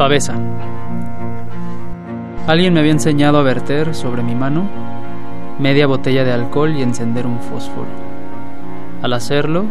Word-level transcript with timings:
Pavesa. 0.00 0.32
Alguien 2.46 2.72
me 2.72 2.80
había 2.80 2.92
enseñado 2.92 3.36
a 3.36 3.42
verter 3.42 3.94
sobre 3.94 4.22
mi 4.22 4.34
mano 4.34 4.66
media 5.58 5.86
botella 5.86 6.24
de 6.24 6.32
alcohol 6.32 6.74
y 6.74 6.80
encender 6.80 7.26
un 7.26 7.38
fósforo. 7.38 7.90
Al 9.02 9.12
hacerlo, 9.12 9.66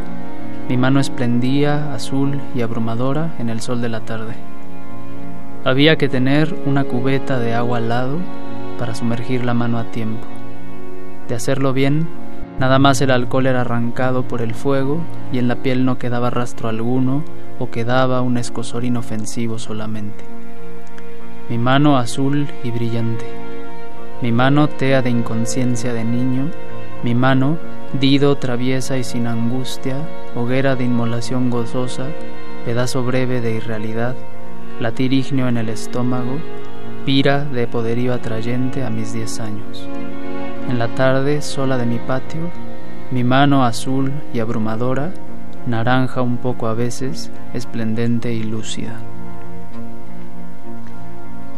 mi 0.69 0.77
mano 0.77 0.99
esplendía, 0.99 1.95
azul 1.95 2.39
y 2.53 2.61
abrumadora 2.61 3.33
en 3.39 3.49
el 3.49 3.59
sol 3.59 3.81
de 3.81 3.89
la 3.89 4.01
tarde. 4.01 4.35
Había 5.65 5.95
que 5.95 6.09
tener 6.09 6.55
una 6.67 6.83
cubeta 6.83 7.39
de 7.39 7.55
agua 7.55 7.79
al 7.79 7.89
lado 7.89 8.19
para 8.77 8.93
sumergir 8.93 9.43
la 9.43 9.55
mano 9.55 9.79
a 9.79 9.85
tiempo. 9.85 10.27
De 11.27 11.33
hacerlo 11.33 11.73
bien, 11.73 12.07
nada 12.59 12.77
más 12.77 13.01
el 13.01 13.09
alcohol 13.09 13.47
era 13.47 13.61
arrancado 13.61 14.21
por 14.21 14.43
el 14.43 14.53
fuego 14.53 14.99
y 15.33 15.39
en 15.39 15.47
la 15.47 15.55
piel 15.55 15.85
no 15.85 15.97
quedaba 15.97 16.29
rastro 16.29 16.69
alguno 16.69 17.23
o 17.59 17.69
quedaba 17.69 18.21
un 18.21 18.37
escosor 18.37 18.85
inofensivo 18.85 19.59
solamente. 19.59 20.23
Mi 21.49 21.57
mano 21.57 21.97
azul 21.97 22.47
y 22.63 22.71
brillante, 22.71 23.25
mi 24.21 24.31
mano 24.31 24.67
tea 24.67 25.01
de 25.01 25.09
inconsciencia 25.09 25.93
de 25.93 26.03
niño, 26.03 26.49
mi 27.03 27.15
mano 27.15 27.57
dido 27.99 28.35
traviesa 28.37 28.97
y 28.97 29.03
sin 29.03 29.27
angustia, 29.27 29.95
hoguera 30.35 30.75
de 30.75 30.83
inmolación 30.83 31.49
gozosa, 31.49 32.07
pedazo 32.65 33.03
breve 33.03 33.41
de 33.41 33.55
irrealidad, 33.55 34.15
latirignio 34.79 35.47
en 35.47 35.57
el 35.57 35.69
estómago, 35.69 36.37
pira 37.05 37.45
de 37.45 37.67
poderío 37.67 38.13
atrayente 38.13 38.83
a 38.83 38.89
mis 38.89 39.13
diez 39.13 39.39
años. 39.39 39.87
En 40.69 40.77
la 40.77 40.89
tarde 40.89 41.41
sola 41.41 41.77
de 41.77 41.85
mi 41.85 41.97
patio, 41.97 42.51
mi 43.11 43.23
mano 43.23 43.65
azul 43.65 44.11
y 44.33 44.39
abrumadora, 44.39 45.11
naranja 45.69 46.21
un 46.21 46.37
poco 46.37 46.67
a 46.67 46.73
veces, 46.73 47.31
esplendente 47.53 48.33
y 48.33 48.43
lúcida. 48.43 48.99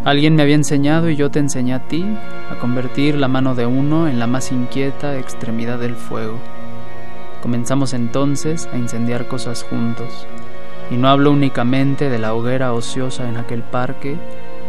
Alguien 0.04 0.36
me 0.36 0.42
había 0.42 0.56
enseñado 0.56 1.10
y 1.10 1.16
yo 1.16 1.30
te 1.30 1.40
enseñé 1.40 1.74
a 1.74 1.88
ti 1.88 2.04
a 2.52 2.56
convertir 2.60 3.16
la 3.16 3.28
mano 3.28 3.54
de 3.54 3.68
uno 3.68 4.08
en 4.08 4.20
la 4.20 4.28
más 4.28 4.52
inquieta 4.52 5.18
extremidad 5.18 5.80
del 5.80 5.96
fuego. 5.96 6.40
Comenzamos 7.42 7.94
entonces 7.94 8.68
a 8.74 8.78
incendiar 8.78 9.28
cosas 9.28 9.64
juntos, 9.64 10.28
y 10.90 10.98
no 10.98 11.08
hablo 11.08 11.32
únicamente 11.32 12.10
de 12.10 12.20
la 12.20 12.34
hoguera 12.34 12.74
ociosa 12.74 13.30
en 13.30 13.38
aquel 13.38 13.62
parque 13.62 14.18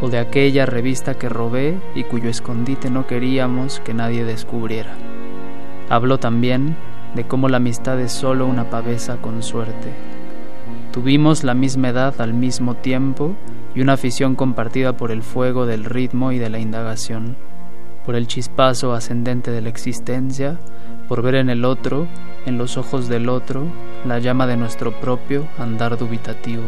o 0.02 0.08
de 0.08 0.18
aquella 0.18 0.66
revista 0.66 1.14
que 1.14 1.28
robé 1.28 1.78
y 1.94 2.04
cuyo 2.04 2.28
escondite 2.28 2.90
no 2.90 3.06
queríamos 3.06 3.80
que 3.80 3.94
nadie 3.94 4.24
descubriera. 4.24 4.94
Hablo 5.88 6.18
también 6.18 6.76
de 7.14 7.24
cómo 7.24 7.48
la 7.48 7.58
amistad 7.58 8.00
es 8.00 8.12
solo 8.12 8.46
una 8.46 8.70
pavesa 8.70 9.16
con 9.16 9.42
suerte. 9.42 9.92
Tuvimos 10.92 11.44
la 11.44 11.54
misma 11.54 11.88
edad 11.88 12.20
al 12.20 12.34
mismo 12.34 12.74
tiempo 12.74 13.34
y 13.74 13.80
una 13.80 13.94
afición 13.94 14.34
compartida 14.34 14.96
por 14.96 15.10
el 15.10 15.22
fuego 15.22 15.66
del 15.66 15.84
ritmo 15.84 16.32
y 16.32 16.38
de 16.38 16.50
la 16.50 16.58
indagación, 16.58 17.36
por 18.04 18.14
el 18.14 18.26
chispazo 18.26 18.92
ascendente 18.92 19.50
de 19.50 19.62
la 19.62 19.68
existencia, 19.68 20.58
por 21.08 21.22
ver 21.22 21.36
en 21.36 21.50
el 21.50 21.64
otro, 21.64 22.06
en 22.46 22.58
los 22.58 22.76
ojos 22.76 23.08
del 23.08 23.28
otro, 23.28 23.64
la 24.06 24.18
llama 24.18 24.46
de 24.46 24.56
nuestro 24.56 24.92
propio 24.92 25.46
andar 25.58 25.96
dubitativo. 25.96 26.64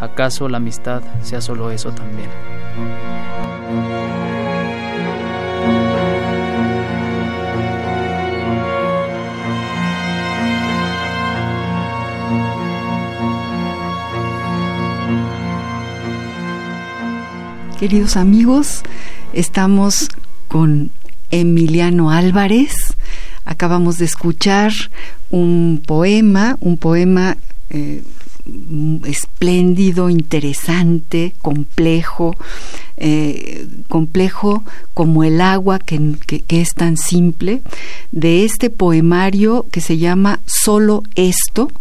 ¿Acaso 0.00 0.48
la 0.48 0.58
amistad 0.58 1.02
sea 1.22 1.40
solo 1.40 1.70
eso 1.70 1.90
también? 1.90 2.28
Queridos 17.78 18.16
amigos, 18.16 18.82
estamos 19.32 20.08
con 20.46 20.92
Emiliano 21.32 22.10
Álvarez. 22.10 22.72
Acabamos 23.44 23.98
de 23.98 24.04
escuchar 24.04 24.72
un 25.30 25.82
poema, 25.84 26.56
un 26.60 26.76
poema 26.76 27.36
eh, 27.70 28.04
espléndido, 29.06 30.08
interesante, 30.08 31.34
complejo, 31.42 32.36
eh, 32.96 33.66
complejo 33.88 34.62
como 34.94 35.24
el 35.24 35.40
agua 35.40 35.80
que, 35.80 36.14
es 36.48 36.74
tan 36.74 36.96
simple, 36.96 37.60
de 38.12 38.44
este 38.44 38.70
poemario 38.70 39.66
que 39.72 39.80
se 39.80 39.98
llama 39.98 40.38
Solo 40.46 41.02
esto, 41.16 41.72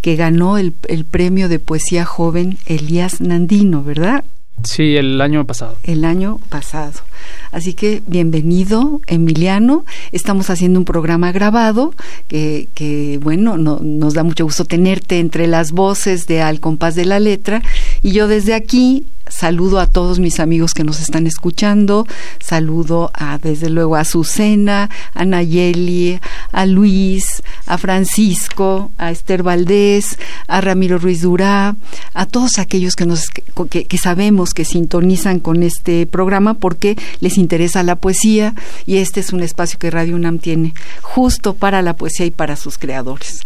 que 0.00 0.16
ganó 0.16 0.58
el, 0.58 0.74
el 0.88 1.04
premio 1.04 1.48
de 1.48 1.60
poesía 1.60 2.04
joven 2.04 2.58
Elías 2.66 3.20
Nandino, 3.20 3.84
¿verdad? 3.84 4.24
Sí, 4.64 4.96
el 4.96 5.20
año 5.20 5.46
pasado. 5.46 5.76
El 5.84 6.04
año 6.04 6.38
pasado. 6.48 7.00
Así 7.52 7.74
que 7.74 8.02
bienvenido, 8.06 9.00
Emiliano. 9.06 9.84
Estamos 10.12 10.50
haciendo 10.50 10.78
un 10.78 10.84
programa 10.84 11.32
grabado 11.32 11.94
que, 12.28 12.68
que 12.74 13.18
bueno, 13.22 13.56
nos 13.58 14.14
da 14.14 14.22
mucho 14.24 14.44
gusto 14.44 14.64
tenerte 14.64 15.18
entre 15.20 15.46
las 15.46 15.72
voces 15.72 16.26
de 16.26 16.42
Al 16.42 16.60
compás 16.60 16.94
de 16.94 17.04
la 17.04 17.20
letra. 17.20 17.62
Y 18.02 18.12
yo 18.12 18.28
desde 18.28 18.54
aquí 18.54 19.06
saludo 19.28 19.80
a 19.80 19.86
todos 19.86 20.18
mis 20.18 20.40
amigos 20.40 20.72
que 20.74 20.84
nos 20.84 21.00
están 21.00 21.26
escuchando, 21.26 22.06
saludo 22.38 23.10
a 23.14 23.38
desde 23.38 23.70
luego 23.70 23.96
a 23.96 24.00
Azucena, 24.00 24.90
a 25.14 25.24
Nayeli, 25.24 26.20
a 26.52 26.66
Luis, 26.66 27.42
a 27.66 27.78
Francisco, 27.78 28.90
a 28.98 29.10
Esther 29.10 29.42
Valdés, 29.42 30.18
a 30.46 30.60
Ramiro 30.60 30.98
Ruiz 30.98 31.22
Durá, 31.22 31.76
a 32.14 32.26
todos 32.26 32.58
aquellos 32.58 32.94
que 32.94 33.06
nos 33.06 33.26
que, 33.28 33.98
sabemos 33.98 34.54
que 34.54 34.64
sintonizan 34.64 35.40
con 35.40 35.62
este 35.62 36.06
programa 36.06 36.54
porque 36.54 36.96
les 37.20 37.38
interesa 37.38 37.82
la 37.82 37.96
poesía 37.96 38.54
y 38.86 38.96
este 38.96 39.20
es 39.20 39.32
un 39.32 39.42
espacio 39.42 39.78
que 39.78 39.90
Radio 39.90 40.16
UNAM 40.16 40.38
tiene 40.38 40.74
justo 41.02 41.54
para 41.54 41.82
la 41.82 41.96
poesía 41.96 42.26
y 42.26 42.30
para 42.30 42.56
sus 42.56 42.78
creadores. 42.78 43.40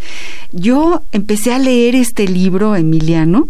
Yo 0.52 1.02
empecé 1.12 1.52
a 1.52 1.58
leer 1.58 1.94
este 1.94 2.26
libro, 2.26 2.76
Emiliano, 2.76 3.48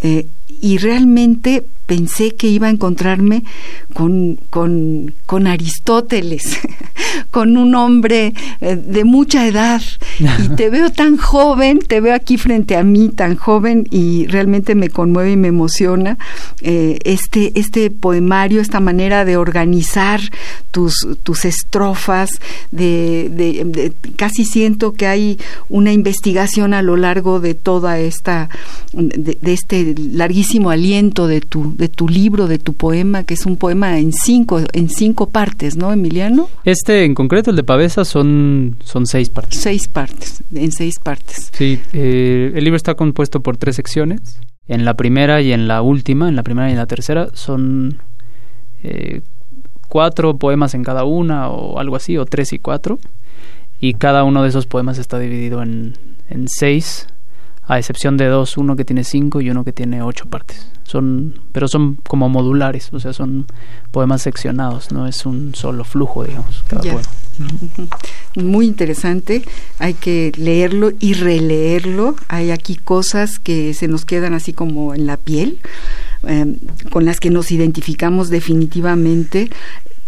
eh, 0.00 0.26
y 0.48 0.78
realmente 0.78 1.64
pensé 1.86 2.34
que 2.34 2.48
iba 2.48 2.68
a 2.68 2.70
encontrarme 2.70 3.44
con, 3.92 4.38
con, 4.48 5.12
con 5.26 5.46
Aristóteles, 5.46 6.58
con 7.30 7.56
un 7.56 7.74
hombre 7.74 8.32
eh, 8.60 8.76
de 8.76 9.04
mucha 9.04 9.46
edad. 9.46 9.82
Y 10.18 10.48
te 10.56 10.70
veo 10.70 10.90
tan 10.90 11.16
joven, 11.18 11.80
te 11.80 12.00
veo 12.00 12.14
aquí 12.14 12.38
frente 12.38 12.76
a 12.76 12.84
mí 12.84 13.10
tan 13.10 13.36
joven 13.36 13.86
y 13.90 14.26
realmente 14.28 14.74
me 14.74 14.88
conmueve 14.88 15.32
y 15.32 15.36
me 15.36 15.48
emociona 15.48 16.16
eh, 16.62 16.98
este, 17.04 17.52
este 17.58 17.90
poemario, 17.90 18.60
esta 18.60 18.80
manera 18.80 19.24
de 19.24 19.36
organizar 19.36 20.20
tus, 20.70 21.06
tus 21.22 21.44
estrofas, 21.44 22.30
de, 22.70 23.28
de, 23.30 23.92
casi 24.16 24.44
siento 24.44 24.92
que 24.94 25.06
hay 25.06 25.38
una 25.68 25.92
investigación 25.92 26.72
a 26.72 26.82
lo 26.82 26.96
largo 26.96 27.40
de 27.40 27.54
toda 27.54 27.98
esta, 27.98 28.48
de 28.92 29.52
este 29.52 29.94
larguísimo 29.98 30.43
aliento 30.70 31.26
de 31.26 31.40
tu, 31.40 31.76
de 31.76 31.88
tu 31.88 32.08
libro, 32.08 32.46
de 32.46 32.58
tu 32.58 32.74
poema, 32.74 33.24
que 33.24 33.34
es 33.34 33.46
un 33.46 33.56
poema 33.56 33.98
en 33.98 34.12
cinco, 34.12 34.60
en 34.72 34.88
cinco 34.88 35.28
partes, 35.28 35.76
¿no, 35.76 35.92
Emiliano? 35.92 36.48
Este 36.64 37.04
en 37.04 37.14
concreto, 37.14 37.50
el 37.50 37.56
de 37.56 37.62
Pavesa, 37.62 38.04
son, 38.04 38.76
son 38.84 39.06
seis 39.06 39.30
partes. 39.30 39.60
Seis 39.60 39.88
partes, 39.88 40.42
en 40.54 40.72
seis 40.72 40.98
partes. 40.98 41.50
Sí, 41.52 41.80
eh, 41.92 42.52
el 42.54 42.64
libro 42.64 42.76
está 42.76 42.94
compuesto 42.94 43.40
por 43.40 43.56
tres 43.56 43.76
secciones. 43.76 44.40
En 44.66 44.84
la 44.84 44.94
primera 44.94 45.42
y 45.42 45.52
en 45.52 45.68
la 45.68 45.82
última, 45.82 46.28
en 46.28 46.36
la 46.36 46.42
primera 46.42 46.68
y 46.68 46.72
en 46.72 46.78
la 46.78 46.86
tercera, 46.86 47.28
son 47.34 47.98
eh, 48.82 49.20
cuatro 49.88 50.38
poemas 50.38 50.74
en 50.74 50.82
cada 50.82 51.04
una 51.04 51.48
o 51.48 51.78
algo 51.78 51.96
así, 51.96 52.16
o 52.16 52.24
tres 52.24 52.52
y 52.52 52.58
cuatro. 52.58 52.98
Y 53.78 53.94
cada 53.94 54.24
uno 54.24 54.42
de 54.42 54.48
esos 54.48 54.66
poemas 54.66 54.98
está 54.98 55.18
dividido 55.18 55.62
en, 55.62 55.94
en 56.30 56.48
seis 56.48 57.06
a 57.66 57.78
excepción 57.78 58.16
de 58.16 58.26
dos, 58.26 58.56
uno 58.56 58.76
que 58.76 58.84
tiene 58.84 59.04
cinco 59.04 59.40
y 59.40 59.50
uno 59.50 59.64
que 59.64 59.72
tiene 59.72 60.02
ocho 60.02 60.26
partes. 60.26 60.68
Son, 60.84 61.40
pero 61.52 61.66
son 61.66 61.96
como 62.06 62.28
modulares, 62.28 62.92
o 62.92 63.00
sea, 63.00 63.14
son 63.14 63.46
poemas 63.90 64.22
seccionados, 64.22 64.92
no 64.92 65.06
es 65.06 65.24
un 65.24 65.54
solo 65.54 65.84
flujo, 65.84 66.24
digamos, 66.24 66.62
cada 66.68 66.82
poema. 66.82 67.08
Muy 68.36 68.66
interesante, 68.66 69.42
hay 69.78 69.94
que 69.94 70.32
leerlo 70.36 70.90
y 71.00 71.14
releerlo. 71.14 72.16
Hay 72.28 72.50
aquí 72.50 72.76
cosas 72.76 73.38
que 73.38 73.72
se 73.74 73.88
nos 73.88 74.04
quedan 74.04 74.34
así 74.34 74.52
como 74.52 74.94
en 74.94 75.06
la 75.06 75.16
piel, 75.16 75.58
em, 76.24 76.56
con 76.90 77.06
las 77.06 77.18
que 77.18 77.30
nos 77.30 77.50
identificamos 77.50 78.28
definitivamente. 78.28 79.50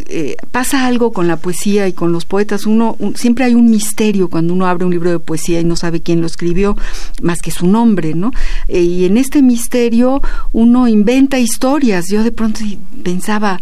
Eh, 0.08 0.36
pasa 0.50 0.86
algo 0.86 1.12
con 1.12 1.26
la 1.26 1.38
poesía 1.38 1.88
y 1.88 1.92
con 1.92 2.12
los 2.12 2.26
poetas. 2.26 2.66
Uno 2.66 2.96
siempre 3.14 3.44
hay 3.44 3.54
un 3.54 3.70
misterio 3.70 4.28
cuando 4.28 4.52
uno 4.52 4.66
abre 4.66 4.84
un 4.84 4.92
libro 4.92 5.10
de 5.10 5.18
poesía 5.18 5.60
y 5.60 5.64
no 5.64 5.74
sabe 5.74 6.02
quién 6.02 6.20
lo 6.20 6.26
escribió, 6.26 6.76
más 7.22 7.40
que 7.40 7.50
su 7.50 7.66
nombre, 7.66 8.14
¿no? 8.14 8.30
Eh, 8.68 8.82
y 8.82 9.04
en 9.06 9.16
este 9.16 9.42
misterio 9.42 10.20
uno 10.52 10.86
inventa 10.86 11.38
historias. 11.38 12.06
Yo 12.10 12.22
de 12.22 12.30
pronto 12.30 12.60
pensaba, 13.02 13.58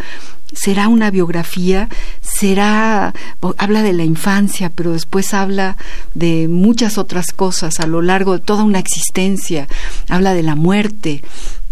será 0.54 0.88
una 0.88 1.10
biografía, 1.10 1.88
será, 2.20 3.14
habla 3.56 3.82
de 3.82 3.92
la 3.92 4.04
infancia, 4.04 4.70
pero 4.70 4.92
después 4.92 5.34
habla 5.34 5.76
de 6.14 6.48
muchas 6.48 6.98
otras 6.98 7.26
cosas 7.32 7.80
a 7.80 7.86
lo 7.86 8.02
largo 8.02 8.34
de 8.34 8.38
toda 8.40 8.64
una 8.64 8.78
existencia, 8.78 9.68
habla 10.08 10.34
de 10.34 10.42
la 10.42 10.54
muerte, 10.54 11.22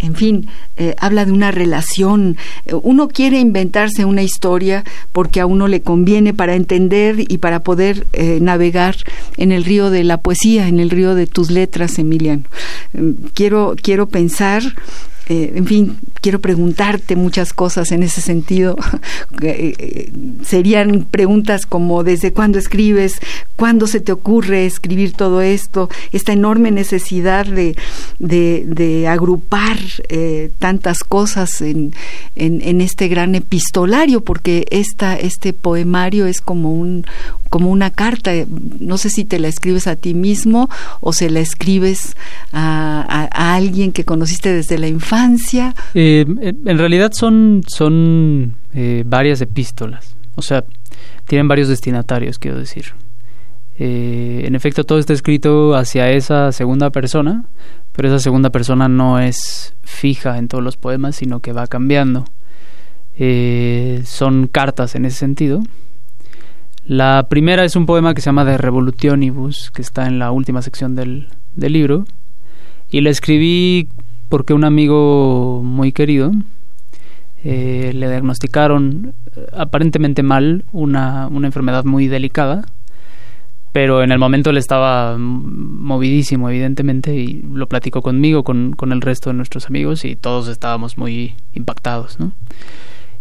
en 0.03 0.17
fin, 0.17 0.49
eh, 0.77 0.97
habla 0.99 1.25
de 1.25 1.33
una 1.33 1.53
relación. 1.53 2.37
Uno 2.83 3.09
quiere 3.09 3.39
inventarse 3.39 4.05
una 4.05 4.25
historia 4.25 4.85
porque 5.13 5.41
a 5.41 5.47
uno 5.47 5.69
le 5.69 5.81
conviene 5.81 6.35
para 6.35 6.57
entender 6.57 7.21
y 7.21 7.39
para 7.39 7.61
poder 7.61 8.07
eh, 8.13 8.39
navegar 8.41 8.97
en 9.37 9.53
el 9.53 9.65
río 9.65 9.91
de 9.91 10.03
la 10.03 10.19
poesía, 10.19 10.67
en 10.67 10.81
el 10.81 10.91
río 10.91 11.15
de 11.15 11.29
tus 11.29 11.53
letras, 11.53 12.01
Emiliano. 12.01 12.43
Quiero, 13.33 13.77
quiero 13.81 14.09
pensar 14.09 14.63
eh, 15.29 15.53
en 15.55 15.67
fin, 15.67 15.99
quiero 16.21 16.41
preguntarte 16.41 17.17
muchas 17.17 17.53
cosas 17.53 17.93
en 17.93 18.03
ese 18.03 18.21
sentido. 18.21 18.77
Eh, 19.43 19.75
eh, 19.79 20.13
serían 20.45 21.05
preguntas 21.11 21.67
como 21.67 22.05
¿desde 22.05 22.33
cuándo 22.33 22.61
escribes? 22.61 23.19
¿Cuándo 23.57 23.89
se 23.89 23.99
te 23.99 24.13
ocurre 24.13 24.67
escribir 24.67 25.15
todo 25.15 25.41
esto? 25.41 25.89
Esta 26.13 26.33
enorme 26.33 26.71
necesidad 26.71 27.47
de, 27.47 29.07
agrupar 29.09 29.79
tantas 30.59 30.99
cosas 31.01 31.61
en, 31.61 31.93
en, 32.37 32.81
este 32.81 33.09
gran 33.09 33.35
epistolario, 33.35 34.23
porque 34.23 34.65
esta, 34.71 35.17
este 35.17 35.53
poemario 35.53 36.27
es 36.27 36.41
como 36.41 36.73
un, 36.73 37.05
como 37.53 37.71
una 37.71 37.91
carta. 37.91 38.33
No 38.81 38.97
sé 38.97 39.11
si 39.11 39.25
te 39.25 39.39
la 39.39 39.49
escribes 39.49 39.87
a 39.87 39.97
ti 39.97 40.15
mismo 40.15 40.71
o 41.01 41.13
se 41.13 41.31
la 41.31 41.41
escribes 41.41 42.17
a, 42.53 43.29
alguien 43.33 43.93
que 43.93 44.05
conociste 44.05 44.53
desde 44.53 44.79
la 44.79 44.89
infancia. 44.89 45.12
Eh, 45.95 46.25
en 46.27 46.79
realidad 46.79 47.13
son, 47.13 47.63
son 47.67 48.57
eh, 48.75 49.05
varias 49.07 49.41
epístolas. 49.41 50.17
O 50.35 50.43
sea, 50.43 50.65
tienen 51.27 51.49
varios 51.49 51.69
destinatarios, 51.69 52.39
quiero 52.39 52.59
decir. 52.59 52.87
Eh, 53.79 54.43
en 54.45 54.55
efecto, 54.55 54.85
todo 54.85 54.99
está 54.99 55.13
escrito 55.13 55.75
hacia 55.75 56.11
esa 56.11 56.53
segunda 56.53 56.91
persona, 56.91 57.45
pero 57.93 58.09
esa 58.09 58.19
segunda 58.19 58.51
persona 58.51 58.89
no 58.89 59.19
es 59.19 59.75
fija 59.83 60.39
en 60.39 60.49
todos 60.49 60.63
los 60.63 60.77
poemas, 60.77 61.17
sino 61.17 61.41
que 61.41 61.53
va 61.53 61.67
cambiando. 61.67 62.25
son 64.05 64.49
cartas 64.49 64.95
en 64.95 65.05
ese 65.05 65.19
sentido 65.19 65.63
la 66.85 67.27
primera 67.29 67.65
es 67.65 67.77
un 67.77 67.87
poema 67.87 68.13
que 68.13 68.21
se 68.21 68.27
llama 68.27 68.45
De 68.45 68.59
Revolutionibus, 68.59 69.71
que 69.71 69.83
está 69.83 70.07
en 70.07 70.19
la 70.19 70.33
última 70.33 70.63
sección 70.63 70.97
del, 70.97 71.29
del 71.55 71.73
libro. 71.73 72.05
Y 72.91 73.03
la 73.03 73.11
escribí 73.11 73.89
porque 74.33 74.55
un 74.55 74.65
amigo 74.65 75.61
muy 75.63 75.93
querido 75.93 76.33
eh, 77.45 77.93
le 77.95 78.09
diagnosticaron 78.09 79.13
eh, 79.37 79.47
aparentemente 79.53 80.23
mal 80.23 80.65
una, 80.73 81.29
una 81.29 81.49
enfermedad 81.49 81.85
muy 81.85 82.09
delicada, 82.09 82.65
pero 83.73 84.03
en 84.03 84.11
el 84.11 84.19
momento 84.19 84.49
él 84.49 84.57
estaba 84.57 85.19
movidísimo, 85.19 86.49
evidentemente, 86.49 87.15
y 87.15 87.43
lo 87.43 87.67
platicó 87.67 88.01
conmigo, 88.01 88.43
con, 88.43 88.73
con 88.73 88.93
el 88.93 89.03
resto 89.03 89.29
de 89.29 89.35
nuestros 89.35 89.67
amigos, 89.67 90.03
y 90.07 90.17
todos 90.17 90.49
estábamos 90.49 90.97
muy 90.97 91.35
impactados, 91.53 92.19
¿no? 92.19 92.33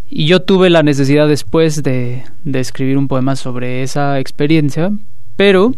Y 0.09 0.27
yo 0.27 0.41
tuve 0.43 0.69
la 0.69 0.81
necesidad 0.81 1.27
después 1.27 1.83
de, 1.83 2.23
escribir 2.53 2.97
un 2.97 3.09
poema 3.09 3.35
sobre 3.35 3.83
esa 3.83 4.17
experiencia, 4.17 4.93
pero 5.35 5.73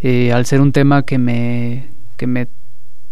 eh, 0.00 0.32
al 0.32 0.46
ser 0.46 0.60
un 0.60 0.70
tema 0.70 1.02
que 1.02 1.18
me, 1.18 1.88
que 2.16 2.28
me 2.28 2.46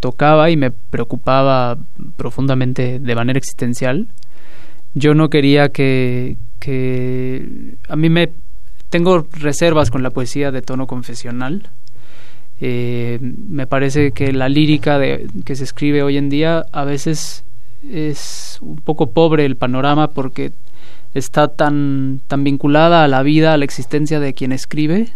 tocaba 0.06 0.50
y 0.50 0.56
me 0.56 0.70
preocupaba 0.70 1.76
profundamente 2.16 3.00
de 3.00 3.14
manera 3.16 3.38
existencial, 3.38 4.06
yo 4.94 5.14
no 5.14 5.30
quería 5.30 5.70
que, 5.70 6.36
que 6.60 7.74
a 7.88 7.96
mí 7.96 8.08
me 8.08 8.30
tengo 8.88 9.26
reservas 9.32 9.90
con 9.90 10.04
la 10.04 10.10
poesía 10.10 10.52
de 10.52 10.62
tono 10.62 10.86
confesional. 10.86 11.70
Eh, 12.60 13.18
me 13.20 13.66
parece 13.66 14.12
que 14.12 14.32
la 14.32 14.48
lírica 14.48 15.00
que 15.44 15.56
se 15.56 15.64
escribe 15.64 16.04
hoy 16.04 16.18
en 16.18 16.28
día 16.28 16.64
a 16.70 16.84
veces 16.84 17.42
es 17.90 18.58
un 18.60 18.76
poco 18.76 19.10
pobre 19.10 19.44
el 19.44 19.56
panorama 19.56 20.06
porque 20.06 20.52
está 21.14 21.48
tan, 21.48 22.20
tan 22.28 22.44
vinculada 22.44 23.02
a 23.02 23.08
la 23.08 23.24
vida, 23.24 23.54
a 23.54 23.56
la 23.56 23.64
existencia 23.64 24.20
de 24.20 24.34
quien 24.34 24.52
escribe, 24.52 25.08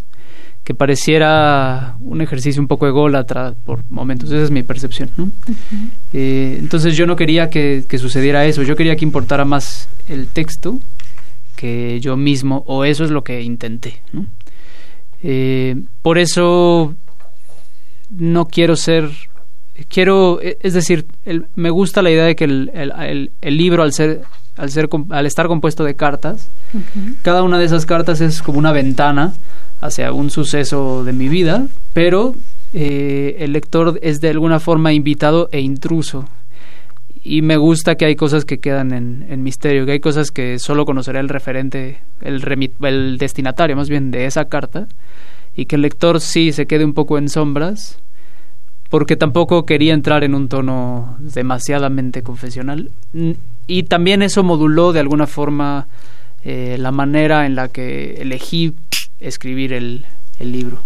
que 0.65 0.75
pareciera 0.75 1.97
un 2.01 2.21
ejercicio 2.21 2.61
un 2.61 2.69
poco 2.69 2.87
ególatra 2.87 3.55
por 3.65 3.85
momentos. 3.91 4.31
Esa 4.31 4.45
es 4.45 4.51
mi 4.51 4.62
percepción. 4.62 5.11
Eh, 6.12 6.57
entonces 6.59 6.97
yo 6.97 7.07
no 7.07 7.17
quería 7.17 7.51
que, 7.51 7.85
sucediera 7.99 8.45
eso, 8.47 8.62
yo 8.62 8.77
quería 8.77 8.97
que 8.97 9.05
importara 9.05 9.45
más 9.45 9.89
el 10.09 10.29
texto 10.29 10.79
que 11.57 12.01
yo 12.01 12.17
mismo, 12.17 12.65
o 12.67 12.85
eso 12.85 13.05
es 13.05 13.11
lo 13.11 13.25
que 13.25 13.43
intenté. 13.43 14.03
Eh, 15.23 15.77
por 16.03 16.19
eso 16.19 16.95
no 18.11 18.49
quiero 18.49 18.77
ser 18.77 19.11
quiero, 19.89 20.41
e, 20.43 20.59
es 20.61 20.75
decir, 20.75 21.07
me 21.55 21.71
gusta 21.71 22.03
la 22.03 22.11
idea 22.11 22.25
de 22.25 22.37
que 22.37 22.45
el, 22.45 23.31
libro 23.43 23.83
al 23.83 23.93
ser, 23.93 24.23
al 24.57 24.71
ser, 24.71 24.89
al 25.11 25.27
estar 25.27 25.47
compuesto 25.47 25.85
de 25.85 25.95
cartas, 25.95 26.49
cada 27.23 27.43
una 27.43 27.59
de 27.59 27.65
esas 27.65 27.87
cartas 27.87 28.21
es 28.21 28.43
como 28.43 28.59
una 28.59 28.73
ventana 28.73 29.35
hacia 29.81 30.12
un 30.12 30.31
suceso 30.31 31.05
de 31.05 31.12
mi 31.12 31.29
vida, 31.29 31.67
pero 31.93 32.35
eh, 32.73 33.37
el 33.41 33.53
lector 33.53 33.99
es 34.03 34.21
de 34.21 34.31
alguna 34.31 34.61
forma 34.61 34.93
invitado 34.93 35.49
e 35.53 35.61
intruso. 35.61 36.29
Y 37.23 37.43
me 37.43 37.56
gusta 37.56 37.97
que 37.97 38.06
hay 38.06 38.17
cosas 38.17 38.44
que 38.44 38.61
quedan 38.61 38.93
en, 38.93 39.43
misterio, 39.43 39.85
que 39.85 39.93
hay 39.93 40.00
cosas 40.00 40.31
que 40.31 40.59
solo 40.59 40.87
conocerá 40.87 41.21
el 41.21 41.28
referente, 41.28 42.00
el, 42.23 42.43
el 42.83 43.19
destinatario 43.19 43.76
más 43.76 43.90
bien 43.90 44.11
de 44.11 44.25
esa 44.25 44.47
carta, 44.47 44.87
y 45.54 45.66
que 45.66 45.76
el 45.76 45.83
lector 45.83 46.21
sí 46.21 46.52
se 46.52 46.66
quede 46.66 46.85
un 46.85 46.95
poco 46.95 47.19
en 47.19 47.28
sombras, 47.28 47.99
porque 48.88 49.16
tampoco 49.16 49.66
quería 49.66 49.93
entrar 49.93 50.25
en 50.25 50.35
un 50.35 50.49
tono 50.49 51.16
demasiadamente 51.21 52.23
confesional. 52.23 52.90
Y 53.66 53.83
también 53.85 54.23
eso 54.23 54.43
moduló 54.43 54.93
de 54.93 55.00
alguna 55.00 55.26
forma 55.26 55.88
eh, 56.43 56.76
la 56.78 56.90
manera 56.90 57.45
en 57.45 57.54
la 57.54 57.69
que 57.69 58.14
elegí 58.14 58.75
escribir 59.21 59.73
el, 59.73 60.07
el 60.39 60.53
libro. 60.53 60.83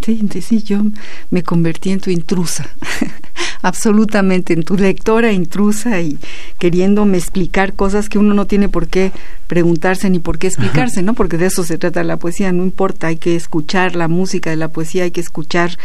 Sí, 0.00 0.20
sí, 0.40 0.62
yo 0.62 0.82
me 1.30 1.42
convertí 1.42 1.90
en 1.90 2.00
tu 2.00 2.10
intrusa, 2.10 2.68
absolutamente, 3.62 4.52
en 4.52 4.64
tu 4.64 4.76
lectora 4.76 5.32
intrusa 5.32 6.00
y 6.00 6.18
queriéndome 6.58 7.16
explicar 7.16 7.74
cosas 7.74 8.08
que 8.08 8.18
uno 8.18 8.34
no 8.34 8.46
tiene 8.46 8.68
por 8.68 8.88
qué 8.88 9.12
preguntarse 9.46 10.10
ni 10.10 10.18
por 10.18 10.38
qué 10.38 10.46
explicarse, 10.46 11.02
¿no? 11.02 11.14
Porque 11.14 11.38
de 11.38 11.46
eso 11.46 11.64
se 11.64 11.78
trata 11.78 12.02
la 12.04 12.16
poesía, 12.16 12.52
no 12.52 12.64
importa, 12.64 13.08
hay 13.08 13.16
que 13.16 13.36
escuchar 13.36 13.96
la 13.96 14.08
música 14.08 14.50
de 14.50 14.56
la 14.56 14.68
poesía, 14.68 15.04
hay 15.04 15.10
que 15.10 15.20
escuchar, 15.20 15.78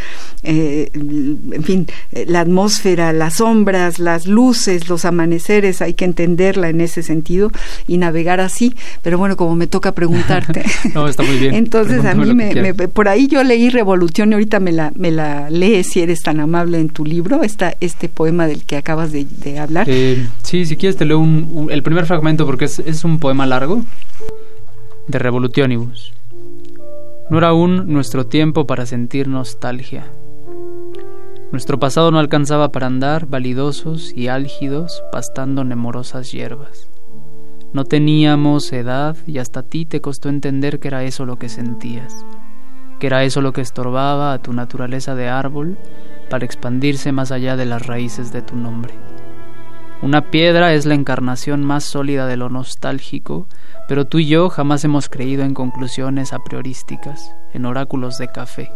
eh, 0.43 0.89
en 0.93 1.63
fin, 1.63 1.87
eh, 2.11 2.25
la 2.27 2.41
atmósfera, 2.41 3.13
las 3.13 3.35
sombras, 3.35 3.99
las 3.99 4.25
luces, 4.27 4.89
los 4.89 5.05
amaneceres, 5.05 5.81
hay 5.81 5.93
que 5.93 6.05
entenderla 6.05 6.69
en 6.69 6.81
ese 6.81 7.03
sentido 7.03 7.51
y 7.87 7.97
navegar 7.97 8.39
así. 8.39 8.75
Pero 9.01 9.17
bueno, 9.17 9.35
como 9.37 9.55
me 9.55 9.67
toca 9.67 9.93
preguntarte. 9.93 10.63
no, 10.93 11.07
está 11.07 11.23
muy 11.23 11.37
bien. 11.37 11.53
Entonces 11.53 12.05
a 12.05 12.13
mí 12.13 12.33
me, 12.33 12.73
por 12.73 13.07
ahí 13.07 13.27
yo 13.27 13.43
leí 13.43 13.69
Revolución 13.69 14.31
y 14.31 14.33
ahorita 14.33 14.59
me 14.59 14.71
la, 14.71 14.91
me 14.95 15.11
la 15.11 15.49
lees 15.49 15.87
si 15.87 16.01
eres 16.01 16.21
tan 16.21 16.39
amable 16.39 16.79
en 16.79 16.89
tu 16.89 17.05
libro, 17.05 17.43
esta, 17.43 17.75
este 17.79 18.09
poema 18.09 18.47
del 18.47 18.63
que 18.63 18.77
acabas 18.77 19.11
de, 19.11 19.27
hablar. 19.59 19.87
Eh, 19.89 20.27
sí, 20.43 20.65
si 20.65 20.77
quieres 20.77 20.95
te 20.95 21.05
leo 21.05 21.25
el 21.69 21.83
primer 21.83 22.05
fragmento 22.05 22.45
porque 22.45 22.65
es, 22.65 22.79
es 22.79 23.03
un 23.03 23.19
poema 23.19 23.45
largo 23.45 23.58
de 23.59 25.19
Revolutionibus. 25.19 26.13
No 27.29 27.39
era 27.39 27.49
aún 27.49 27.91
nuestro 27.91 28.25
tiempo 28.25 28.65
para 28.65 28.85
sentir 28.85 29.27
nostalgia. 29.27 30.05
Nuestro 31.51 31.77
pasado 31.77 32.09
no 32.09 32.19
alcanzaba 32.19 32.71
para 32.71 32.87
andar 32.87 33.25
validosos 33.25 34.13
y 34.15 34.29
álgidos 34.29 35.03
pastando 35.11 35.65
nemorosas 35.65 36.31
hierbas. 36.31 36.87
No 37.73 37.83
teníamos 37.83 38.71
edad 38.71 39.17
y 39.27 39.39
hasta 39.39 39.59
a 39.59 39.63
ti 39.63 39.85
te 39.85 39.99
costó 39.99 40.29
entender 40.29 40.79
que 40.79 40.87
era 40.87 41.03
eso 41.03 41.25
lo 41.25 41.37
que 41.37 41.49
sentías. 41.49 42.15
que 42.99 43.07
era 43.07 43.23
eso 43.23 43.41
lo 43.41 43.53
que 43.53 43.61
estorbaba 43.61 44.33
a 44.33 44.41
tu 44.41 44.51
naturaleza 44.51 45.15
de 45.15 45.29
árbol 45.29 45.77
para 46.29 46.43
expandirse 46.45 47.13
más 47.13 47.31
allá 47.31 47.55
de 47.55 47.65
las 47.65 47.87
raíces 47.87 48.33
de 48.33 48.41
tu 48.41 48.57
nombre. 48.57 48.93
Una 50.01 50.31
piedra 50.31 50.73
es 50.73 50.85
la 50.85 50.93
encarnación 50.93 51.65
más 51.65 51.83
sólida 51.83 52.25
de 52.25 52.37
lo 52.37 52.47
nostálgico, 52.49 53.47
pero 53.89 54.05
tú 54.05 54.19
y 54.19 54.27
yo 54.27 54.49
jamás 54.49 54.85
hemos 54.85 55.09
creído 55.09 55.43
en 55.43 55.53
conclusiones 55.53 56.31
a 56.31 56.39
priorísticas, 56.39 57.35
en 57.53 57.65
oráculos 57.65 58.17
de 58.17 58.29
café. 58.29 58.71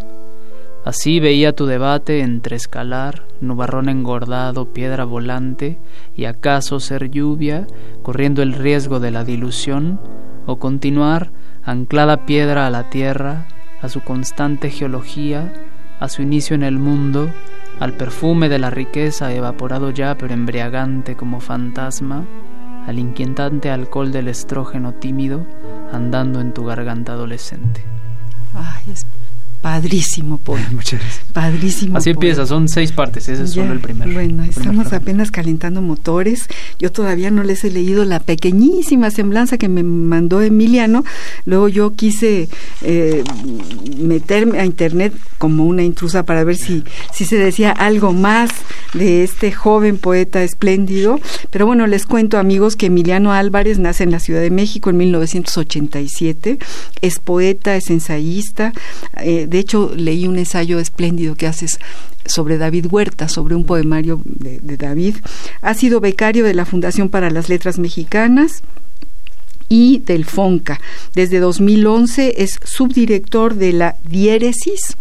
Así 0.83 1.21
veía 1.21 1.55
tu 1.55 1.65
debate 1.65 2.19
entre 2.19 2.57
escalar, 2.57 3.23
nubarrón 3.39 3.87
engordado, 3.87 4.73
piedra 4.73 5.05
volante, 5.05 5.79
y 6.13 6.25
acaso 6.25 6.81
ser 6.81 7.09
lluvia, 7.09 7.67
corriendo 8.01 8.41
el 8.41 8.51
riesgo 8.51 8.99
de 8.99 9.11
la 9.11 9.23
dilución, 9.23 10.01
o 10.45 10.59
continuar, 10.59 11.31
anclada 11.63 12.25
piedra 12.25 12.67
a 12.67 12.69
la 12.69 12.89
tierra, 12.89 13.47
a 13.81 13.87
su 13.87 14.01
constante 14.01 14.69
geología, 14.69 15.53
a 16.01 16.09
su 16.09 16.21
inicio 16.21 16.53
en 16.53 16.63
el 16.63 16.79
mundo, 16.79 17.29
al 17.79 17.93
perfume 17.93 18.49
de 18.49 18.59
la 18.59 18.69
riqueza 18.69 19.33
evaporado 19.33 19.91
ya 19.91 20.15
pero 20.17 20.33
embriagante 20.33 21.15
como 21.15 21.39
fantasma, 21.39 22.25
al 22.87 22.99
inquietante 22.99 23.69
alcohol 23.69 24.11
del 24.11 24.27
estrógeno 24.27 24.93
tímido 24.93 25.45
andando 25.91 26.41
en 26.41 26.53
tu 26.53 26.65
garganta 26.65 27.13
adolescente. 27.13 27.83
Ay, 28.53 28.91
es 28.91 29.05
Padrísimo 29.63 30.39
poema. 30.39 30.67
Muchas 30.73 30.99
gracias. 30.99 31.25
Padrísimo. 31.31 31.97
Así 31.97 32.09
empieza, 32.09 32.45
son 32.45 32.67
seis 32.67 32.91
partes, 32.91 33.29
ese 33.29 33.43
es 33.43 33.51
solo 33.51 33.71
el 33.71 33.79
primero. 33.79 34.11
Bueno, 34.11 34.43
estamos 34.43 34.91
apenas 34.91 35.31
calentando 35.31 35.81
motores. 35.81 36.47
Yo 36.79 36.91
todavía 36.91 37.31
no 37.31 37.43
les 37.43 37.63
he 37.63 37.71
leído 37.71 38.03
la 38.03 38.19
pequeñísima 38.19 39.09
semblanza 39.09 39.57
que 39.57 39.69
me 39.69 39.81
mandó 39.81 40.41
Emiliano. 40.41 41.05
Luego 41.45 41.69
yo 41.69 41.93
quise 41.93 42.49
eh, 42.81 43.23
meterme 43.97 44.59
a 44.59 44.65
internet 44.65 45.13
como 45.37 45.65
una 45.65 45.83
intrusa 45.83 46.25
para 46.25 46.43
ver 46.43 46.57
si, 46.57 46.83
si 47.13 47.23
se 47.23 47.37
decía 47.37 47.71
algo 47.71 48.11
más 48.11 48.49
de 48.93 49.23
este 49.23 49.53
joven 49.53 49.97
poeta 49.97 50.43
espléndido. 50.43 51.21
Pero 51.51 51.65
bueno, 51.65 51.87
les 51.87 52.05
cuento 52.05 52.37
amigos 52.37 52.75
que 52.75 52.87
Emiliano 52.87 53.31
Álvarez 53.31 53.79
nace 53.79 54.03
en 54.03 54.11
la 54.11 54.19
Ciudad 54.19 54.41
de 54.41 54.51
México 54.51 54.89
en 54.89 54.97
1987. 54.97 56.59
Es 57.01 57.19
poeta, 57.19 57.77
es 57.77 57.89
ensayista. 57.89 58.73
Eh, 59.21 59.47
de 59.53 59.59
hecho, 59.59 59.91
leí 59.95 60.27
un 60.27 60.39
ensayo 60.39 60.79
espléndido 60.79 61.35
que 61.35 61.45
haces 61.45 61.77
sobre 62.25 62.57
David 62.57 62.87
Huerta, 62.89 63.29
sobre 63.29 63.53
un 63.53 63.65
poemario 63.65 64.19
de, 64.25 64.77
David. 64.77 65.17
Ha 65.61 65.75
sido 65.75 65.99
becario 65.99 66.43
de 66.43 66.55
la 66.55 66.65
Fundación 66.65 67.09
para 67.09 67.29
las 67.29 67.49
Letras 67.49 67.77
Mexicanas 67.77 68.63
y 69.69 69.99
del 69.99 70.25
FONCA. 70.25 70.81
Desde 71.13 71.37
2011 71.37 72.41
es 72.41 72.59
subdirector 72.63 73.53
de 73.53 73.73
la 73.73 73.95
Diéresis, 74.03 74.97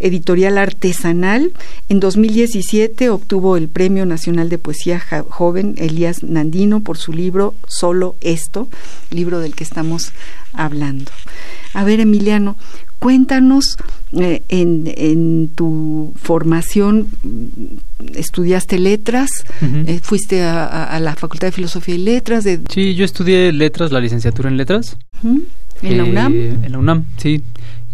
editorial 0.00 0.58
artesanal. 0.58 1.52
En 1.88 2.00
2017 2.00 3.10
obtuvo 3.10 3.56
el 3.56 3.68
Premio 3.68 4.06
Nacional 4.06 4.48
de 4.48 4.58
Poesía 4.58 5.00
Joven 5.28 5.76
Elías 5.78 6.24
Nandino 6.24 6.80
por 6.80 6.98
su 6.98 7.12
libro 7.12 7.54
Solo 7.68 8.16
esto, 8.22 8.66
libro 9.10 9.38
del 9.38 9.54
que 9.54 9.62
estamos 9.62 10.10
hablando. 10.52 11.12
A 11.74 11.84
ver, 11.84 12.00
Emiliano, 12.00 12.56
Cuéntanos 12.98 13.76
eh, 14.12 14.42
en, 14.48 15.48
tu 15.54 16.12
formación, 16.16 17.06
estudiaste 18.14 18.78
letras, 18.78 19.30
eh, 19.62 20.00
fuiste 20.02 20.42
a, 20.42 20.98
la 21.00 21.14
Facultad 21.14 21.48
de 21.48 21.52
Filosofía 21.52 21.94
y 21.94 21.98
Letras. 21.98 22.42
De... 22.42 22.60
Sí, 22.68 22.96
yo 22.96 23.04
estudié 23.04 23.52
letras, 23.52 23.92
la 23.92 24.00
licenciatura 24.00 24.48
en 24.48 24.56
letras. 24.56 24.96
¿En 25.22 25.96
la 25.96 26.04
UNAM? 26.04 26.32
Eh, 26.34 26.58
en 26.60 26.72
la 26.72 26.78
UNAM, 26.78 27.04
sí. 27.18 27.42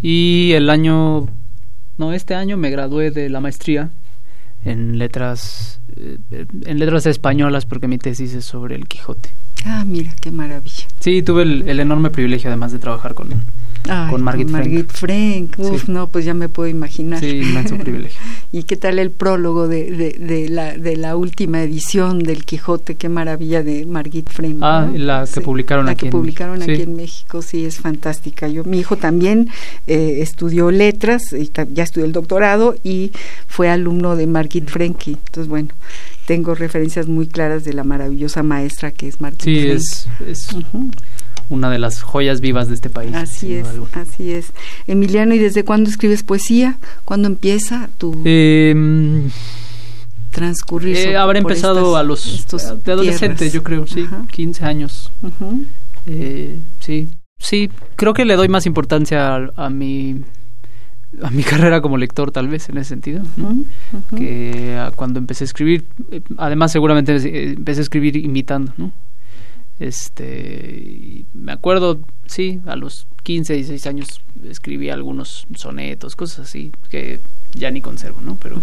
Y 0.01 0.53
el 0.53 0.71
año, 0.71 1.27
no, 1.99 2.11
este 2.11 2.33
año 2.33 2.57
me 2.57 2.71
gradué 2.71 3.11
de 3.11 3.29
la 3.29 3.39
maestría 3.39 3.91
en 4.63 4.97
letras, 4.97 5.81
en 5.95 6.79
letras 6.79 7.05
españolas 7.05 7.67
porque 7.67 7.87
mi 7.87 7.99
tesis 7.99 8.33
es 8.33 8.45
sobre 8.45 8.73
el 8.75 8.87
Quijote. 8.87 9.29
Ah, 9.65 9.83
mira, 9.85 10.15
qué 10.19 10.31
maravilla. 10.31 10.87
Sí, 10.99 11.21
tuve 11.21 11.43
el, 11.43 11.69
el 11.69 11.79
enorme 11.79 12.09
privilegio 12.09 12.49
además 12.49 12.71
de 12.71 12.79
trabajar 12.79 13.13
con 13.13 13.29
con 14.09 14.23
Margit, 14.23 14.49
Margit 14.49 14.91
Frank. 14.91 15.55
Uf, 15.57 15.87
no, 15.87 16.07
pues 16.07 16.25
ya 16.25 16.33
me 16.33 16.49
puedo 16.49 16.69
imaginar. 16.69 17.19
Sí, 17.19 17.41
inmenso 17.41 17.77
privilegio. 17.77 18.19
¿Y 18.51 18.63
qué 18.63 18.75
tal 18.75 18.99
el 18.99 19.11
prólogo 19.11 19.67
de, 19.67 20.15
de, 20.19 20.49
la, 20.49 20.77
de 20.77 20.97
la 20.97 21.15
última 21.15 21.61
edición 21.61 22.19
del 22.19 22.45
Quijote? 22.45 22.95
Qué 22.95 23.09
maravilla 23.09 23.63
de 23.63 23.85
Margit 23.85 24.29
Frank. 24.29 24.57
Ah, 24.61 24.89
la 24.93 25.27
que 25.31 25.41
publicaron 25.41 25.89
aquí. 25.89 26.05
La 26.05 26.11
que 26.11 26.17
publicaron 26.17 26.61
aquí 26.61 26.81
en 26.81 26.95
México, 26.95 27.41
sí, 27.41 27.65
es 27.65 27.77
fantástica. 27.77 28.47
Yo, 28.47 28.63
mi 28.63 28.79
hijo 28.79 28.97
también 28.97 29.49
eh, 29.87 30.17
estudió 30.21 30.71
letras, 30.71 31.33
y 31.33 31.51
ya 31.71 31.83
estudió 31.83 32.05
el 32.05 32.11
doctorado 32.11 32.75
y 32.83 33.11
fue 33.47 33.69
alumno 33.69 34.15
de 34.15 34.27
Margit 34.27 34.69
Frank. 34.69 35.07
Entonces, 35.07 35.47
bueno, 35.47 35.69
tengo 36.25 36.55
referencias 36.55 37.07
muy 37.07 37.27
claras 37.27 37.63
de 37.63 37.73
la 37.73 37.83
maravillosa 37.83 38.43
maestra 38.43 38.91
que 38.91 39.07
es 39.07 39.21
Margit 39.21 39.41
Sí, 39.41 39.57
es, 39.67 40.07
es 40.27 40.47
una 41.49 41.69
de 41.69 41.79
las 41.79 42.01
joyas 42.01 42.41
vivas 42.41 42.67
de 42.67 42.75
este 42.75 42.89
país. 42.89 43.13
Así 43.15 43.55
es, 43.55 43.67
así 43.93 44.31
es. 44.31 44.51
Emiliano, 44.87 45.33
¿y 45.35 45.39
desde 45.39 45.63
cuándo 45.63 45.89
escribes 45.89 46.23
poesía? 46.23 46.77
¿Cuándo 47.05 47.27
empieza 47.27 47.89
tu 47.97 48.21
eh, 48.25 48.73
transcurrir? 50.31 50.97
Eh, 50.97 51.17
habré 51.17 51.39
empezado 51.39 51.97
a 51.97 52.03
los 52.03 52.45
de 52.83 52.91
adolescente, 52.91 53.49
yo 53.49 53.63
creo, 53.63 53.87
sí, 53.87 54.05
15 54.31 54.65
años. 54.65 55.11
eh, 56.05 56.59
sí, 56.79 57.09
sí, 57.39 57.69
creo 57.95 58.13
que 58.13 58.25
le 58.25 58.35
doy 58.35 58.49
más 58.49 58.65
importancia 58.65 59.49
a, 59.55 59.69
mi 59.69 60.21
a 61.21 61.29
mi 61.29 61.43
carrera 61.43 61.81
como 61.81 61.97
lector 61.97 62.31
tal 62.31 62.47
vez 62.47 62.69
en 62.69 62.77
ese 62.77 62.89
sentido 62.89 63.23
que 64.17 64.89
cuando 64.95 65.19
empecé 65.19 65.43
a 65.43 65.45
escribir 65.45 65.85
eh, 66.11 66.21
además 66.37 66.71
seguramente 66.73 67.15
eh, 67.15 67.53
empecé 67.53 67.79
a 67.79 67.83
escribir 67.83 68.17
imitando 68.17 68.73
¿no? 68.77 68.91
Este, 69.79 71.25
me 71.33 71.51
acuerdo, 71.51 71.99
sí, 72.27 72.61
a 72.65 72.75
los 72.75 73.07
15, 73.23 73.53
16 73.55 73.87
años 73.87 74.21
escribí 74.49 74.89
algunos 74.89 75.45
sonetos, 75.55 76.15
cosas 76.15 76.47
así, 76.47 76.71
que 76.89 77.19
ya 77.53 77.71
ni 77.71 77.81
conservo, 77.81 78.21
¿no? 78.21 78.37
Pero 78.41 78.61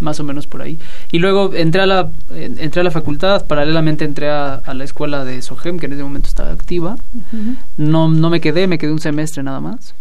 más 0.00 0.20
o 0.20 0.24
menos 0.24 0.46
por 0.46 0.62
ahí. 0.62 0.78
Y 1.10 1.20
luego 1.20 1.54
entré 1.54 1.82
a 1.82 1.86
la, 1.86 2.10
entré 2.30 2.80
a 2.80 2.84
la 2.84 2.90
facultad, 2.90 3.46
paralelamente 3.46 4.04
entré 4.04 4.28
a, 4.30 4.62
la 4.74 4.84
escuela 4.84 5.24
de 5.24 5.40
SOGEM, 5.40 5.78
que 5.78 5.86
en 5.86 5.94
ese 5.94 6.02
momento 6.02 6.28
estaba 6.28 6.52
activa. 6.52 6.98
no, 7.76 8.10
no 8.10 8.30
me 8.30 8.40
quedé, 8.40 8.66
me 8.66 8.78
quedé 8.78 8.92
un 8.92 9.00
semestre 9.00 9.42
nada 9.42 9.60
más. 9.60 9.94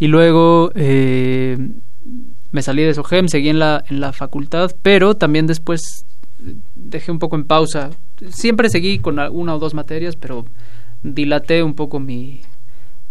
Y 0.00 0.06
luego 0.06 0.72
eh, 0.74 1.58
me 2.50 2.62
salí 2.62 2.82
de 2.82 2.94
SOGEM, 2.94 3.28
seguí 3.28 3.48
en 3.48 3.58
la, 3.58 3.84
en 3.88 4.00
la 4.00 4.12
facultad, 4.12 4.74
pero 4.82 5.14
también 5.16 5.46
después 5.46 5.80
dejé 6.74 7.10
un 7.10 7.18
poco 7.18 7.36
en 7.36 7.44
pausa 7.44 7.90
siempre 8.30 8.68
seguí 8.68 8.98
con 8.98 9.18
una 9.18 9.54
o 9.54 9.58
dos 9.58 9.74
materias, 9.74 10.16
pero 10.16 10.46
dilaté 11.02 11.62
un 11.62 11.74
poco 11.74 12.00
mi, 12.00 12.40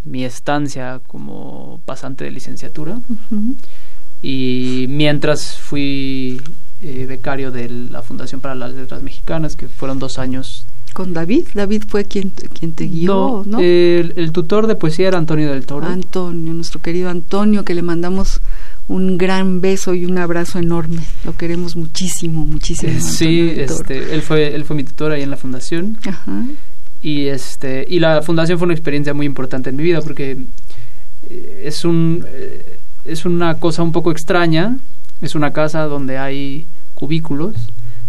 mi 0.03 0.25
estancia 0.25 1.01
como 1.07 1.81
pasante 1.85 2.23
de 2.23 2.31
licenciatura. 2.31 2.99
Y 4.21 4.85
mientras 4.89 5.57
fui 5.57 6.41
eh, 6.81 7.05
becario 7.07 7.51
de 7.51 7.69
la 7.69 8.01
Fundación 8.01 8.41
para 8.41 8.55
las 8.55 8.73
Letras 8.73 9.03
Mexicanas, 9.03 9.55
que 9.55 9.67
fueron 9.67 9.99
dos 9.99 10.17
años. 10.17 10.65
¿Con 10.93 11.13
David? 11.13 11.47
¿David 11.53 11.83
fue 11.87 12.05
quien, 12.05 12.29
quien 12.29 12.73
te 12.73 12.85
guió? 12.85 13.43
No, 13.45 13.59
El, 13.59 14.13
el, 14.15 14.31
tutor 14.31 14.67
de 14.67 14.75
poesía 14.75 15.07
era 15.07 15.17
Antonio 15.17 15.51
del 15.51 15.65
Toro. 15.65 15.87
Antonio, 15.87 16.53
nuestro 16.53 16.81
querido 16.81 17.09
Antonio, 17.09 17.65
que 17.65 17.73
le 17.73 17.81
mandamos 17.81 18.41
un 18.87 19.17
gran 19.17 19.61
beso 19.61 19.93
y 19.93 20.05
un 20.05 20.17
abrazo 20.17 20.59
enorme. 20.59 21.01
Lo 21.23 21.35
queremos 21.37 21.75
muchísimo, 21.75 22.45
muchísimo. 22.45 22.99
sí, 22.99 23.53
este, 23.55 24.13
él 24.13 24.21
fue 24.21 24.53
él 24.53 24.65
fue 24.65 24.75
mi 24.75 24.83
tutor 24.83 25.11
ahí 25.11 25.21
en 25.21 25.29
la 25.29 25.37
fundación. 25.37 25.97
Ajá. 26.05 26.45
Y 27.01 27.27
este 27.27 27.85
y 27.87 27.99
la 27.99 28.21
fundación 28.21 28.57
fue 28.57 28.65
una 28.65 28.73
experiencia 28.73 29.13
muy 29.13 29.25
importante 29.25 29.69
en 29.69 29.75
mi 29.75 29.83
vida 29.83 30.01
porque 30.01 30.37
eh, 31.29 31.63
es 31.65 31.85
un 31.85 32.25
eh, 32.27 32.79
es 33.05 33.25
una 33.25 33.55
cosa 33.55 33.83
un 33.83 33.91
poco 33.91 34.11
extraña. 34.11 34.77
Es 35.21 35.35
una 35.35 35.53
casa 35.53 35.83
donde 35.83 36.17
hay 36.17 36.65
cubículos 36.93 37.55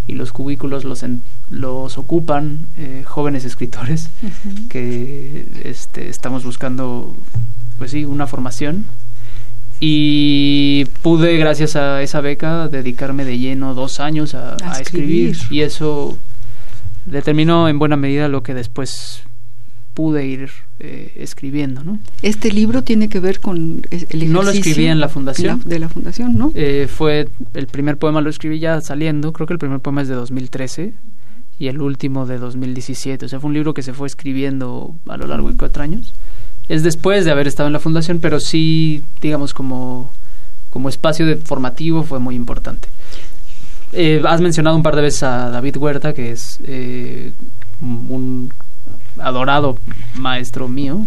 y 0.07 0.14
los 0.14 0.33
cubículos 0.33 0.85
los 0.85 1.04
los 1.50 1.99
ocupan 1.99 2.66
eh, 2.76 3.04
jóvenes 3.07 3.45
escritores 3.45 4.11
que 4.69 5.47
este, 5.64 6.09
estamos 6.09 6.45
buscando 6.45 7.16
pues 7.78 7.93
sí 7.93 8.04
una 8.04 8.26
formación 8.26 8.85
y 9.81 10.87
pude, 11.02 11.37
gracias 11.37 11.76
a 11.76 12.02
esa 12.02 12.21
beca, 12.21 12.69
dedicarme 12.69 13.25
de 13.25 13.38
lleno 13.38 13.75
dos 13.75 14.00
años 14.00 14.35
a, 14.35 14.57
escribir. 14.81 15.37
Y 15.50 15.61
eso 15.61 16.19
determinó 17.07 17.69
en 17.69 17.78
buena 17.78 17.97
medida 17.97 18.28
lo 18.28 18.43
que 18.43 18.54
después 18.54 19.23
pude 19.93 20.26
ir 20.26 20.50
eh, 20.81 21.12
escribiendo, 21.16 21.85
¿no? 21.85 22.00
Este 22.23 22.50
libro 22.50 22.83
tiene 22.83 23.09
que 23.09 23.21
ver 23.21 23.40
con 23.40 23.83
el 23.90 24.00
ejercicio 24.00 24.33
No 24.33 24.43
lo 24.43 24.50
escribí 24.50 24.87
en 24.87 24.99
la 24.99 25.09
fundación. 25.09 25.62
de 25.64 25.78
la 25.78 25.88
fundación, 25.88 26.37
¿no? 26.37 26.50
Eh, 26.54 26.88
fue 26.88 27.28
el 27.54 27.66
primer 27.69 27.97
poema 27.97 28.21
lo 28.21 28.28
escribí 28.31 28.59
ya 28.59 28.81
saliendo, 28.81 29.33
creo 29.33 29.47
que 29.47 29.52
el 29.52 29.61
primer 29.61 29.81
poema 29.81 30.02
es 30.02 30.09
de 30.09 30.14
2013 30.14 30.95
y 31.61 31.69
el 31.69 31.81
último 31.81 32.26
de 32.26 32.38
2017. 32.38 33.26
O 33.26 33.28
sea, 33.28 33.38
fue 33.38 33.49
un 33.49 33.54
libro 33.54 33.73
que 33.73 33.83
se 33.83 33.93
fue 33.93 34.09
escribiendo 34.09 34.97
a 35.07 35.16
lo 35.16 35.28
largo 35.28 35.49
de 35.49 35.57
cuatro 35.57 35.85
años 35.85 36.12
es 36.68 36.83
después 36.83 37.25
de 37.25 37.30
haber 37.30 37.47
estado 37.47 37.66
en 37.66 37.73
la 37.73 37.80
fundación, 37.80 38.21
pero 38.21 38.40
sí, 38.40 39.02
digamos, 39.21 39.54
como, 39.54 40.11
como 40.71 40.88
espacio 40.88 41.26
de 41.26 41.37
formativo 41.37 42.02
fue 42.02 42.18
muy 42.18 42.35
importante. 42.35 42.88
Eh, 43.92 44.23
has 44.26 44.40
mencionado 44.40 44.76
un 44.76 44.83
par 44.83 44.97
de 44.97 45.02
veces 45.02 45.23
a 45.23 45.50
David 45.50 45.76
Huerta, 45.76 46.14
que 46.14 46.33
es 46.33 46.59
eh, 46.64 47.33
un 47.80 48.52
adorado 49.18 49.78
maestro 50.14 50.68
mío, 50.68 51.00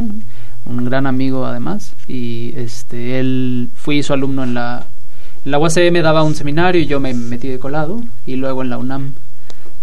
un 0.66 0.86
gran 0.86 1.08
amigo 1.08 1.46
además, 1.46 1.94
y 2.08 2.54
este 2.56 3.20
él 3.20 3.70
fui 3.76 4.04
su 4.04 4.14
alumno 4.14 4.44
en 4.44 4.54
la 4.54 4.88
en 5.46 5.52
la 5.52 5.60
UACM 5.60 6.02
daba 6.02 6.24
un 6.24 6.36
seminario 6.36 6.82
y 6.82 6.88
yo 6.88 7.00
me 7.00 7.14
metí 7.14 7.48
de 7.48 7.60
colado 7.60 8.02
y 8.26 8.36
luego 8.36 8.64
en 8.64 8.70
la 8.70 8.78
UNAM 8.78 9.14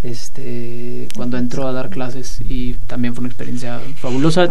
este 0.05 1.09
cuando 1.17 1.39
entró 1.39 1.67
a 1.67 1.73
dar 1.73 1.91
clases 1.91 2.41
y 2.43 2.75
también 2.87 3.15
fue 3.15 3.23
una 3.23 3.29
experiencia 3.29 3.81
fabulosa, 3.97 4.51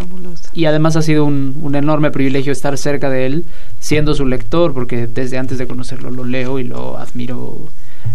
y 0.53 0.65
además 0.65 0.95
ha 0.95 1.01
sido 1.01 1.25
un, 1.25 1.57
un, 1.61 1.75
enorme 1.75 2.11
privilegio 2.11 2.51
estar 2.51 2.77
cerca 2.77 3.09
de 3.09 3.27
él 3.27 3.45
siendo 3.79 4.15
su 4.15 4.25
lector 4.25 4.73
porque 4.73 5.07
desde 5.07 5.37
antes 5.37 5.59
de 5.59 5.67
conocerlo 5.67 6.09
lo 6.09 6.25
leo 6.25 6.59
y 6.59 6.63
lo 6.63 6.97
admiro 6.97 7.69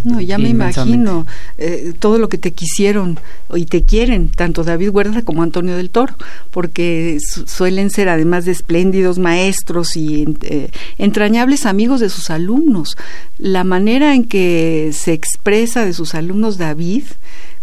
no, 0.04 0.20
ya 0.20 0.38
me 0.38 0.48
imagino 0.48 1.26
eh, 1.58 1.92
todo 1.98 2.18
lo 2.18 2.28
que 2.28 2.38
te 2.38 2.52
quisieron 2.52 3.18
y 3.54 3.66
te 3.66 3.82
quieren, 3.82 4.28
tanto 4.28 4.64
David 4.64 4.90
Huerta 4.90 5.22
como 5.22 5.42
Antonio 5.42 5.76
del 5.76 5.90
Toro, 5.90 6.14
porque 6.50 7.18
suelen 7.46 7.90
ser 7.90 8.08
además 8.08 8.44
de 8.44 8.52
espléndidos 8.52 9.18
maestros 9.18 9.96
y 9.96 10.36
eh, 10.42 10.70
entrañables 10.98 11.66
amigos 11.66 12.00
de 12.00 12.10
sus 12.10 12.30
alumnos. 12.30 12.96
La 13.38 13.64
manera 13.64 14.14
en 14.14 14.24
que 14.24 14.90
se 14.92 15.12
expresa 15.12 15.84
de 15.84 15.92
sus 15.92 16.14
alumnos 16.14 16.58
David, 16.58 17.04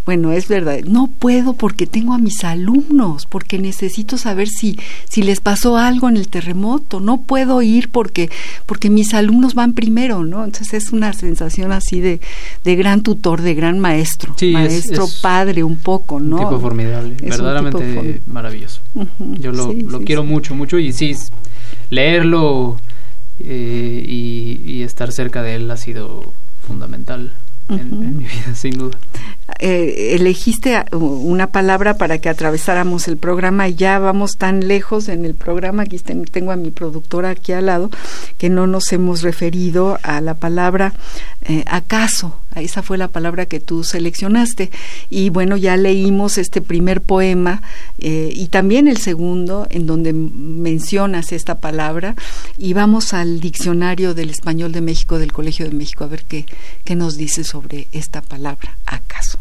bueno, 0.06 0.30
es 0.30 0.46
verdad, 0.46 0.78
no 0.84 1.08
puedo 1.08 1.54
porque 1.54 1.88
tengo 1.88 2.14
a 2.14 2.18
mis 2.18 2.44
alumnos, 2.44 3.26
porque 3.26 3.58
necesito 3.58 4.16
saber 4.16 4.46
si, 4.46 4.78
si 5.10 5.24
les 5.24 5.40
pasó 5.40 5.76
algo 5.76 6.08
en 6.08 6.16
el 6.16 6.28
terremoto, 6.28 7.00
no 7.00 7.22
puedo 7.22 7.60
ir 7.60 7.90
porque, 7.90 8.30
porque 8.66 8.88
mis 8.88 9.14
alumnos 9.14 9.54
van 9.54 9.74
primero, 9.74 10.22
¿no? 10.22 10.44
Entonces 10.44 10.74
es 10.74 10.92
una 10.92 11.12
sensación 11.12 11.72
así 11.72 12.00
de, 12.00 12.20
de 12.62 12.76
gran 12.76 13.02
tutor, 13.02 13.42
de 13.42 13.54
gran 13.54 13.80
maestro, 13.80 14.36
maestro 14.52 15.08
padre 15.20 15.64
un 15.64 15.76
poco, 15.76 16.20
¿no? 16.20 16.36
Un 16.36 16.42
tipo 16.44 16.60
formidable, 16.60 17.16
verdaderamente 17.20 18.20
maravilloso. 18.26 18.80
Yo 19.18 19.50
lo, 19.50 19.72
lo 19.72 20.02
quiero 20.02 20.22
mucho, 20.22 20.54
mucho 20.54 20.78
y 20.78 20.92
sí, 20.92 21.16
leerlo 21.90 22.80
eh, 23.40 24.04
y, 24.06 24.60
y 24.64 24.82
estar 24.84 25.10
cerca 25.10 25.42
de 25.42 25.56
él 25.56 25.68
ha 25.68 25.76
sido 25.76 26.32
fundamental 26.64 27.32
en, 27.68 28.16
mi 28.16 28.24
vida, 28.24 28.54
sin 28.54 28.78
duda. 28.78 28.98
Eh, 29.58 30.14
elegiste 30.14 30.84
una 30.92 31.48
palabra 31.48 31.96
para 31.96 32.18
que 32.18 32.28
atravesáramos 32.28 33.08
el 33.08 33.16
programa 33.16 33.68
y 33.68 33.74
ya 33.74 33.98
vamos 33.98 34.36
tan 34.36 34.68
lejos 34.68 35.08
en 35.08 35.24
el 35.24 35.34
programa, 35.34 35.84
aquí 35.84 35.98
tengo 35.98 36.52
a 36.52 36.56
mi 36.56 36.70
productora 36.70 37.30
aquí 37.30 37.52
al 37.52 37.66
lado, 37.66 37.90
que 38.38 38.50
no 38.50 38.66
nos 38.66 38.92
hemos 38.92 39.22
referido 39.22 39.98
a 40.02 40.20
la 40.20 40.34
palabra 40.34 40.92
eh, 41.42 41.64
acaso, 41.66 42.40
esa 42.60 42.82
fue 42.82 42.98
la 42.98 43.08
palabra 43.08 43.46
que 43.46 43.60
tú 43.60 43.84
seleccionaste. 43.84 44.70
Y 45.10 45.30
bueno, 45.30 45.56
ya 45.56 45.76
leímos 45.76 46.38
este 46.38 46.60
primer 46.60 47.00
poema 47.00 47.62
eh, 47.98 48.30
y 48.34 48.48
también 48.48 48.88
el 48.88 48.98
segundo 48.98 49.66
en 49.70 49.86
donde 49.86 50.12
mencionas 50.12 51.32
esta 51.32 51.58
palabra 51.58 52.14
y 52.58 52.72
vamos 52.72 53.14
al 53.14 53.40
diccionario 53.40 54.14
del 54.14 54.30
español 54.30 54.72
de 54.72 54.80
México 54.80 55.18
del 55.18 55.32
Colegio 55.32 55.68
de 55.68 55.74
México 55.74 56.04
a 56.04 56.08
ver 56.08 56.24
qué, 56.24 56.46
qué 56.84 56.94
nos 56.94 57.16
dice 57.16 57.44
sobre 57.44 57.86
esta 57.92 58.22
palabra, 58.22 58.78
acaso. 58.86 59.38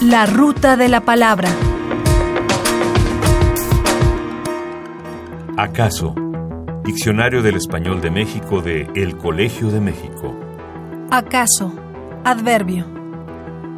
La 0.00 0.26
ruta 0.26 0.76
de 0.76 0.88
la 0.88 1.02
palabra. 1.02 1.48
¿Acaso? 5.56 6.31
Diccionario 6.84 7.42
del 7.42 7.54
Español 7.54 8.00
de 8.00 8.10
México 8.10 8.60
de 8.60 8.90
El 8.96 9.16
Colegio 9.16 9.70
de 9.70 9.80
México. 9.80 10.36
¿Acaso? 11.12 11.72
Adverbio. 12.24 12.86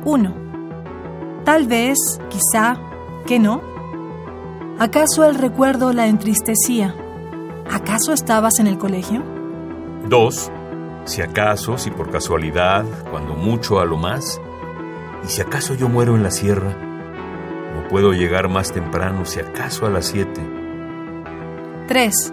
1. 0.06 0.34
Tal 1.44 1.66
vez, 1.66 1.98
quizá, 2.31 2.79
que 3.26 3.38
no. 3.38 3.61
¿Acaso 4.79 5.26
el 5.26 5.35
recuerdo 5.35 5.92
la 5.92 6.07
entristecía? 6.07 6.94
¿Acaso 7.70 8.14
estabas 8.14 8.59
en 8.59 8.68
el 8.68 8.79
colegio? 8.79 9.22
2. 10.09 10.50
Si 11.05 11.20
acaso, 11.20 11.76
si 11.76 11.90
por 11.90 12.11
casualidad, 12.11 12.87
cuando 13.11 13.35
mucho 13.35 13.81
a 13.81 13.85
lo 13.85 13.98
más. 13.98 14.40
¿Y 15.24 15.29
si 15.29 15.42
acaso 15.42 15.74
yo 15.74 15.90
muero 15.90 16.16
en 16.16 16.22
la 16.22 16.31
sierra? 16.31 16.74
No 17.74 17.87
puedo 17.87 18.14
llegar 18.14 18.48
más 18.48 18.72
temprano, 18.72 19.26
si 19.26 19.40
acaso 19.40 19.85
a 19.85 19.90
las 19.90 20.07
7. 20.07 20.40
3 21.87 22.33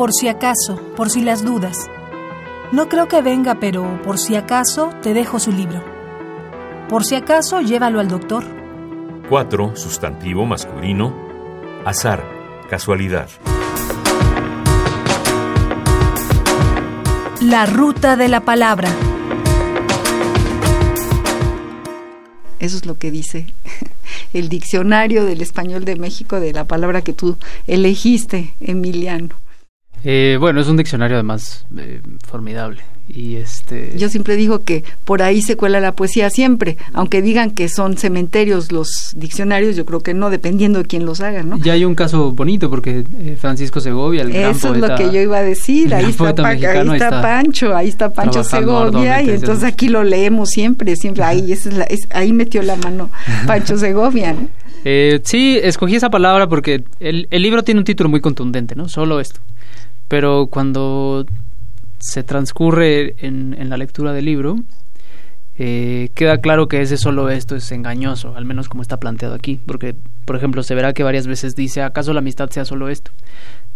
por 0.00 0.14
si 0.14 0.28
acaso, 0.28 0.80
por 0.96 1.10
si 1.10 1.20
las 1.20 1.44
dudas. 1.44 1.90
No 2.72 2.88
creo 2.88 3.06
que 3.06 3.20
venga, 3.20 3.56
pero 3.60 4.00
por 4.02 4.16
si 4.18 4.34
acaso 4.34 4.94
te 5.02 5.12
dejo 5.12 5.38
su 5.38 5.52
libro. 5.52 5.84
Por 6.88 7.04
si 7.04 7.16
acaso, 7.16 7.60
llévalo 7.60 8.00
al 8.00 8.08
doctor. 8.08 8.42
4. 9.28 9.76
Sustantivo 9.76 10.46
masculino. 10.46 11.14
Azar, 11.84 12.24
casualidad. 12.70 13.28
La 17.42 17.66
ruta 17.66 18.16
de 18.16 18.28
la 18.28 18.40
palabra. 18.40 18.88
Eso 22.58 22.78
es 22.78 22.86
lo 22.86 22.94
que 22.94 23.10
dice 23.10 23.48
el 24.32 24.48
diccionario 24.48 25.26
del 25.26 25.42
español 25.42 25.84
de 25.84 25.96
México 25.96 26.40
de 26.40 26.54
la 26.54 26.64
palabra 26.64 27.02
que 27.02 27.12
tú 27.12 27.36
elegiste, 27.66 28.54
Emiliano. 28.60 29.36
Eh, 30.04 30.38
bueno, 30.40 30.60
es 30.60 30.68
un 30.68 30.76
diccionario 30.76 31.16
además 31.16 31.66
eh, 31.76 32.00
formidable. 32.26 32.82
Y 33.12 33.36
este... 33.36 33.92
Yo 33.96 34.08
siempre 34.08 34.36
digo 34.36 34.62
que 34.62 34.84
por 35.04 35.20
ahí 35.20 35.42
se 35.42 35.56
cuela 35.56 35.80
la 35.80 35.92
poesía 35.92 36.30
siempre, 36.30 36.76
aunque 36.92 37.22
digan 37.22 37.50
que 37.50 37.68
son 37.68 37.96
cementerios 37.96 38.70
los 38.70 39.14
diccionarios, 39.16 39.74
yo 39.74 39.84
creo 39.84 40.00
que 40.00 40.14
no, 40.14 40.30
dependiendo 40.30 40.78
de 40.78 40.84
quién 40.84 41.04
los 41.04 41.20
haga, 41.20 41.42
¿no? 41.42 41.58
Ya 41.58 41.72
hay 41.72 41.84
un 41.84 41.96
caso 41.96 42.30
bonito 42.30 42.70
porque 42.70 43.04
eh, 43.18 43.36
Francisco 43.38 43.80
Segovia, 43.80 44.22
el 44.22 44.32
gran 44.32 44.52
Eso 44.52 44.74
es 44.74 44.80
lo 44.80 44.94
que 44.94 45.10
yo 45.12 45.20
iba 45.20 45.38
a 45.38 45.42
decir, 45.42 45.92
ahí 45.94 46.04
está, 46.10 46.46
ahí 46.46 46.64
está, 46.64 47.10
Pancho, 47.20 47.76
ahí 47.76 47.88
está 47.88 48.10
Pancho 48.12 48.44
Segovia 48.44 49.20
y 49.22 49.30
entonces 49.30 49.64
aquí 49.64 49.88
lo 49.88 50.04
leemos 50.04 50.50
siempre, 50.50 50.94
siempre, 50.94 51.24
ahí, 51.24 51.52
es 51.52 51.68
ahí 52.10 52.32
metió 52.32 52.62
la 52.62 52.76
mano 52.76 53.10
Pancho 53.44 53.76
Segovia, 53.76 54.34
¿no? 54.34 54.48
sí, 55.24 55.58
escogí 55.60 55.96
esa 55.96 56.10
palabra 56.10 56.48
porque 56.48 56.84
el, 57.00 57.26
el 57.28 57.42
libro 57.42 57.64
tiene 57.64 57.80
un 57.80 57.84
título 57.84 58.08
muy 58.08 58.20
contundente, 58.20 58.76
¿no? 58.76 58.88
Solo 58.88 59.18
esto 59.18 59.40
pero 60.10 60.48
cuando 60.48 61.24
se 62.00 62.24
transcurre 62.24 63.14
en, 63.24 63.54
en 63.56 63.70
la 63.70 63.76
lectura 63.76 64.12
del 64.12 64.24
libro, 64.24 64.56
eh, 65.56 66.08
queda 66.14 66.38
claro 66.38 66.66
que 66.66 66.80
ese 66.80 66.96
solo 66.96 67.30
esto 67.30 67.54
es 67.54 67.70
engañoso, 67.70 68.34
al 68.34 68.44
menos 68.44 68.68
como 68.68 68.82
está 68.82 68.98
planteado 68.98 69.36
aquí, 69.36 69.60
porque, 69.64 69.94
por 70.24 70.34
ejemplo, 70.34 70.64
se 70.64 70.74
verá 70.74 70.94
que 70.94 71.04
varias 71.04 71.28
veces 71.28 71.54
dice, 71.54 71.82
¿acaso 71.82 72.12
la 72.12 72.18
amistad 72.18 72.50
sea 72.50 72.64
solo 72.64 72.88
esto? 72.88 73.12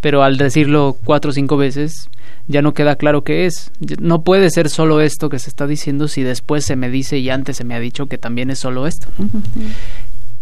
Pero 0.00 0.24
al 0.24 0.36
decirlo 0.36 0.96
cuatro 1.04 1.30
o 1.30 1.32
cinco 1.32 1.56
veces, 1.56 2.08
ya 2.48 2.62
no 2.62 2.74
queda 2.74 2.96
claro 2.96 3.22
qué 3.22 3.46
es. 3.46 3.70
No 4.00 4.22
puede 4.22 4.50
ser 4.50 4.70
solo 4.70 5.00
esto 5.00 5.28
que 5.28 5.38
se 5.38 5.50
está 5.50 5.68
diciendo 5.68 6.08
si 6.08 6.24
después 6.24 6.64
se 6.64 6.74
me 6.74 6.90
dice 6.90 7.18
y 7.18 7.30
antes 7.30 7.58
se 7.58 7.64
me 7.64 7.76
ha 7.76 7.80
dicho 7.80 8.06
que 8.06 8.18
también 8.18 8.50
es 8.50 8.58
solo 8.58 8.88
esto. 8.88 9.06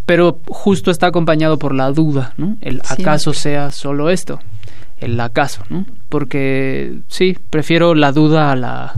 Pero 0.06 0.40
justo 0.48 0.90
está 0.90 1.08
acompañado 1.08 1.58
por 1.58 1.74
la 1.74 1.92
duda, 1.92 2.32
¿no? 2.38 2.56
El 2.62 2.80
acaso 2.88 3.34
sea 3.34 3.70
solo 3.70 4.08
esto 4.08 4.40
el 5.02 5.18
acaso, 5.20 5.62
¿no? 5.68 5.84
Porque 6.08 7.00
sí, 7.08 7.36
prefiero 7.50 7.94
la 7.94 8.12
duda 8.12 8.52
a 8.52 8.56
la, 8.56 8.94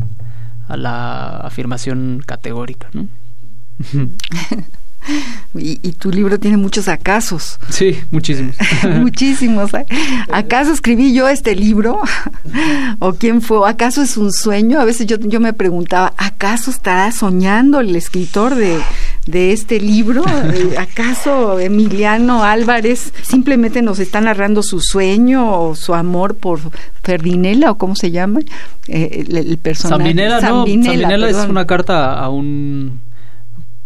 a 0.68 0.76
la 0.76 1.36
afirmación 1.38 2.22
categórica, 2.24 2.88
¿no? 2.92 3.08
Y, 5.56 5.92
tu 5.92 6.10
libro 6.10 6.40
tiene 6.40 6.56
muchos 6.56 6.88
acasos. 6.88 7.58
Sí, 7.68 7.98
muchísimos. 8.10 8.56
muchísimos. 8.98 9.72
¿eh? 9.74 9.86
¿Acaso 10.32 10.72
escribí 10.72 11.14
yo 11.14 11.28
este 11.28 11.54
libro? 11.54 12.00
¿O 12.98 13.12
quién 13.12 13.40
fue? 13.40 13.68
¿Acaso 13.68 14.02
es 14.02 14.16
un 14.16 14.32
sueño? 14.32 14.80
A 14.80 14.84
veces 14.84 15.06
yo, 15.06 15.16
yo 15.20 15.40
me 15.40 15.52
preguntaba, 15.52 16.14
¿acaso 16.16 16.70
estará 16.70 17.12
soñando 17.12 17.80
el 17.80 17.94
escritor 17.94 18.54
de, 18.54 18.80
de 19.26 19.52
este 19.52 19.80
libro? 19.80 20.24
Eh, 20.54 20.76
¿Acaso 20.78 21.58
Emiliano 21.58 22.44
Álvarez 22.44 23.12
simplemente 23.22 23.82
nos 23.82 23.98
está 23.98 24.20
narrando 24.20 24.62
su 24.62 24.80
sueño 24.80 25.60
o 25.60 25.74
su 25.74 25.94
amor 25.94 26.36
por 26.36 26.60
Ferdinela 27.02 27.70
o 27.70 27.78
cómo 27.78 27.96
se 27.96 28.10
llama 28.10 28.40
eh, 28.86 29.24
el, 29.28 29.56
personaje? 29.58 30.02
Sambinela, 30.02 30.40
no. 30.40 30.66
Sambinela 30.66 31.28
es 31.28 31.36
una 31.48 31.66
carta 31.66 32.18
a 32.18 32.28
un 32.28 33.00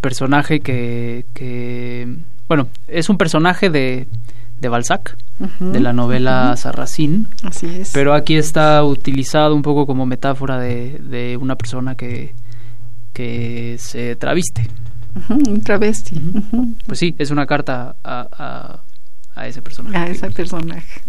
personaje 0.01 0.61
que, 0.61 1.24
que 1.33 2.09
bueno, 2.48 2.68
es 2.88 3.09
un 3.09 3.18
personaje 3.18 3.70
de, 3.70 4.09
de 4.59 4.68
Balzac, 4.68 5.16
de 5.61 5.81
la 5.81 5.92
novela 5.92 6.57
Sarracín. 6.57 7.29
Así 7.44 7.66
es. 7.66 7.90
Pero 7.92 8.14
aquí 8.14 8.37
está 8.37 8.83
utilizado 8.83 9.55
un 9.55 9.62
poco 9.62 9.87
como 9.87 10.07
metáfora 10.07 10.59
de, 10.59 10.98
de 10.98 11.37
una 11.37 11.57
persona 11.57 11.94
que, 11.94 12.35
que 13.12 13.77
se 13.79 14.16
traviste. 14.16 14.68
Un 15.29 15.61
travesti. 15.63 16.21
Pues 16.87 16.99
sí, 16.99 17.15
es 17.19 17.31
una 17.31 17.47
carta 17.47 17.97
a, 18.05 18.81
a, 19.35 19.47
ese 19.47 19.63
personaje. 19.63 19.97
A 19.97 20.07
ese 20.09 20.31
personaje. 20.31 21.01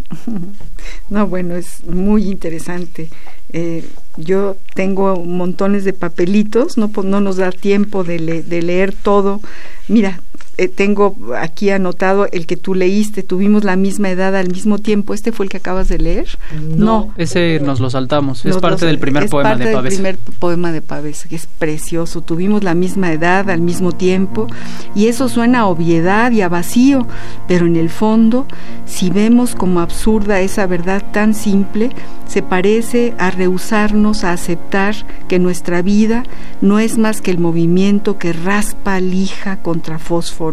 no, 1.10 1.28
bueno, 1.28 1.56
es 1.56 1.84
muy 1.86 2.30
interesante. 2.30 3.10
Eh, 3.52 3.88
yo 4.18 4.58
tengo 4.76 5.24
montones 5.26 5.84
de 5.84 5.94
papelitos, 5.94 6.78
no, 6.78 6.92
no 7.04 7.22
nos 7.22 7.38
da 7.38 7.52
tiempo 7.52 8.04
de, 8.04 8.44
de 8.44 8.62
leer 8.62 8.94
todo. 8.94 9.42
Mira, 9.88 10.22
eh, 10.60 10.68
tengo 10.68 11.16
aquí 11.38 11.70
anotado 11.70 12.28
el 12.34 12.46
que 12.46 12.58
tú 12.58 12.76
leíste, 12.76 13.24
tuvimos 13.24 13.64
la 13.64 13.78
misma 13.78 14.10
edad 14.10 14.36
al 14.36 14.50
mismo 14.50 14.78
tiempo. 14.78 15.14
¿Este 15.14 15.32
fue 15.32 15.46
el 15.46 15.50
que 15.50 15.56
acabas 15.56 15.88
de 15.88 16.00
leer? 16.00 16.28
No. 16.76 17.14
Ese 17.16 17.62
nos 17.64 17.80
lo 17.80 17.90
saltamos, 17.90 18.46
es 18.46 18.58
parte 18.58 18.86
del 18.86 19.00
primer 19.00 19.30
poema 19.30 19.56
de 19.56 19.56
Pavesa. 19.56 19.70
Es 19.70 19.74
parte 19.74 19.90
del 19.90 20.18
primer 20.18 20.38
poema 20.40 20.72
de 20.74 20.82
Pavesa, 20.82 21.30
que 21.30 21.38
es 21.38 21.48
precioso. 21.48 22.20
Tuvimos 22.20 22.66
la 22.66 22.74
misma 22.74 23.14
edad 23.14 23.50
al 23.50 23.62
mismo 23.62 23.94
tiempo 23.94 24.48
y 24.94 25.08
eso 25.08 25.30
suena 25.30 25.60
a 25.60 25.68
obviedad 25.68 26.30
y 26.34 26.42
a 26.42 26.50
vacío, 26.50 27.08
pero 27.48 27.66
en 27.66 27.78
el 27.78 27.90
fondo, 27.90 28.46
si 28.86 29.10
vemos 29.10 29.56
como 29.56 29.80
absurda 29.80 30.42
esa 30.42 30.68
verdad 30.68 31.02
tan 31.14 31.36
simple, 31.36 31.92
se 32.28 32.44
parece 32.44 33.14
a 33.18 33.32
rehusarnos 33.32 34.26
a 34.26 34.34
aceptar 34.34 34.94
que 35.30 35.40
nuestra 35.40 35.82
vida 35.82 36.24
no 36.60 36.80
es 36.80 36.98
más 36.98 37.22
que 37.22 37.32
el 37.32 37.40
movimiento 37.40 38.18
que 38.18 38.34
raspa 38.34 39.00
lija 39.00 39.62
contra 39.62 40.00
fósforo 40.00 40.49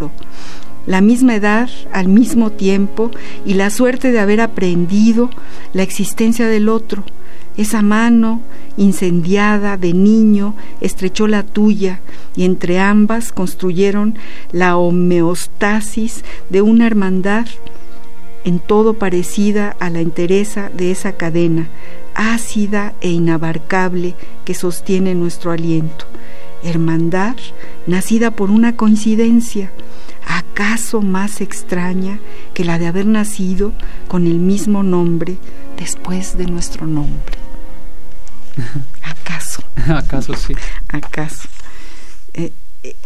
la 0.86 1.00
misma 1.00 1.34
edad, 1.34 1.68
al 1.92 2.08
mismo 2.08 2.52
tiempo, 2.52 3.10
y 3.44 3.54
la 3.54 3.70
suerte 3.70 4.12
de 4.12 4.20
haber 4.20 4.40
aprendido 4.40 5.30
la 5.72 5.82
existencia 5.82 6.46
del 6.46 6.68
otro. 6.68 7.04
Esa 7.56 7.82
mano 7.82 8.42
incendiada 8.76 9.76
de 9.76 9.94
niño 9.94 10.54
estrechó 10.80 11.26
la 11.26 11.42
tuya 11.42 12.00
y 12.36 12.44
entre 12.44 12.78
ambas 12.78 13.32
construyeron 13.32 14.18
la 14.52 14.76
homeostasis 14.76 16.22
de 16.50 16.60
una 16.60 16.86
hermandad 16.86 17.46
en 18.44 18.58
todo 18.60 18.94
parecida 18.94 19.74
a 19.80 19.90
la 19.90 20.00
entereza 20.00 20.70
de 20.72 20.90
esa 20.90 21.12
cadena 21.12 21.68
ácida 22.16 22.94
e 23.00 23.10
inabarcable 23.10 24.14
que 24.44 24.54
sostiene 24.54 25.14
nuestro 25.14 25.52
aliento. 25.52 26.06
Hermandad 26.68 27.36
nacida 27.86 28.30
por 28.30 28.50
una 28.50 28.76
coincidencia, 28.76 29.70
acaso 30.26 31.00
más 31.02 31.40
extraña 31.40 32.18
que 32.54 32.64
la 32.64 32.78
de 32.78 32.86
haber 32.86 33.06
nacido 33.06 33.72
con 34.08 34.26
el 34.26 34.38
mismo 34.38 34.82
nombre 34.82 35.38
después 35.78 36.36
de 36.36 36.46
nuestro 36.46 36.86
nombre. 36.86 37.36
¿Acaso? 39.02 39.62
¿Acaso 39.88 40.34
sí? 40.34 40.54
¿Acaso? 40.88 41.48
Eh, 42.34 42.52
eh, 42.82 42.96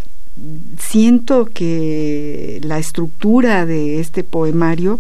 siento 0.79 1.46
que 1.46 2.61
la 2.62 2.79
estructura 2.79 3.66
de 3.66 4.01
este 4.01 4.25
poemario 4.25 4.99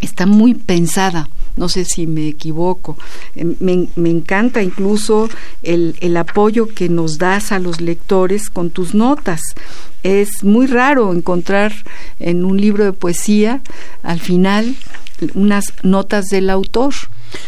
está 0.00 0.26
muy 0.26 0.54
pensada 0.54 1.28
no 1.56 1.68
sé 1.70 1.84
si 1.84 2.06
me 2.06 2.28
equivoco. 2.28 2.98
Em, 3.34 3.56
me, 3.60 4.10
encanta 4.10 4.62
incluso 4.62 5.28
el, 5.62 5.96
el, 6.00 6.16
apoyo 6.16 6.68
que 6.68 6.88
nos 6.88 7.18
das 7.18 7.50
a 7.50 7.58
los 7.58 7.80
lectores 7.80 8.50
con 8.50 8.70
tus 8.70 8.94
notas. 8.94 9.40
Es 10.02 10.44
muy 10.44 10.66
raro 10.66 11.12
encontrar 11.12 11.72
en 12.20 12.44
un 12.44 12.60
libro 12.60 12.84
de 12.84 12.92
poesía 12.92 13.62
al 14.02 14.20
final 14.20 14.76
unas 15.34 15.72
notas 15.82 16.26
del 16.26 16.50
autor. 16.50 16.92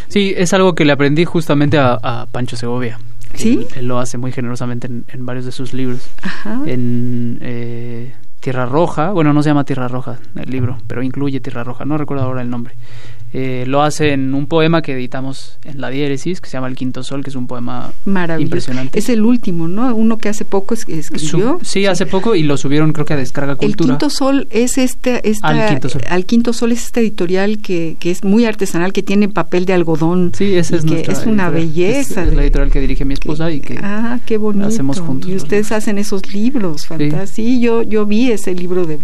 Sí, 0.07 0.33
es 0.35 0.53
algo 0.53 0.73
que 0.73 0.85
le 0.85 0.91
aprendí 0.91 1.23
justamente 1.25 1.77
a, 1.77 2.27
Pancho 2.31 2.57
Segovia. 2.57 2.99
¿Sí? 3.35 3.67
Él, 3.75 3.85
lo 3.85 3.99
hace 3.99 4.17
muy 4.17 4.31
generosamente 4.31 4.87
en, 4.87 5.25
varios 5.25 5.45
de 5.45 5.51
sus 5.51 5.71
libros. 5.71 6.01
Ajá. 6.23 6.59
En 6.65 7.37
eh, 7.41 8.11
Tierra 8.39 8.65
Roja, 8.65 9.11
bueno, 9.11 9.33
no 9.33 9.43
se 9.43 9.49
llama 9.49 9.65
Tierra 9.65 9.87
Roja 9.87 10.17
el 10.35 10.49
libro, 10.49 10.77
pero 10.87 11.03
incluye 11.03 11.39
Tierra 11.41 11.63
Roja, 11.63 11.85
no 11.85 11.97
recuerdo 11.97 12.23
ahora 12.23 12.41
el 12.41 12.49
nombre. 12.49 12.75
Eh, 13.31 13.65
lo 13.67 13.83
hace 13.83 14.13
en 14.13 14.33
un 14.33 14.47
poema 14.47 14.81
que 14.81 14.93
editamos 14.93 15.59
en 15.63 15.79
la 15.79 15.91
diéresis, 15.91 16.41
que 16.41 16.49
se 16.49 16.53
llama 16.53 16.67
El 16.67 16.75
Quinto 16.75 17.03
Sol, 17.03 17.23
que 17.23 17.29
es 17.29 17.35
un 17.35 17.45
poema 17.45 17.93
impresionante. 18.39 18.97
Es 18.97 19.07
el 19.09 19.21
último, 19.21 19.67
¿no? 19.67 19.93
Uno 19.95 20.17
que 20.17 20.29
hace 20.29 20.45
poco 20.45 20.73
escribió. 20.73 21.59
sí, 21.61 21.85
hace 21.85 22.07
poco 22.07 22.33
y 22.33 22.41
lo 22.41 22.57
subieron 22.57 22.91
creo 22.91 23.05
que 23.05 23.13
a 23.13 23.17
Descarga 23.17 23.55
Cultura. 23.55 23.93
El 23.93 23.99
Quinto 23.99 24.09
Sol 24.09 24.47
es 24.49 24.79
este... 24.79 25.21
al, 25.43 25.69
Quinto 25.69 25.89
Sol. 25.89 26.01
al 26.09 26.25
Quinto 26.25 26.53
Sol 26.53 26.71
es 26.71 26.85
esta 26.85 27.01
editorial 27.01 27.59
que, 27.59 27.97
que 27.99 28.09
es 28.09 28.23
muy 28.23 28.45
artesanal, 28.45 28.93
que 28.93 29.03
tiene 29.03 29.29
papel 29.29 29.65
de 29.65 29.73
algodón. 29.73 30.31
Sí, 30.35 30.55
esa 30.55 30.77
es 30.77 30.85
que 30.85 31.01
Es 31.01 31.27
una 31.27 31.51
belleza. 31.51 32.23
Es, 32.23 32.33
la 32.33 32.41
editorial 32.41 32.71
que 32.71 32.79
dirige 32.79 33.05
mi 33.05 33.13
esposa 33.13 33.51
y 33.51 33.59
que 33.59 33.77
ah, 33.81 34.19
qué 34.25 34.37
bonito. 34.37 34.65
hacemos 34.65 34.99
juntos. 34.99 35.29
Y 35.29 35.35
ustedes 35.35 35.71
hacen 35.71 35.99
esos 35.99 36.33
libros, 36.33 36.87
fantásticos. 36.87 37.29
Sí. 37.29 37.59
yo, 37.59 37.83
yo 37.83 38.07
vi 38.07 38.31
ese 38.31 38.55
libro 38.55 38.87
de... 38.87 38.97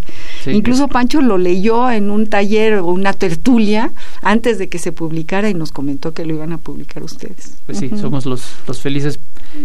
incluso 0.47 0.87
Pancho 0.87 1.21
lo 1.21 1.37
leyó 1.37 1.91
en 1.91 2.09
un 2.09 2.25
taller 2.27 2.75
o 2.75 2.87
una 2.87 3.13
tertulia 3.13 3.91
antes 4.21 4.57
de 4.57 4.69
que 4.69 4.79
se 4.79 4.91
publicara 4.91 5.49
y 5.49 5.53
nos 5.53 5.71
comentó 5.71 6.13
que 6.13 6.25
lo 6.25 6.33
iban 6.35 6.53
a 6.53 6.57
publicar 6.57 7.03
ustedes. 7.03 7.57
Pues 7.65 7.79
sí, 7.79 7.89
somos 7.99 8.25
los, 8.25 8.43
los 8.67 8.81
felices 8.81 9.19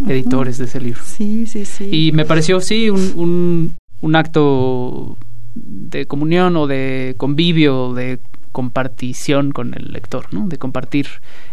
editores 0.08 0.58
de 0.58 0.64
ese 0.64 0.80
libro. 0.80 1.00
Sí, 1.04 1.46
sí, 1.46 1.64
sí. 1.64 1.88
Y 1.90 2.12
me 2.12 2.24
pareció, 2.24 2.60
sí, 2.60 2.90
un, 2.90 3.12
un, 3.16 3.76
un 4.00 4.16
acto 4.16 5.16
de 5.54 6.06
comunión 6.06 6.56
o 6.56 6.66
de 6.66 7.14
convivio, 7.16 7.92
de 7.94 8.18
compartición 8.52 9.52
con 9.52 9.74
el 9.74 9.92
lector, 9.92 10.26
¿no? 10.32 10.48
De 10.48 10.58
compartir 10.58 11.06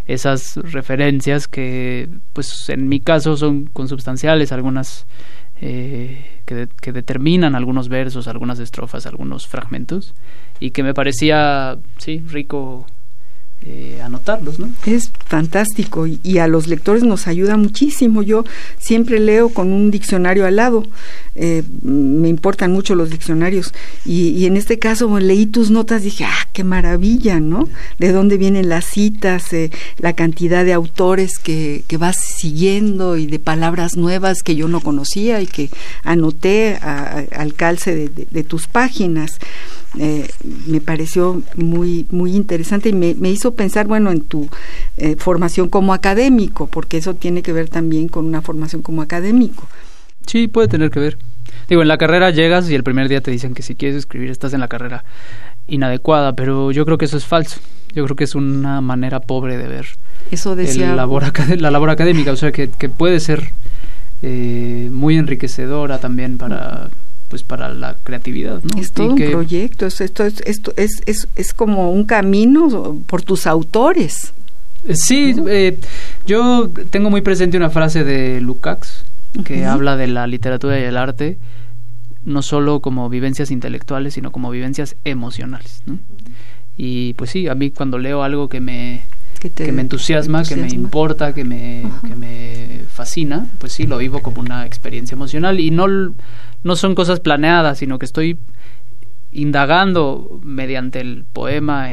esas 0.08 0.56
referencias 0.56 1.48
que, 1.48 2.10
pues, 2.34 2.70
en 2.70 2.90
mi 2.90 3.00
caso 3.00 3.38
son 3.38 3.66
consubstanciales, 3.68 4.52
algunas 4.52 5.06
eh, 5.62 6.42
que, 6.46 6.68
que, 6.82 6.92
determinan 6.92 7.56
algunos 7.56 7.90
versos, 7.90 8.28
algunas 8.28 8.60
estrofas, 8.60 9.06
algunos 9.06 9.48
fragmentos, 9.48 10.14
y 10.60 10.72
que 10.72 10.84
me 10.84 10.94
parecía, 10.94 11.78
sí, 11.98 12.20
rico 12.28 12.86
eh, 13.64 14.00
anotarlos, 14.02 14.60
¿no? 14.60 14.70
Es 14.86 15.12
fantástico 15.26 16.08
y, 16.08 16.38
a 16.38 16.48
los 16.48 16.68
lectores 16.68 17.04
nos 17.04 17.28
ayuda 17.28 17.58
muchísimo. 17.58 18.22
Yo 18.22 18.46
siempre 18.78 19.20
leo 19.20 19.50
con 19.50 19.74
un 19.74 19.92
diccionario 19.92 20.46
al 20.46 20.56
lado, 20.56 20.86
eh, 21.36 21.64
me 21.82 22.30
importan 22.30 22.72
mucho 22.72 22.96
los 22.96 23.10
diccionarios 23.10 23.74
y, 24.06 24.46
en 24.46 24.56
este 24.56 24.80
caso 24.80 25.20
leí 25.20 25.48
tus 25.48 25.70
notas, 25.70 26.04
dije, 26.04 26.24
ah, 26.24 26.48
qué 26.54 26.64
maravilla, 26.64 27.42
¿no? 27.42 27.68
De 28.00 28.14
dónde 28.14 28.38
vienen 28.38 28.70
las 28.70 28.86
citas, 28.86 29.52
eh, 29.52 29.70
la 29.98 30.14
cantidad 30.14 30.64
de 30.64 30.72
autores 30.72 31.38
que, 31.38 31.84
que, 31.88 31.98
vas 31.98 32.18
siguiendo 32.18 33.18
y 33.18 33.26
de 33.26 33.40
palabras 33.40 33.98
nuevas 33.98 34.44
que 34.44 34.56
yo 34.56 34.70
no 34.70 34.80
conocía 34.80 35.42
y 35.42 35.48
que 35.48 35.70
anoté 36.04 36.78
al 36.78 37.54
calce 37.56 38.08
de, 38.08 38.44
tus 38.44 38.68
páginas. 38.68 39.40
me 40.68 40.80
pareció 40.80 41.42
muy, 41.56 42.06
muy 42.12 42.36
interesante 42.36 42.90
y 42.90 42.94
me, 42.94 43.16
me 43.16 43.32
hizo 43.32 43.47
pensar, 43.54 43.88
bueno, 43.88 44.12
en 44.12 44.22
tu 44.22 44.50
eh, 44.98 45.16
formación 45.18 45.70
como 45.70 45.94
académico, 45.94 46.68
porque 46.68 46.98
eso 46.98 47.16
tiene 47.16 47.42
que 47.42 47.54
ver 47.54 47.70
también 47.70 48.08
con 48.08 48.26
una 48.26 48.42
formación 48.42 48.82
como 48.82 49.02
académico. 49.02 49.68
Sí, 50.26 50.48
puede 50.48 50.68
tener 50.68 50.92
que 50.92 51.00
ver. 51.00 51.18
Digo, 51.70 51.82
en 51.82 51.88
la 51.88 51.98
carrera 51.98 52.32
llegas 52.32 52.70
y 52.70 52.76
el 52.76 52.84
primer 52.84 53.10
día 53.10 53.22
te 53.22 53.32
dicen 53.32 53.54
que 53.54 53.62
si 53.62 53.76
quieres 53.76 53.98
escribir 53.98 54.30
estás 54.30 54.54
en 54.54 54.60
la 54.60 54.68
carrera 54.68 55.04
inadecuada, 55.68 56.34
pero 56.34 56.72
yo 56.72 56.86
creo 56.86 56.98
que 56.98 57.06
eso 57.06 57.18
es 57.18 57.26
falso. 57.26 57.60
Yo 57.94 58.04
creo 58.04 58.16
que 58.16 58.26
es 58.26 58.36
una 58.36 58.82
manera 58.82 59.20
pobre 59.20 59.58
de 59.58 59.68
ver 59.68 59.88
eso 60.32 60.56
decía... 60.56 60.90
la 60.90 60.96
labor 61.72 61.90
académica, 61.90 62.32
o 62.32 62.36
sea, 62.36 62.52
que, 62.52 62.70
que 62.70 62.90
puede 62.90 63.20
ser 63.20 63.50
eh, 64.22 64.90
muy 64.92 65.18
enriquecedora 65.18 66.00
también 66.00 66.38
para 66.38 66.90
pues 67.30 67.44
para 67.44 67.74
la 67.74 67.96
creatividad, 68.04 68.62
¿no? 68.64 68.82
Es 68.82 68.92
todo 68.92 69.14
un 69.14 69.32
proyecto, 69.32 69.86
esto 69.86 70.24
es, 70.24 70.42
esto 70.46 70.74
es, 70.78 71.02
es, 71.06 71.28
es 71.36 71.54
como 71.54 71.92
un 71.92 72.06
camino 72.06 72.98
por 73.06 73.22
tus 73.22 73.48
autores. 73.48 74.34
Sí, 74.94 75.36
eh, 75.48 75.78
yo 76.26 76.70
tengo 76.90 77.10
muy 77.10 77.22
presente 77.22 77.58
una 77.58 77.70
frase 77.70 78.04
de 78.04 78.40
Lukács 78.42 79.04
que 79.44 79.66
habla 79.66 79.98
de 79.98 80.08
la 80.08 80.26
literatura 80.26 80.80
y 80.80 80.84
el 80.84 80.98
arte 80.98 81.38
no 82.24 82.42
solo 82.42 82.82
como 82.82 83.10
vivencias 83.10 83.52
intelectuales, 83.52 84.16
sino 84.16 84.32
como 84.32 84.50
vivencias 84.50 84.96
emocionales. 85.06 85.82
¿no? 85.86 85.98
Y 86.78 87.14
pues 87.14 87.32
sí, 87.32 87.48
a 87.48 87.56
mí 87.56 87.72
cuando 87.72 87.98
leo 87.98 88.22
algo 88.24 88.50
que 88.50 88.60
me, 88.60 89.04
que, 89.40 89.72
me 89.72 89.82
entusiasma, 89.82 90.44
que 90.44 90.56
me 90.56 90.68
importa, 90.68 91.34
que 91.34 91.44
me, 91.44 91.84
que 92.06 92.16
me 92.16 92.82
fascina, 92.90 93.48
pues 93.60 93.74
sí, 93.74 93.88
lo 93.88 93.98
vivo 93.98 94.22
como 94.22 94.42
una 94.42 94.66
experiencia 94.66 95.16
emocional 95.16 95.60
y 95.60 95.72
no 95.72 95.88
no 96.68 96.76
son 96.76 96.94
cosas 96.94 97.20
planeadas, 97.20 97.80
sino 97.80 97.98
que 97.98 98.06
estoy 98.06 98.38
indagando 99.32 100.40
mediante 100.44 101.00
el 101.02 101.26
poema 101.32 101.90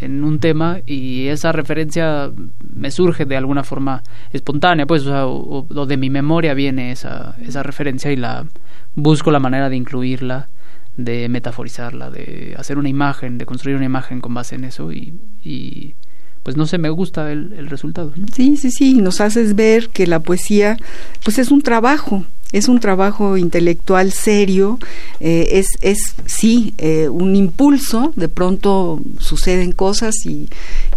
en 0.00 0.24
un 0.24 0.38
tema 0.40 0.78
y 0.86 1.28
esa 1.28 1.52
referencia 1.52 2.30
me 2.74 2.90
surge 2.90 3.26
de 3.26 3.36
alguna 3.36 3.64
forma 3.64 4.02
espontánea, 4.32 4.86
pues, 4.86 5.04
o, 5.06 5.66
de 5.86 5.96
mi 5.96 6.10
memoria 6.10 6.54
viene 6.54 6.90
esa, 6.92 7.36
esa 7.42 7.62
referencia 7.62 8.10
y 8.12 8.16
la 8.16 8.46
busco 8.94 9.30
la 9.30 9.40
manera 9.40 9.68
de 9.68 9.76
incluirla, 9.76 10.48
de 10.96 11.28
metaforizarla, 11.28 12.10
de 12.10 12.54
hacer 12.58 12.78
una 12.78 12.88
imagen, 12.88 13.38
de 13.38 13.46
construir 13.46 13.76
una 13.76 13.86
imagen 13.86 14.20
con 14.20 14.34
base 14.34 14.54
en 14.54 14.64
eso 14.64 14.90
y, 14.92 15.20
y 15.44 15.94
pues 16.42 16.56
no 16.56 16.66
sé, 16.66 16.78
me 16.78 16.88
gusta 16.88 17.30
el, 17.30 17.52
el 17.52 17.68
resultado. 17.68 18.12
Sí, 18.32 18.56
sí, 18.56 18.70
sí, 18.70 18.94
nos 18.94 19.20
haces 19.20 19.54
ver 19.54 19.90
que 19.90 20.06
la 20.06 20.20
poesía 20.20 20.76
pues 21.22 21.38
es 21.38 21.50
un 21.50 21.62
trabajo 21.62 22.24
es 22.52 22.68
un 22.68 22.80
trabajo 22.80 23.36
intelectual 23.36 24.12
serio, 24.12 24.78
eh, 25.20 25.48
es, 25.52 25.68
es 25.80 26.14
sí 26.26 26.74
eh, 26.78 27.08
un 27.08 27.36
impulso, 27.36 28.12
de 28.16 28.28
pronto 28.28 29.00
suceden 29.18 29.72
cosas 29.72 30.14
y, 30.26 30.48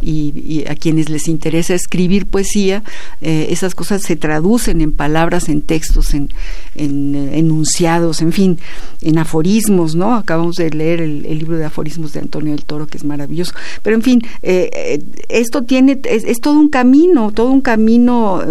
y, 0.03 0.63
a 0.67 0.75
quienes 0.75 1.09
les 1.09 1.27
interesa 1.27 1.73
escribir 1.73 2.25
poesía, 2.25 2.83
eh, 3.21 3.47
esas 3.49 3.75
cosas 3.75 4.01
se 4.01 4.15
traducen 4.15 4.81
en 4.81 4.91
palabras, 4.91 5.49
en 5.49 5.61
textos, 5.61 6.13
en, 6.13 6.29
en 6.75 7.15
enunciados, 7.15 8.21
en 8.21 8.31
fin, 8.31 8.59
en 9.01 9.17
aforismos, 9.17 9.95
¿no? 9.95 10.15
Acabamos 10.15 10.55
de 10.55 10.69
leer 10.69 11.01
el, 11.01 11.23
libro 11.23 11.57
de 11.57 11.65
aforismos 11.65 12.13
de 12.13 12.19
Antonio 12.19 12.51
del 12.51 12.65
Toro, 12.65 12.87
que 12.87 12.97
es 12.97 13.03
maravilloso, 13.03 13.53
pero 13.81 13.95
en 13.95 14.01
fin, 14.01 14.21
esto 14.41 15.63
tiene, 15.63 15.99
es, 16.03 16.39
todo 16.41 16.59
un 16.59 16.69
camino, 16.69 17.31
todo 17.31 17.49
un 17.49 17.61
camino 17.61 18.41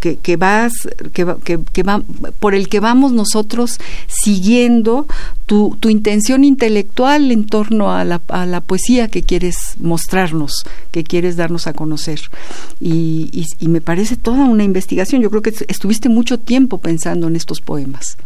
que, 0.00 0.16
que 0.16 0.36
vas, 0.36 0.72
que, 1.12 1.26
que, 1.44 1.60
que 1.72 1.82
va, 1.82 2.02
por 2.38 2.54
el 2.54 2.68
que 2.68 2.80
vamos 2.80 3.12
nosotros 3.12 3.78
siguiendo 4.08 5.06
tu, 5.46 5.76
tu 5.80 5.88
intención 5.88 6.44
intelectual 6.44 7.30
en 7.30 7.46
torno 7.46 7.90
a 7.92 8.04
la, 8.04 8.20
a 8.28 8.46
la, 8.46 8.60
poesía 8.60 9.08
que 9.08 9.22
quieres 9.22 9.74
mostrarnos, 9.78 10.39
que 10.90 11.04
quieres 11.04 11.36
darnos 11.36 11.66
a 11.66 11.72
conocer. 11.72 12.20
Y, 12.80 13.46
y, 13.58 13.68
me 13.68 13.80
parece 13.80 14.16
toda 14.16 14.44
una 14.44 14.64
investigación. 14.64 15.22
Yo 15.22 15.30
creo 15.30 15.42
que 15.42 15.52
estuviste 15.68 16.08
mucho 16.08 16.38
tiempo 16.38 16.78
pensando 16.78 17.28
en 17.28 17.36
estos 17.36 17.60
poemas. 17.60 18.16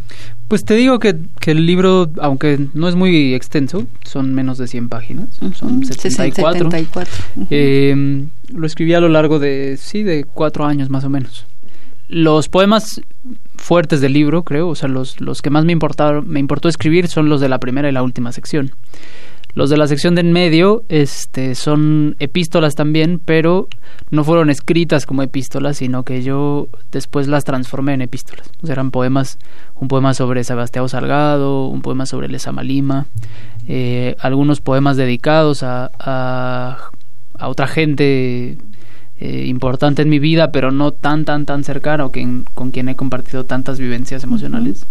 Pues 0.47 0.63
te 0.63 0.75
digo 0.75 0.99
que, 0.99 1.15
que, 1.39 1.51
el 1.51 1.65
libro, 1.65 2.09
aunque 2.19 2.67
no 2.73 2.87
es 2.87 2.95
muy 2.95 3.33
extenso, 3.33 3.85
son 4.03 4.33
menos 4.33 4.57
de 4.57 4.67
100 4.67 4.89
páginas, 4.89 5.29
son 5.53 5.85
74. 5.85 6.69
74. 6.69 7.13
Eh, 7.49 8.25
lo 8.49 8.67
escribí 8.67 8.93
a 8.93 8.99
lo 8.99 9.09
largo 9.09 9.39
de, 9.39 9.77
sí, 9.79 10.03
de 10.03 10.23
cuatro 10.23 10.65
años 10.65 10.89
más 10.89 11.03
o 11.03 11.09
menos 11.09 11.45
los 12.07 12.49
poemas 12.49 13.01
fuertes 13.55 14.01
del 14.01 14.13
libro, 14.13 14.43
creo, 14.43 14.69
o 14.69 14.75
sea, 14.75 14.89
los, 14.89 15.19
los 15.21 15.41
que 15.41 15.49
más 15.49 15.65
me 15.65 15.71
importaron, 15.71 16.27
me 16.27 16.39
importó 16.39 16.69
escribir 16.69 17.07
son 17.07 17.29
los 17.29 17.41
de 17.41 17.49
la 17.49 17.59
primera 17.59 17.89
y 17.89 17.91
la 17.91 18.03
última 18.03 18.31
sección. 18.31 18.71
Los 19.55 19.69
de 19.69 19.77
la 19.77 19.87
sección 19.87 20.15
de 20.15 20.21
en 20.21 20.33
medio 20.33 20.83
este, 20.89 21.55
son 21.55 22.15
epístolas 22.19 22.75
también, 22.75 23.19
pero 23.23 23.69
no 24.11 24.23
fueron 24.23 24.49
escritas 24.49 25.05
como 25.05 25.23
epístolas, 25.23 25.77
sino 25.77 26.03
que 26.03 26.21
yo 26.23 26.67
después 26.91 27.27
las 27.27 27.45
transformé 27.45 27.93
en 27.93 28.01
epístolas. 28.01 28.49
O 28.61 28.67
sea, 28.67 28.73
eran 28.73 28.91
poemas, 28.91 29.39
un 29.75 29.87
poema 29.87 30.13
sobre 30.13 30.43
Sebastián 30.43 30.89
Salgado, 30.89 31.67
un 31.67 31.81
poema 31.81 32.05
sobre 32.05 32.27
Lezama 32.27 32.63
Lima, 32.63 33.07
eh, 33.67 34.15
algunos 34.19 34.59
poemas 34.59 34.97
dedicados 34.97 35.63
a, 35.63 35.89
a, 35.99 36.91
a 37.37 37.47
otra 37.47 37.67
gente 37.67 38.57
eh, 39.17 39.45
importante 39.47 40.01
en 40.01 40.09
mi 40.09 40.19
vida, 40.19 40.51
pero 40.51 40.71
no 40.71 40.91
tan, 40.91 41.23
tan, 41.23 41.45
tan 41.45 41.63
cercano, 41.63 42.11
que 42.11 42.27
con 42.53 42.71
quien 42.71 42.89
he 42.89 42.97
compartido 42.97 43.45
tantas 43.45 43.79
vivencias 43.79 44.25
emocionales. 44.25 44.85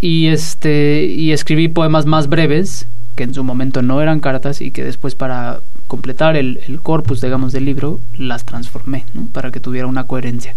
Y, 0.00 0.26
este, 0.26 1.04
y 1.04 1.30
escribí 1.30 1.68
poemas 1.68 2.04
más 2.04 2.28
breves, 2.28 2.88
que 3.14 3.24
en 3.24 3.34
su 3.34 3.44
momento 3.44 3.82
no 3.82 4.00
eran 4.00 4.20
cartas 4.20 4.60
y 4.60 4.70
que 4.70 4.84
después 4.84 5.14
para 5.14 5.60
completar 5.86 6.36
el, 6.36 6.80
corpus, 6.82 7.20
digamos, 7.20 7.52
del 7.52 7.64
libro, 7.64 8.00
las 8.16 8.44
transformé, 8.44 9.04
¿no? 9.14 9.26
para 9.32 9.50
que 9.50 9.60
tuviera 9.60 9.86
una 9.86 10.04
coherencia 10.04 10.54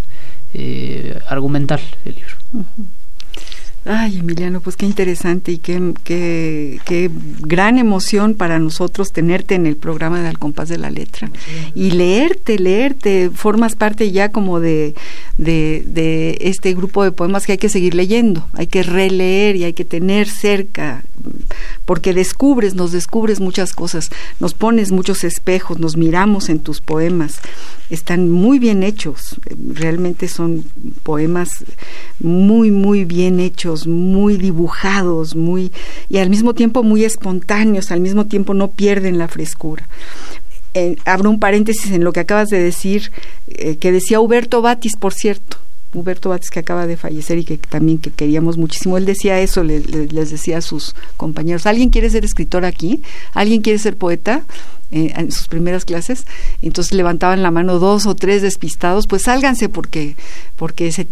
eh, 0.53 1.19
argumental 1.27 1.81
el 2.05 2.15
libro. 2.15 2.35
Ay, 3.87 4.17
Emiliano, 4.17 4.61
pues 4.61 4.77
qué 4.77 4.87
interesante 4.87 5.51
y 5.51 5.57
qué, 5.59 5.93
qué, 6.03 6.79
qué, 6.85 7.11
gran 7.41 7.77
emoción 7.77 8.33
para 8.33 8.57
nosotros 8.57 9.11
tenerte 9.11 9.53
en 9.53 9.67
el 9.67 9.75
programa 9.75 10.19
de 10.19 10.27
Al 10.27 10.39
Compás 10.39 10.69
de 10.69 10.79
la 10.79 10.89
Letra. 10.89 11.29
Y 11.75 11.91
leerte, 11.91 12.57
leerte, 12.57 13.29
formas 13.29 13.75
parte 13.75 14.11
ya 14.11 14.31
como 14.31 14.59
de, 14.59 14.95
de, 15.37 15.83
de, 15.85 16.35
este 16.41 16.73
grupo 16.73 17.03
de 17.03 17.11
poemas 17.11 17.45
que 17.45 17.51
hay 17.51 17.57
que 17.59 17.69
seguir 17.69 17.93
leyendo, 17.93 18.47
hay 18.53 18.65
que 18.65 18.81
releer 18.81 19.55
y 19.55 19.65
hay 19.65 19.73
que 19.73 19.85
tener 19.85 20.27
cerca, 20.27 21.03
porque 21.85 22.15
descubres, 22.15 22.73
nos 22.73 22.91
descubres 22.91 23.39
muchas 23.39 23.71
cosas, 23.73 24.09
nos 24.39 24.55
pones 24.55 24.91
muchos 24.91 25.23
espejos, 25.23 25.77
nos 25.77 25.95
miramos 25.95 26.49
en 26.49 26.57
tus 26.57 26.81
poemas, 26.81 27.39
están 27.91 28.31
muy 28.31 28.57
bien 28.57 28.81
hechos, 28.81 29.39
realmente 29.75 30.27
son 30.27 30.65
poemas 31.03 31.49
muy, 32.19 32.71
muy 32.71 33.05
bien 33.05 33.39
hechos 33.39 33.74
muy 33.87 34.37
dibujados, 34.37 35.35
muy 35.35 35.71
y 36.09 36.17
al 36.17 36.29
mismo 36.29 36.53
tiempo 36.53 36.83
muy 36.83 37.03
espontáneos, 37.03 37.91
al 37.91 38.01
mismo 38.01 38.25
tiempo 38.25 38.53
no 38.53 38.71
pierden 38.71 39.17
la 39.17 39.27
frescura. 39.27 39.87
abro 41.05 41.29
un 41.29 41.39
paréntesis 41.39 41.91
en 41.91 42.03
lo 42.03 42.11
que 42.11 42.21
acabas 42.21 42.49
de 42.49 42.59
decir, 42.59 43.11
eh, 43.47 43.77
que 43.77 43.91
decía 43.91 44.19
Huberto 44.19 44.61
Batis, 44.61 44.97
por 44.97 45.13
cierto, 45.13 45.57
Huberto 45.93 46.29
Batis 46.29 46.49
que 46.49 46.59
acaba 46.59 46.87
de 46.87 46.97
fallecer 46.97 47.37
y 47.37 47.45
que 47.45 47.57
también 47.57 47.97
que 47.97 48.11
queríamos 48.11 48.57
muchísimo. 48.57 48.97
Él 48.97 49.05
decía 49.05 49.39
eso, 49.39 49.63
les 49.63 50.29
decía 50.29 50.57
a 50.57 50.61
sus 50.61 50.95
compañeros, 51.17 51.65
¿alguien 51.65 51.89
quiere 51.89 52.09
ser 52.09 52.25
escritor 52.25 52.65
aquí? 52.65 53.01
¿Alguien 53.33 53.61
quiere 53.61 53.79
ser 53.79 53.95
poeta? 53.95 54.43
Eh, 54.91 55.13
en 55.15 55.31
sus 55.31 55.47
primeras 55.47 55.83
clases, 55.83 56.25
entonces 56.61 56.93
levantaban 56.93 57.41
la 57.41 57.49
mano 57.49 57.79
dos 57.79 58.05
o 58.05 58.13
tres 58.13 58.43
despistados, 58.43 59.07
pues 59.07 59.23
sálganse 59.23 59.67
porque, 59.67 60.15
porque 60.57 61.07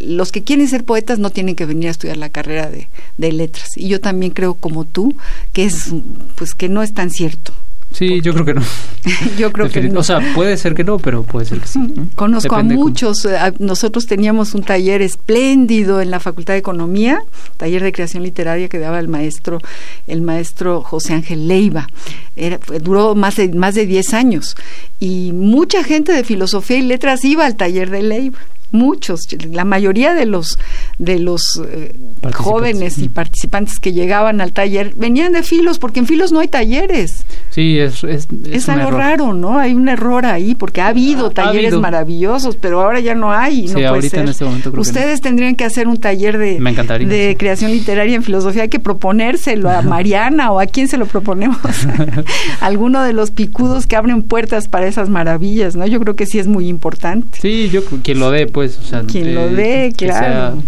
los 0.00 0.32
que 0.32 0.42
quieren 0.42 0.66
ser 0.66 0.84
poetas 0.84 1.18
no 1.18 1.28
tienen 1.28 1.56
que 1.56 1.66
venir 1.66 1.88
a 1.88 1.90
estudiar 1.90 2.16
la 2.16 2.30
carrera 2.30 2.70
de, 2.70 2.88
de 3.18 3.32
letras. 3.32 3.68
Y 3.76 3.88
yo 3.88 4.00
también 4.00 4.32
creo 4.32 4.54
como 4.54 4.86
tú 4.86 5.14
que 5.52 5.66
es 5.66 5.92
pues 6.36 6.54
que 6.54 6.70
no 6.70 6.82
es 6.82 6.94
tan 6.94 7.10
cierto. 7.10 7.52
Sí, 7.92 8.20
yo 8.20 8.32
creo 8.34 8.44
que 8.44 8.54
no. 8.54 8.62
yo 9.38 9.52
creo 9.52 9.70
que 9.70 9.82
no. 9.82 10.00
O 10.00 10.02
sea, 10.02 10.20
puede 10.34 10.56
ser 10.56 10.74
que 10.74 10.84
no, 10.84 10.98
pero 10.98 11.22
puede 11.22 11.46
ser 11.46 11.60
que 11.60 11.66
sí. 11.66 11.80
Conozco 12.14 12.54
a 12.54 12.62
muchos. 12.62 13.24
Eh, 13.24 13.38
nosotros 13.58 14.06
teníamos 14.06 14.54
un 14.54 14.62
taller 14.62 15.02
espléndido 15.02 16.00
en 16.00 16.10
la 16.10 16.20
Facultad 16.20 16.54
de 16.54 16.58
Economía, 16.58 17.22
taller 17.56 17.82
de 17.82 17.92
creación 17.92 18.22
literaria 18.22 18.68
que 18.68 18.78
daba 18.78 18.98
el 18.98 19.08
maestro, 19.08 19.60
el 20.06 20.20
maestro 20.20 20.82
José 20.82 21.14
Ángel 21.14 21.48
Leiva. 21.48 21.88
Era, 22.34 22.58
duró 22.82 23.14
más 23.14 23.36
de, 23.36 23.48
más 23.52 23.74
de 23.74 23.86
10 23.86 24.14
años. 24.14 24.56
Y 25.00 25.32
mucha 25.32 25.82
gente 25.82 26.12
de 26.12 26.24
filosofía 26.24 26.78
y 26.78 26.82
letras 26.82 27.24
iba 27.24 27.46
al 27.46 27.56
taller 27.56 27.90
de 27.90 28.02
Leiva 28.02 28.38
muchos, 28.72 29.20
la 29.50 29.64
mayoría 29.64 30.14
de 30.14 30.26
los 30.26 30.58
de 30.98 31.18
los 31.18 31.60
eh, 31.68 31.94
jóvenes 32.34 32.98
y 32.98 33.08
participantes 33.08 33.78
que 33.78 33.92
llegaban 33.92 34.40
al 34.40 34.52
taller 34.52 34.94
venían 34.96 35.32
de 35.32 35.42
filos, 35.42 35.78
porque 35.78 36.00
en 36.00 36.06
filos 36.06 36.32
no 36.32 36.40
hay 36.40 36.48
talleres. 36.48 37.24
Sí, 37.50 37.78
es 37.78 38.04
es, 38.04 38.28
es, 38.50 38.68
algo 38.68 38.90
raro, 38.90 39.32
¿no? 39.34 39.58
Hay 39.58 39.74
un 39.74 39.88
error 39.88 40.26
ahí, 40.26 40.54
porque 40.54 40.80
ha 40.80 40.88
habido 40.88 41.30
talleres 41.30 41.74
maravillosos, 41.74 42.56
pero 42.56 42.82
ahora 42.82 43.00
ya 43.00 43.14
no 43.14 43.32
hay. 43.32 43.68
sí, 43.68 43.82
ahorita 43.82 44.20
en 44.20 44.28
este 44.28 44.44
momento 44.44 44.70
creo 44.70 44.82
Ustedes 44.82 45.20
tendrían 45.20 45.54
que 45.54 45.64
hacer 45.64 45.88
un 45.88 45.98
taller 45.98 46.38
de, 46.38 46.58
de 46.58 47.36
creación 47.38 47.70
literaria 47.70 48.16
en 48.16 48.22
filosofía, 48.22 48.62
hay 48.62 48.68
que 48.68 48.80
proponérselo 48.80 49.70
a 49.70 49.82
Mariana 49.96 50.50
o 50.52 50.60
a 50.60 50.66
quién 50.66 50.88
se 50.88 50.96
lo 50.96 51.06
proponemos. 51.06 51.58
Alguno 52.60 53.02
de 53.02 53.12
los 53.12 53.30
picudos 53.30 53.86
que 53.86 53.96
abren 53.96 54.22
puertas 54.22 54.68
para 54.68 54.86
esas 54.86 55.08
maravillas, 55.08 55.76
¿no? 55.76 55.86
Yo 55.86 56.00
creo 56.00 56.16
que 56.16 56.26
sí 56.26 56.38
es 56.38 56.46
muy 56.46 56.68
importante. 56.68 57.38
Sí, 57.40 57.68
yo 57.70 57.84
quien 58.02 58.18
lo 58.18 58.30
dé, 58.30 58.46
pues, 58.46 58.65
quien 59.10 59.34
lo 59.34 59.48
dé, 59.48 59.92
claro. 59.96 60.62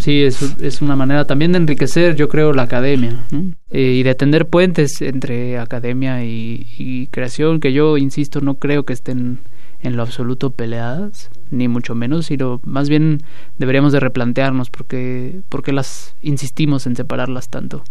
Sí, 0.00 0.22
es, 0.22 0.40
es, 0.60 0.80
una 0.80 0.96
manera 0.96 1.26
también 1.26 1.52
de 1.52 1.58
enriquecer, 1.58 2.16
yo 2.16 2.28
creo, 2.28 2.52
la 2.54 2.62
academia 2.62 3.26
eh, 3.70 3.92
y 3.98 4.02
de 4.02 4.14
tender 4.14 4.46
puentes 4.46 5.02
entre 5.02 5.58
academia 5.58 6.24
y, 6.24 7.08
creación, 7.10 7.60
que 7.60 7.72
yo, 7.72 7.98
insisto, 7.98 8.40
no 8.40 8.54
creo 8.54 8.84
que 8.84 8.94
estén 8.94 9.40
en 9.84 9.96
lo 9.96 10.02
absoluto 10.02 10.50
peleadas, 10.50 11.30
ni 11.50 11.68
mucho 11.68 11.94
menos, 11.94 12.26
sino 12.26 12.60
más 12.64 12.88
bien 12.88 13.22
deberíamos 13.58 13.92
de 13.92 14.00
replantearnos 14.00 14.70
porque, 14.70 15.42
porque 15.48 15.72
las 15.72 16.16
insistimos 16.22 16.86
en 16.88 16.96
separarlas 16.96 17.48
tanto 17.48 17.84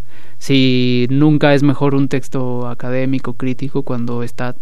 si 0.43 1.07
nunca 1.09 1.53
es 1.53 1.63
mejor 1.63 1.95
un 1.95 2.09
texto 2.09 2.67
académico, 2.67 3.35
crítico, 3.35 3.83
cuando 3.83 4.23
está, 4.23 4.53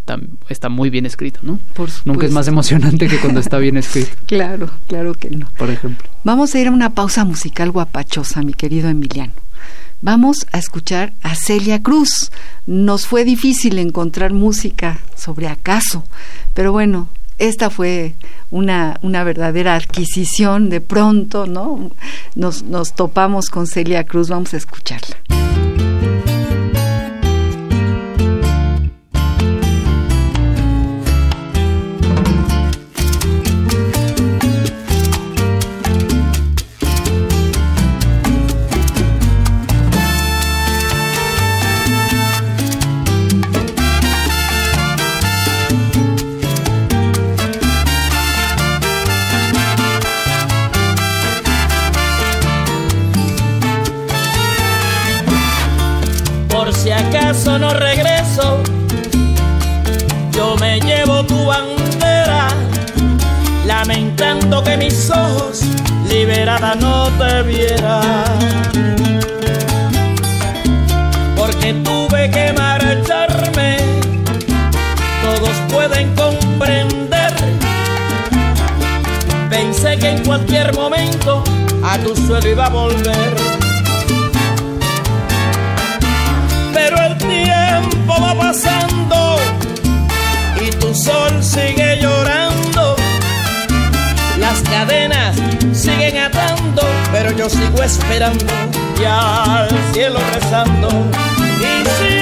está 0.48 0.70
muy 0.70 0.92
bien 0.92 1.08
escrito, 1.08 1.40
¿no? 1.42 1.60
nunca 2.06 2.28
es 2.28 2.32
más 2.32 2.48
emocionante 2.48 3.08
que 3.08 3.18
cuando 3.18 3.40
está 3.40 3.58
bien 3.58 3.78
escrito. 3.78 4.12
claro, 4.28 4.70
claro 4.86 5.16
que 5.16 5.32
no. 5.32 5.50
Por 5.58 5.72
ejemplo. 5.72 6.08
Vamos 6.24 6.54
a 6.54 6.60
ir 6.60 6.68
a 6.68 6.72
una 6.72 6.92
pausa 6.92 7.26
musical 7.26 7.72
guapachosa, 7.72 8.44
mi 8.44 8.54
querido 8.54 8.90
Emiliano. 8.90 9.34
Vamos 10.02 10.46
a 10.52 10.60
escuchar 10.60 11.14
a 11.24 11.34
Celia 11.34 11.82
Cruz. 11.82 12.32
Nos 12.68 13.08
fue 13.08 13.26
difícil 13.26 13.80
encontrar 13.80 14.34
música 14.34 15.00
sobre 15.16 15.48
acaso, 15.48 16.04
pero 16.54 16.72
bueno, 16.72 17.10
esta 17.42 17.72
fue 17.72 18.14
una, 18.52 19.00
una 19.02 19.24
verdadera 19.24 19.76
adquisición 19.76 20.70
de 20.70 20.80
pronto, 20.80 21.48
¿no? 21.48 21.90
Nos, 22.36 22.62
nos 22.62 22.94
topamos 22.94 23.50
con 23.50 23.66
Celia 23.66 24.06
Cruz, 24.06 24.30
vamos 24.30 24.54
a 24.54 24.58
escucharla. 24.58 25.18
A 82.34 82.40
tu 82.40 82.48
suelo 82.48 82.48
iba 82.50 82.66
a 82.66 82.70
volver. 82.70 83.34
Pero 86.74 86.98
el 87.02 87.18
tiempo 87.18 88.22
va 88.22 88.34
pasando 88.36 89.38
y 90.66 90.70
tu 90.72 90.94
sol 90.94 91.44
sigue 91.44 92.00
llorando. 92.02 92.96
Las 94.40 94.62
cadenas 94.62 95.36
siguen 95.74 96.18
atando, 96.18 96.84
pero 97.12 97.32
yo 97.32 97.50
sigo 97.50 97.84
esperando 97.84 98.46
y 99.00 99.06
al 99.06 99.70
cielo 99.94 100.20
rezando. 100.34 100.90
Y 101.60 101.86
siempre 101.98 102.21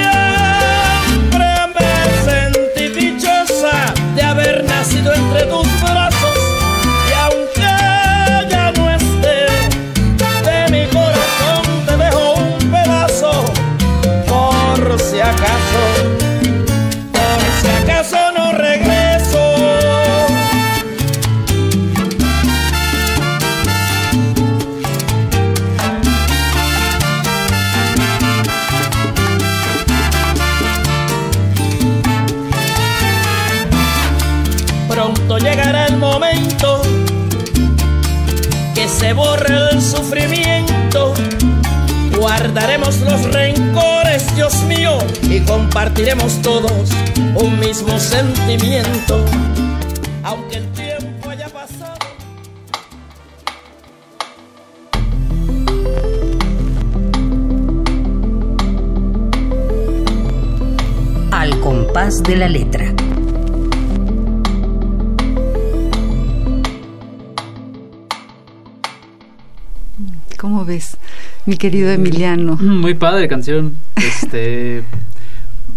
mi 71.50 71.56
querido 71.56 71.90
Emiliano? 71.90 72.56
Muy 72.56 72.94
padre 72.94 73.26
canción. 73.28 73.76
Este, 73.96 74.82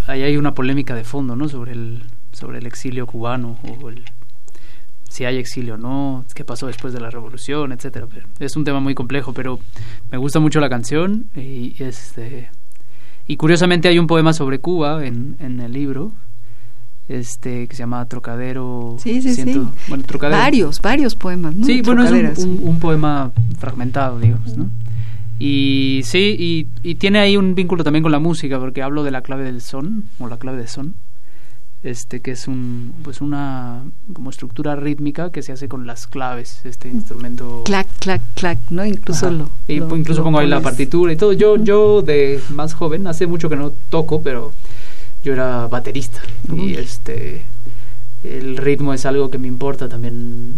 ahí 0.08 0.22
hay 0.22 0.38
una 0.38 0.54
polémica 0.54 0.96
de 0.96 1.04
fondo, 1.04 1.36
¿no? 1.36 1.50
Sobre 1.50 1.72
el, 1.74 2.04
sobre 2.32 2.60
el 2.60 2.66
exilio 2.68 3.06
cubano 3.08 3.58
o 3.82 3.90
el, 3.90 4.04
si 5.10 5.26
hay 5.26 5.38
exilio 5.38 5.74
o 5.76 5.78
no, 5.78 6.26
qué 6.36 6.44
pasó 6.46 6.68
después 6.68 6.94
de 6.94 7.00
la 7.02 7.10
revolución, 7.10 7.72
etcétera. 7.72 8.08
Pero 8.10 8.28
es 8.40 8.56
un 8.56 8.64
tema 8.64 8.80
muy 8.80 8.94
complejo, 8.96 9.34
pero 9.34 9.60
me 10.12 10.18
gusta 10.18 10.40
mucho 10.40 10.60
la 10.60 10.70
canción 10.70 11.26
y 11.36 11.76
este 11.84 12.50
y 13.28 13.36
curiosamente 13.38 13.88
hay 13.88 13.98
un 14.00 14.08
poema 14.08 14.32
sobre 14.34 14.60
Cuba 14.60 15.06
en, 15.06 15.36
en 15.40 15.60
el 15.60 15.74
libro 15.74 16.12
este 17.10 17.68
que 17.68 17.76
se 17.76 17.82
llama 17.84 18.06
Trocadero. 18.06 18.96
Sí, 19.00 19.22
sí, 19.22 19.34
siento- 19.36 19.66
sí. 19.66 19.80
Bueno, 19.90 20.04
Trocadero. 20.06 20.40
Varios, 20.42 20.80
varios 20.82 21.16
poemas. 21.16 21.56
¿no? 21.56 21.66
Sí, 21.66 21.82
bueno, 21.82 22.04
es 22.04 22.10
Trocaderas. 22.10 22.40
un, 22.40 22.50
un- 22.52 22.68
un 22.70 22.80
poema 22.80 23.32
fragmentado, 23.60 24.20
digamos, 24.20 24.56
¿no? 24.58 24.70
Y 25.39 26.02
sí, 26.06 26.36
y, 26.39 26.67
y 26.88 26.96
tiene 26.96 27.19
ahí 27.19 27.36
un 27.38 27.56
vínculo 27.56 27.84
también 27.84 28.04
con 28.04 28.12
la 28.12 28.19
música, 28.19 28.60
porque 28.60 28.82
hablo 28.82 29.04
de 29.04 29.12
la 29.12 29.22
clave 29.22 29.43
del 29.43 29.62
son, 29.62 30.06
o 30.19 30.28
la 30.28 30.38
clave 30.38 30.60
de 30.60 30.67
son, 30.67 30.96
este 31.82 32.22
que 32.22 32.32
es 32.32 32.48
un, 32.48 32.93
pues 33.04 33.19
una 33.19 33.84
como 34.13 34.30
estructura 34.30 34.76
rítmica 34.78 35.32
que 35.32 35.41
se 35.41 35.52
hace 35.52 35.67
con 35.67 35.86
las 35.86 36.08
claves, 36.08 36.62
este 36.63 36.88
instrumento. 36.88 37.63
Clac, 37.65 37.88
clac, 38.00 38.22
clac, 38.36 38.58
¿no? 38.69 38.86
Incluso 38.86 39.26
Ajá. 39.26 39.36
lo. 39.36 39.50
Y 39.67 39.80
lo- 39.80 39.98
incluso 39.98 40.22
lo 40.22 40.26
pongo 40.26 40.39
ahí 40.39 40.48
la 40.48 40.62
partitura 40.62 41.12
y 41.12 41.17
todo. 41.17 41.34
Yo, 41.34 41.58
yo 41.58 42.02
de 42.02 42.39
más 42.50 42.74
joven, 42.74 43.06
hace 43.08 43.28
mucho 43.28 43.50
que 43.50 43.58
no 43.58 43.74
toco, 43.89 44.22
pero 44.22 44.54
yo 45.26 45.34
era 45.34 45.67
baterista. 45.67 46.22
Y 46.56 46.74
este 46.76 47.41
el 48.24 48.56
ritmo 48.56 48.93
es 48.93 49.06
algo 49.06 49.30
que 49.30 49.38
me 49.38 49.50
importa 49.50 49.89
también 49.89 50.54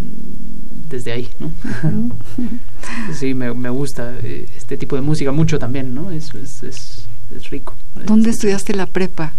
desde 0.95 1.11
ahí, 1.11 1.29
¿no? 1.39 1.51
sí, 3.13 3.33
me, 3.33 3.53
me 3.53 3.69
gusta 3.69 4.13
eh, 4.23 4.47
este 4.55 4.77
tipo 4.77 4.95
de 4.95 5.01
música 5.01 5.31
mucho 5.31 5.59
también, 5.59 5.93
¿no? 5.93 6.11
Es, 6.11 6.33
es, 6.35 6.63
es, 6.63 7.05
es 7.35 7.49
rico. 7.49 7.75
¿Dónde 8.05 8.29
estudiaste 8.29 8.73
la 8.73 8.85
prepa? 8.85 9.33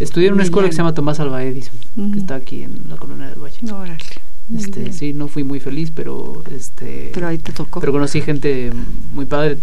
Estudié 0.00 0.28
en 0.28 0.34
una 0.34 0.42
escuela 0.42 0.68
que 0.68 0.72
se 0.74 0.78
llama 0.78 0.94
Tomás 0.94 1.20
Alva 1.20 1.44
Edison, 1.44 1.76
que 2.12 2.18
está 2.18 2.34
aquí 2.36 2.62
en 2.64 2.82
la 2.88 2.96
colonia 2.96 3.28
del 3.28 3.38
Valle. 3.38 3.72
Órale. 3.72 3.98
Este, 4.56 4.80
bien. 4.80 4.92
sí, 4.92 5.12
no 5.12 5.28
fui 5.28 5.44
muy 5.44 5.60
feliz, 5.60 5.92
pero 5.94 6.42
este 6.50 7.10
Pero 7.14 7.28
ahí 7.28 7.38
te 7.38 7.52
tocó. 7.52 7.78
pero 7.80 7.92
conocí 7.92 8.20
gente 8.20 8.72
muy 9.12 9.24
padre 9.24 9.58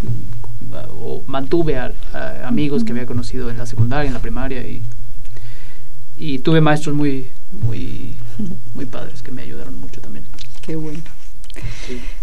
o 1.01 1.21
mantuve 1.27 1.77
a, 1.77 1.91
a 2.13 2.47
amigos 2.47 2.83
que 2.85 2.91
había 2.93 3.05
conocido 3.05 3.49
en 3.49 3.57
la 3.57 3.65
secundaria, 3.65 4.07
en 4.07 4.13
la 4.13 4.21
primaria 4.21 4.65
y, 4.65 4.81
y 6.17 6.39
tuve 6.39 6.61
maestros 6.61 6.95
muy 6.95 7.27
muy 7.51 8.15
muy 8.73 8.85
padres 8.85 9.21
que 9.21 9.31
me 9.31 9.41
ayudaron 9.41 9.77
mucho 9.79 9.99
también. 9.99 10.23
Qué 10.69 10.75
bueno. 10.75 11.01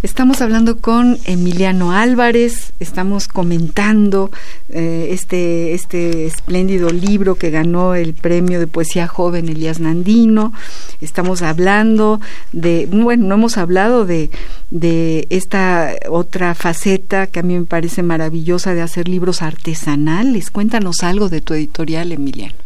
Estamos 0.04 0.40
hablando 0.40 0.76
con 0.76 1.18
Emiliano 1.24 1.90
Álvarez, 1.90 2.72
estamos 2.78 3.26
comentando 3.26 4.30
eh, 4.68 5.08
este, 5.10 5.74
este 5.74 6.26
espléndido 6.26 6.90
libro 6.90 7.34
que 7.34 7.50
ganó 7.50 7.96
el 7.96 8.14
premio 8.14 8.60
de 8.60 8.68
poesía 8.68 9.08
joven 9.08 9.48
Elías 9.48 9.80
Nandino. 9.80 10.52
Estamos 11.00 11.42
hablando 11.42 12.20
de, 12.52 12.86
bueno, 12.86 13.26
no 13.26 13.34
hemos 13.34 13.58
hablado 13.58 14.06
de, 14.06 14.30
de 14.70 15.26
esta 15.30 15.96
otra 16.08 16.54
faceta 16.54 17.26
que 17.26 17.40
a 17.40 17.42
mí 17.42 17.58
me 17.58 17.66
parece 17.66 18.04
maravillosa 18.04 18.74
de 18.74 18.82
hacer 18.82 19.08
libros 19.08 19.42
artesanales. 19.42 20.52
Cuéntanos 20.52 21.02
algo 21.02 21.28
de 21.28 21.40
tu 21.40 21.52
editorial, 21.52 22.12
Emiliano. 22.12 22.65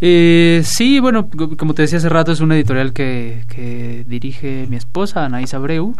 Eh, 0.00 0.62
sí, 0.64 1.00
bueno, 1.00 1.28
co- 1.28 1.56
como 1.56 1.74
te 1.74 1.82
decía 1.82 1.98
hace 1.98 2.08
rato, 2.08 2.30
es 2.32 2.40
una 2.40 2.54
editorial 2.56 2.92
que, 2.92 3.44
que 3.48 4.04
dirige 4.06 4.66
mi 4.68 4.76
esposa, 4.76 5.24
Anaís 5.24 5.54
Abreu. 5.54 5.94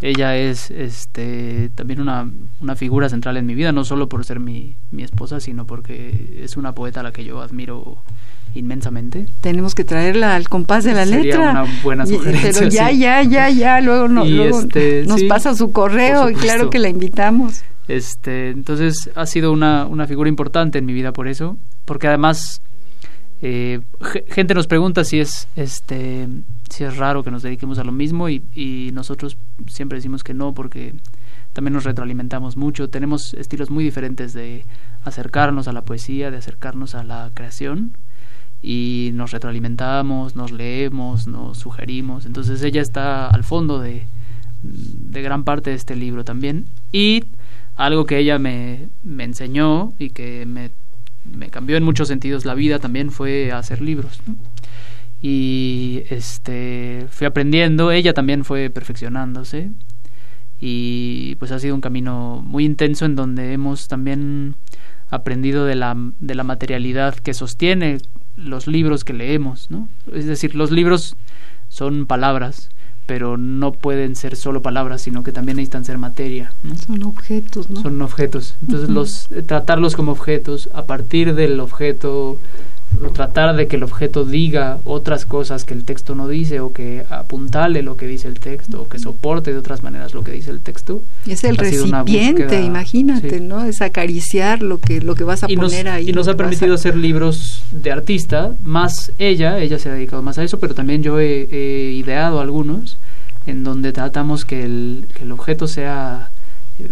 Ella 0.00 0.36
es 0.36 0.72
este, 0.72 1.70
también 1.76 2.00
una, 2.00 2.28
una 2.60 2.74
figura 2.74 3.08
central 3.08 3.36
en 3.36 3.46
mi 3.46 3.54
vida, 3.54 3.70
no 3.70 3.84
solo 3.84 4.08
por 4.08 4.24
ser 4.24 4.40
mi, 4.40 4.74
mi 4.90 5.04
esposa, 5.04 5.38
sino 5.38 5.64
porque 5.64 6.40
es 6.42 6.56
una 6.56 6.72
poeta 6.74 7.00
a 7.00 7.02
la 7.04 7.12
que 7.12 7.22
yo 7.24 7.40
admiro 7.40 7.98
inmensamente. 8.54 9.26
Tenemos 9.40 9.76
que 9.76 9.84
traerla 9.84 10.34
al 10.34 10.48
compás 10.48 10.82
de 10.82 10.92
la 10.94 11.06
Sería 11.06 11.22
letra. 11.22 11.50
una 11.52 11.64
buena 11.84 12.04
sugerencia, 12.06 12.50
Pero 12.52 12.68
ya, 12.68 12.88
sí. 12.88 12.98
ya, 12.98 13.22
ya, 13.22 13.48
ya, 13.50 13.80
luego, 13.80 14.08
no, 14.08 14.24
Y 14.26 14.30
luego 14.30 14.60
este, 14.60 15.04
nos 15.06 15.20
sí, 15.20 15.28
pasa 15.28 15.54
su 15.54 15.70
correo 15.70 16.28
y 16.30 16.34
claro 16.34 16.68
que 16.68 16.80
la 16.80 16.88
invitamos. 16.88 17.62
Este, 17.86 18.50
entonces 18.50 19.08
ha 19.14 19.26
sido 19.26 19.52
una, 19.52 19.86
una 19.86 20.08
figura 20.08 20.28
importante 20.28 20.78
en 20.78 20.84
mi 20.86 20.92
vida 20.92 21.12
por 21.12 21.28
eso, 21.28 21.56
porque 21.84 22.08
además 22.08 22.60
eh, 23.42 23.80
ge- 24.00 24.24
gente 24.28 24.54
nos 24.54 24.66
pregunta 24.66 25.04
si 25.04 25.18
es 25.20 25.48
este 25.56 26.28
si 26.70 26.84
es 26.84 26.96
raro 26.96 27.22
que 27.22 27.30
nos 27.30 27.42
dediquemos 27.42 27.78
a 27.78 27.84
lo 27.84 27.92
mismo 27.92 28.28
y, 28.30 28.42
y 28.54 28.90
nosotros 28.94 29.36
siempre 29.66 29.96
decimos 29.98 30.24
que 30.24 30.32
no 30.32 30.54
porque 30.54 30.94
también 31.52 31.74
nos 31.74 31.84
retroalimentamos 31.84 32.56
mucho, 32.56 32.88
tenemos 32.88 33.34
estilos 33.34 33.68
muy 33.70 33.84
diferentes 33.84 34.32
de 34.32 34.64
acercarnos 35.04 35.68
a 35.68 35.72
la 35.72 35.82
poesía, 35.82 36.30
de 36.30 36.38
acercarnos 36.38 36.94
a 36.94 37.04
la 37.04 37.30
creación 37.34 37.92
y 38.62 39.10
nos 39.12 39.32
retroalimentamos, 39.32 40.34
nos 40.34 40.50
leemos, 40.50 41.26
nos 41.26 41.58
sugerimos, 41.58 42.24
entonces 42.24 42.62
ella 42.62 42.80
está 42.80 43.26
al 43.26 43.44
fondo 43.44 43.78
de, 43.80 44.06
de 44.62 45.20
gran 45.20 45.44
parte 45.44 45.70
de 45.70 45.76
este 45.76 45.94
libro 45.96 46.24
también. 46.24 46.66
Y 46.92 47.24
algo 47.76 48.06
que 48.06 48.18
ella 48.18 48.38
me, 48.38 48.88
me 49.02 49.24
enseñó 49.24 49.92
y 49.98 50.10
que 50.10 50.46
me, 50.46 50.70
me 51.24 51.48
cambió 51.48 51.76
en 51.76 51.84
muchos 51.84 52.08
sentidos 52.08 52.44
la 52.44 52.54
vida 52.54 52.78
también 52.78 53.10
fue 53.10 53.52
hacer 53.52 53.80
libros 53.80 54.20
y 55.20 56.02
este 56.10 57.06
fui 57.10 57.26
aprendiendo 57.26 57.92
ella 57.92 58.12
también 58.12 58.44
fue 58.44 58.70
perfeccionándose 58.70 59.70
y 60.60 61.34
pues 61.36 61.50
ha 61.50 61.58
sido 61.58 61.74
un 61.74 61.80
camino 61.80 62.40
muy 62.44 62.64
intenso 62.64 63.04
en 63.04 63.16
donde 63.16 63.52
hemos 63.52 63.88
también 63.88 64.54
aprendido 65.10 65.66
de 65.66 65.74
la, 65.74 65.96
de 66.20 66.34
la 66.34 66.44
materialidad 66.44 67.16
que 67.16 67.34
sostiene 67.34 67.98
los 68.36 68.66
libros 68.66 69.04
que 69.04 69.12
leemos, 69.12 69.70
¿no? 69.70 69.88
Es 70.12 70.24
decir, 70.26 70.54
los 70.54 70.70
libros 70.70 71.16
son 71.68 72.06
palabras, 72.06 72.70
pero 73.06 73.36
no 73.36 73.72
pueden 73.72 74.16
ser 74.16 74.36
solo 74.36 74.62
palabras, 74.62 75.02
sino 75.02 75.22
que 75.22 75.32
también 75.32 75.56
necesitan 75.56 75.84
ser 75.84 75.98
materia. 75.98 76.52
Son 76.86 77.02
objetos, 77.02 77.68
¿no? 77.68 77.82
Son 77.82 78.00
objetos. 78.02 78.54
Entonces, 78.62 78.88
los, 78.88 79.30
eh, 79.32 79.42
tratarlos 79.42 79.96
como 79.96 80.12
objetos, 80.12 80.68
a 80.74 80.84
partir 80.84 81.34
del 81.34 81.60
objeto 81.60 82.38
tratar 83.14 83.56
de 83.56 83.66
que 83.66 83.76
el 83.76 83.82
objeto 83.82 84.24
diga 84.24 84.78
otras 84.84 85.26
cosas 85.26 85.64
que 85.64 85.74
el 85.74 85.84
texto 85.84 86.14
no 86.14 86.28
dice 86.28 86.60
o 86.60 86.72
que 86.72 87.04
apuntale 87.10 87.82
lo 87.82 87.96
que 87.96 88.06
dice 88.06 88.28
el 88.28 88.38
texto 88.38 88.82
o 88.82 88.88
que 88.88 88.98
soporte 88.98 89.52
de 89.52 89.58
otras 89.58 89.82
maneras 89.82 90.14
lo 90.14 90.24
que 90.24 90.32
dice 90.32 90.50
el 90.50 90.60
texto. 90.60 91.02
Es 91.26 91.44
el 91.44 91.56
recipiente, 91.56 92.62
imagínate, 92.62 93.40
¿no? 93.40 93.64
Es 93.64 93.82
acariciar 93.82 94.62
lo 94.62 94.78
que 94.78 95.00
lo 95.00 95.14
que 95.14 95.24
vas 95.24 95.42
a 95.42 95.48
poner 95.48 95.88
ahí. 95.88 96.10
Y 96.10 96.12
nos 96.12 96.28
ha 96.28 96.36
permitido 96.36 96.74
hacer 96.74 96.96
libros 96.96 97.64
de 97.70 97.92
artista, 97.92 98.52
más 98.64 99.12
ella, 99.18 99.58
ella 99.58 99.78
se 99.78 99.88
ha 99.88 99.94
dedicado 99.94 100.22
más 100.22 100.38
a 100.38 100.44
eso, 100.44 100.58
pero 100.58 100.74
también 100.74 101.02
yo 101.02 101.18
he, 101.18 101.92
ideado 101.92 102.40
algunos 102.40 102.96
en 103.46 103.64
donde 103.64 103.92
tratamos 103.92 104.44
que 104.44 104.64
el, 104.64 105.06
que 105.14 105.24
el 105.24 105.32
objeto 105.32 105.66
sea 105.66 106.30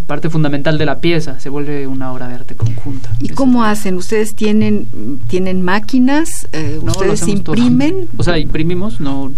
parte 0.06 0.30
fundamental 0.30 0.78
de 0.78 0.86
la 0.86 0.98
pieza, 0.98 1.40
se 1.40 1.48
vuelve 1.48 1.86
una 1.86 2.12
obra 2.12 2.28
de 2.28 2.34
arte 2.34 2.56
conjunta. 2.56 3.10
¿Y 3.20 3.30
cómo 3.30 3.64
hacen? 3.64 3.96
¿Ustedes 3.96 4.34
tienen, 4.34 5.20
tienen 5.28 5.62
máquinas? 5.62 6.48
Eh, 6.52 6.78
¿Ustedes 6.82 7.26
imprimen? 7.28 8.08
O 8.16 8.22
sea, 8.22 8.38
imprimimos, 8.38 9.00
no 9.00 9.32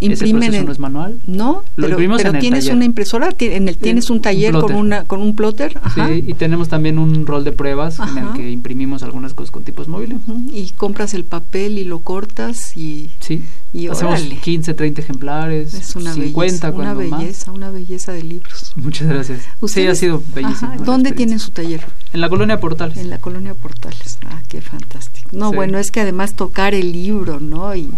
imprimen 0.00 0.54
¿Ese 0.54 0.64
no 0.64 0.72
es 0.72 0.78
manual? 0.78 1.20
No, 1.26 1.64
pero, 1.76 1.96
tienes 2.38 2.66
una 2.68 2.84
impresora, 2.84 3.30
en 3.38 3.68
el, 3.68 3.76
tienes 3.76 4.10
un 4.10 4.20
taller 4.20 4.52
con, 4.52 4.74
una, 4.74 5.04
con 5.04 5.20
un 5.20 5.34
plotter. 5.34 5.78
Sí, 5.94 6.24
y 6.26 6.34
tenemos 6.34 6.68
también 6.68 6.98
un 6.98 7.26
rol 7.26 7.44
de 7.44 7.52
pruebas 7.52 7.98
en 7.98 8.18
el 8.18 8.32
que 8.34 8.50
imprimimos 8.50 9.02
algunas 9.02 9.34
cosas 9.34 9.50
con 9.50 9.64
tipos 9.64 9.88
móviles. 9.88 10.18
Y 10.52 10.70
compras 10.76 11.14
el 11.14 11.24
papel 11.24 11.78
y 11.78 11.84
lo 11.84 12.00
cortas 12.00 12.76
y... 12.76 13.10
Sí, 13.20 13.44
y 13.72 13.88
hacemos 13.88 14.20
15, 14.22 14.74
30 14.74 15.00
ejemplares, 15.00 15.74
es 15.74 15.94
una 15.94 16.14
50 16.14 16.70
belleza, 16.70 16.72
Una 16.72 16.94
belleza, 16.94 17.52
una 17.52 17.70
belleza 17.70 18.12
de 18.12 18.22
libros. 18.22 18.72
Muchas 18.76 19.08
gracias. 19.08 19.40
Sí, 19.66 19.86
ha 19.86 19.94
sido 19.94 20.22
bellísimo. 20.34 20.72
¿Dónde 20.84 21.12
tienen 21.12 21.38
su 21.38 21.50
taller? 21.50 21.84
En 22.12 22.22
la 22.22 22.28
colonia 22.30 22.58
Portales. 22.60 22.96
En 22.96 23.10
la 23.10 23.18
colonia 23.18 23.54
Portales. 23.54 24.18
Ah, 24.26 24.42
qué 24.48 24.62
fantástico. 24.62 25.28
No, 25.32 25.52
bueno, 25.52 25.78
es 25.78 25.90
que 25.90 26.00
además 26.00 26.34
tocar 26.34 26.74
el 26.74 26.92
libro, 26.92 27.40
¿no? 27.40 27.74
Y, 27.76 27.90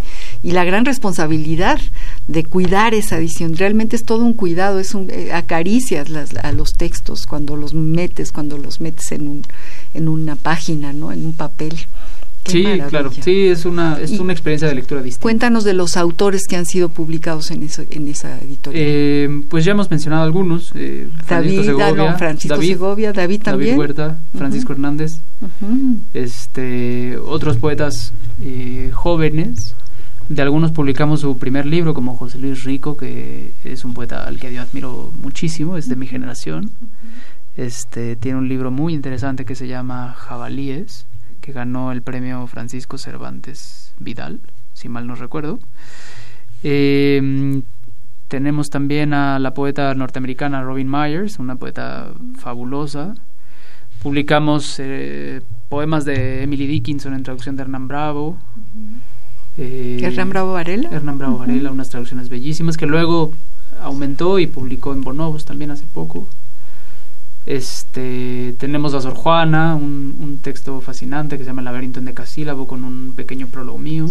y 0.43 0.53
la 0.53 0.64
gran 0.64 0.84
responsabilidad 0.84 1.80
de 2.28 2.45
cuidar 2.45 2.95
esa 2.95 3.18
edición. 3.18 3.57
Realmente 3.57 3.97
es 3.97 4.05
todo 4.05 4.24
un 4.24 4.32
cuidado, 4.32 4.78
es 4.78 4.95
un, 4.95 5.09
eh, 5.11 5.32
acaricias 5.32 6.09
las, 6.09 6.34
a 6.36 6.53
los 6.53 6.74
textos 6.74 7.26
cuando 7.26 7.57
los 7.57 7.74
metes, 7.74 8.32
cuando 8.32 8.57
los 8.57 8.80
metes 8.80 9.12
en, 9.12 9.28
un, 9.28 9.43
en 9.95 10.09
una 10.09 10.36
página, 10.36 10.93
¿no? 10.93 11.12
En 11.12 11.26
un 11.26 11.34
papel. 11.34 11.74
sí, 12.47 12.64
claro, 12.88 13.12
sí, 13.12 13.49
es 13.49 13.66
una, 13.66 14.01
es 14.01 14.18
una 14.18 14.32
experiencia 14.32 14.66
de 14.66 14.74
lectura 14.74 15.03
distinta. 15.03 15.22
Cuéntanos 15.22 15.62
de 15.62 15.74
los 15.74 15.99
autores 15.99 16.47
que 16.49 16.57
han 16.57 16.64
sido 16.64 16.88
publicados 16.88 17.51
en, 17.51 17.62
eso, 17.62 17.82
en 17.91 18.09
esa 18.09 18.38
editorial. 18.38 18.82
Eh, 18.84 19.43
pues 19.51 19.66
ya 19.66 19.72
hemos 19.72 19.91
mencionado 19.91 20.22
algunos. 20.22 20.72
Eh, 20.74 21.07
David, 21.28 21.64
Segovia, 21.64 22.14
Francisco 22.14 22.57
David, 22.57 22.72
Segovia, 22.72 23.12
David 23.12 23.43
también. 23.43 23.70
David 23.70 23.78
Huerta, 23.78 24.18
Francisco 24.36 24.72
Hernández, 24.72 25.18
este, 26.14 27.18
otros 27.18 27.59
poetas 27.59 28.14
eh, 28.41 28.91
jóvenes 28.95 29.74
de 30.31 30.43
algunos 30.43 30.70
publicamos 30.70 31.22
su 31.22 31.39
primer 31.39 31.66
libro, 31.66 31.93
como 31.93 32.14
José 32.14 32.39
Luis 32.39 32.62
Rico, 32.62 32.97
que 32.97 33.53
es 33.64 33.85
un 33.85 33.95
poeta 33.95 34.28
al 34.28 34.39
que 34.39 34.55
yo 34.55 34.62
admiro 34.62 35.11
muchísimo, 35.20 35.76
es 35.76 35.89
de 35.89 35.97
mi 35.97 36.07
generación. 36.07 36.70
Este, 37.57 38.14
tiene 38.14 38.39
un 38.39 38.49
libro 38.49 38.70
muy 38.70 38.95
interesante 38.95 39.45
que 39.45 39.57
se 39.57 39.66
llama 39.66 40.14
Jabalíes, 40.16 41.05
que 41.41 41.51
ganó 41.51 41.91
el 41.91 42.03
premio 42.03 42.47
Francisco 42.47 42.97
Cervantes 42.97 43.93
Vidal, 43.99 44.39
si 44.72 44.89
mal 44.89 45.09
no 45.09 45.16
recuerdo. 45.16 45.59
Em, 46.62 47.62
tenemos 48.28 48.70
también 48.70 49.12
a 49.14 49.41
la 49.41 49.53
poeta 49.53 49.93
norteamericana 49.95 50.62
Robin 50.62 50.89
Myers, 50.89 51.41
una 51.41 51.57
poeta 51.57 52.12
fabulosa. 52.39 53.14
Publicamos 54.01 54.76
eh, 54.78 55.43
poemas 55.68 56.05
de 56.05 56.45
Emily 56.45 56.68
Dickinson 56.68 57.14
en 57.14 57.24
traducción 57.24 57.57
de 57.57 57.62
Hernán 57.62 57.89
Bravo. 57.89 58.39
Eh, 59.62 60.00
Hernán 60.02 60.30
Bravo 60.30 60.54
Varela. 60.54 60.88
Hernán 60.90 61.18
Bravo 61.18 61.38
Varela, 61.38 61.70
unas 61.70 61.90
traducciones 61.90 62.30
bellísimas 62.30 62.78
que 62.78 62.86
luego 62.86 63.32
aumentó 63.82 64.38
y 64.38 64.46
publicó 64.46 64.94
en 64.94 65.02
Bonobos 65.02 65.44
también 65.44 65.70
hace 65.70 65.84
poco. 65.84 66.26
Este, 67.44 68.54
tenemos 68.58 68.94
a 68.94 69.02
Sor 69.02 69.14
Juana, 69.14 69.74
un, 69.74 70.16
un, 70.18 70.38
texto 70.38 70.80
fascinante 70.80 71.36
que 71.36 71.44
se 71.44 71.50
llama 71.50 71.61
El 71.61 71.66
laberinto 71.66 71.98
en 71.98 72.06
decasílabo 72.06 72.66
con 72.66 72.84
un 72.84 73.12
pequeño 73.14 73.48
prólogo 73.48 73.78
mío. 73.78 74.06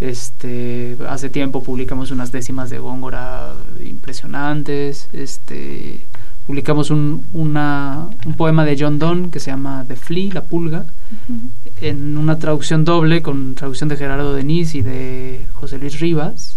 Este, 0.00 0.96
hace 1.08 1.30
tiempo 1.30 1.62
publicamos 1.62 2.10
unas 2.10 2.30
décimas 2.30 2.68
de 2.68 2.78
Góngora 2.78 3.54
impresionantes. 3.82 5.08
Este, 5.14 6.00
publicamos 6.48 6.90
un, 6.90 7.26
una, 7.34 8.08
un 8.24 8.32
poema 8.32 8.64
de 8.64 8.74
John 8.80 8.98
Donne 8.98 9.28
que 9.28 9.38
se 9.38 9.50
llama 9.50 9.84
The 9.86 9.96
Flea, 9.96 10.32
la 10.32 10.44
pulga, 10.44 10.86
en 11.82 12.16
una 12.16 12.38
traducción 12.38 12.86
doble 12.86 13.20
con 13.20 13.54
traducción 13.54 13.90
de 13.90 13.98
Gerardo 13.98 14.32
Denis 14.32 14.74
y 14.74 14.80
de 14.80 15.44
José 15.52 15.78
Luis 15.78 16.00
Rivas, 16.00 16.56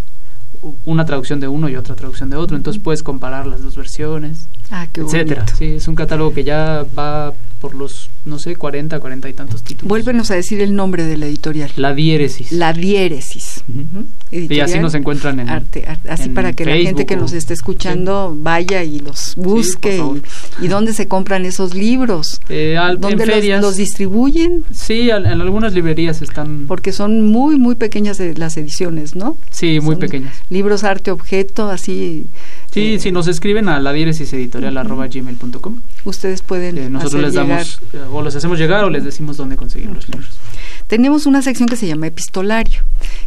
una 0.86 1.04
traducción 1.04 1.40
de 1.40 1.48
uno 1.48 1.68
y 1.68 1.76
otra 1.76 1.94
traducción 1.94 2.30
de 2.30 2.36
otro, 2.36 2.56
entonces 2.56 2.82
puedes 2.82 3.02
comparar 3.02 3.46
las 3.46 3.62
dos 3.62 3.76
versiones, 3.76 4.48
ah, 4.72 4.88
etcétera. 4.92 5.46
Sí, 5.56 5.66
es 5.76 5.86
un 5.86 5.94
catálogo 5.94 6.34
que 6.34 6.42
ya 6.42 6.84
va 6.98 7.32
por 7.62 7.76
los, 7.76 8.10
no 8.24 8.40
sé, 8.40 8.56
40, 8.56 8.98
40 8.98 9.28
y 9.28 9.32
tantos 9.34 9.62
títulos. 9.62 9.88
Vuélvenos 9.88 10.32
a 10.32 10.34
decir 10.34 10.60
el 10.60 10.74
nombre 10.74 11.04
de 11.04 11.16
la 11.16 11.26
editorial. 11.26 11.70
La 11.76 11.94
Diéresis. 11.94 12.50
La 12.50 12.72
Diéresis. 12.72 13.62
y 14.32 14.58
así 14.58 14.80
nos 14.80 14.94
encuentran 14.94 15.38
en 15.38 15.48
Arte, 15.48 15.86
así 16.08 16.28
para 16.30 16.54
que 16.54 16.64
la 16.64 16.74
gente 16.74 17.06
que 17.06 17.16
nos 17.16 17.32
esté 17.32 17.54
escuchando 17.54 18.36
vaya 18.36 18.82
y 18.82 18.98
los 18.98 19.34
busque. 19.36 20.02
y, 20.60 20.66
dónde 20.66 20.92
se 20.92 21.06
compran 21.06 21.46
esos 21.46 21.72
libros? 21.74 22.40
Eh, 22.48 22.76
¿Dónde 22.98 23.26
los, 23.60 23.76
distribuyen? 23.76 24.64
Sí, 24.72 25.10
en 25.10 25.26
algunas 25.26 25.72
librerías 25.72 26.20
están. 26.20 26.64
Porque 26.66 26.92
son 26.92 27.28
muy, 27.28 27.60
muy 27.60 27.76
pequeñas 27.76 28.20
las 28.36 28.56
ediciones, 28.56 29.14
¿no? 29.14 29.36
Sí, 29.50 29.78
muy 29.78 29.94
pequeñas. 29.94 30.34
Libros 30.50 30.82
arte 30.82 31.12
objeto, 31.12 31.70
así. 31.70 32.26
Sí, 32.72 32.94
eh, 32.94 32.98
si 32.98 33.12
nos 33.12 33.28
escriben 33.28 33.68
a 33.68 33.80
la 33.80 33.92
diéresis 33.92 34.32
editorial 34.32 34.74
gmail.com. 34.74 35.80
Ustedes 36.04 36.42
pueden. 36.42 36.78
Eh, 36.78 36.88
nosotros 36.88 37.22
les 37.22 37.34
damos 37.34 37.80
o 38.10 38.22
los 38.22 38.34
hacemos 38.34 38.58
llegar 38.58 38.84
o 38.84 38.90
les 38.90 39.04
decimos 39.04 39.36
dónde 39.36 39.56
conseguir 39.56 39.90
los 39.90 40.08
libros. 40.08 40.30
Tenemos 40.86 41.26
una 41.26 41.42
sección 41.42 41.68
que 41.68 41.76
se 41.76 41.86
llama 41.86 42.06
epistolario. 42.06 42.82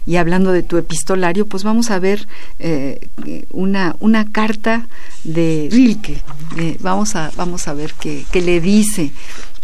Y 0.05 0.17
hablando 0.17 0.51
de 0.51 0.63
tu 0.63 0.77
epistolario, 0.77 1.47
pues 1.47 1.63
vamos 1.63 1.89
a 1.91 1.99
ver 1.99 2.27
eh, 2.59 3.07
una, 3.51 3.95
una 3.99 4.31
carta 4.31 4.87
de 5.23 5.69
Rilke. 5.71 6.21
Eh, 6.57 6.77
vamos, 6.79 7.15
a, 7.15 7.31
vamos 7.35 7.67
a 7.67 7.73
ver 7.73 7.93
qué, 7.99 8.25
qué 8.31 8.41
le 8.41 8.61
dice 8.61 9.11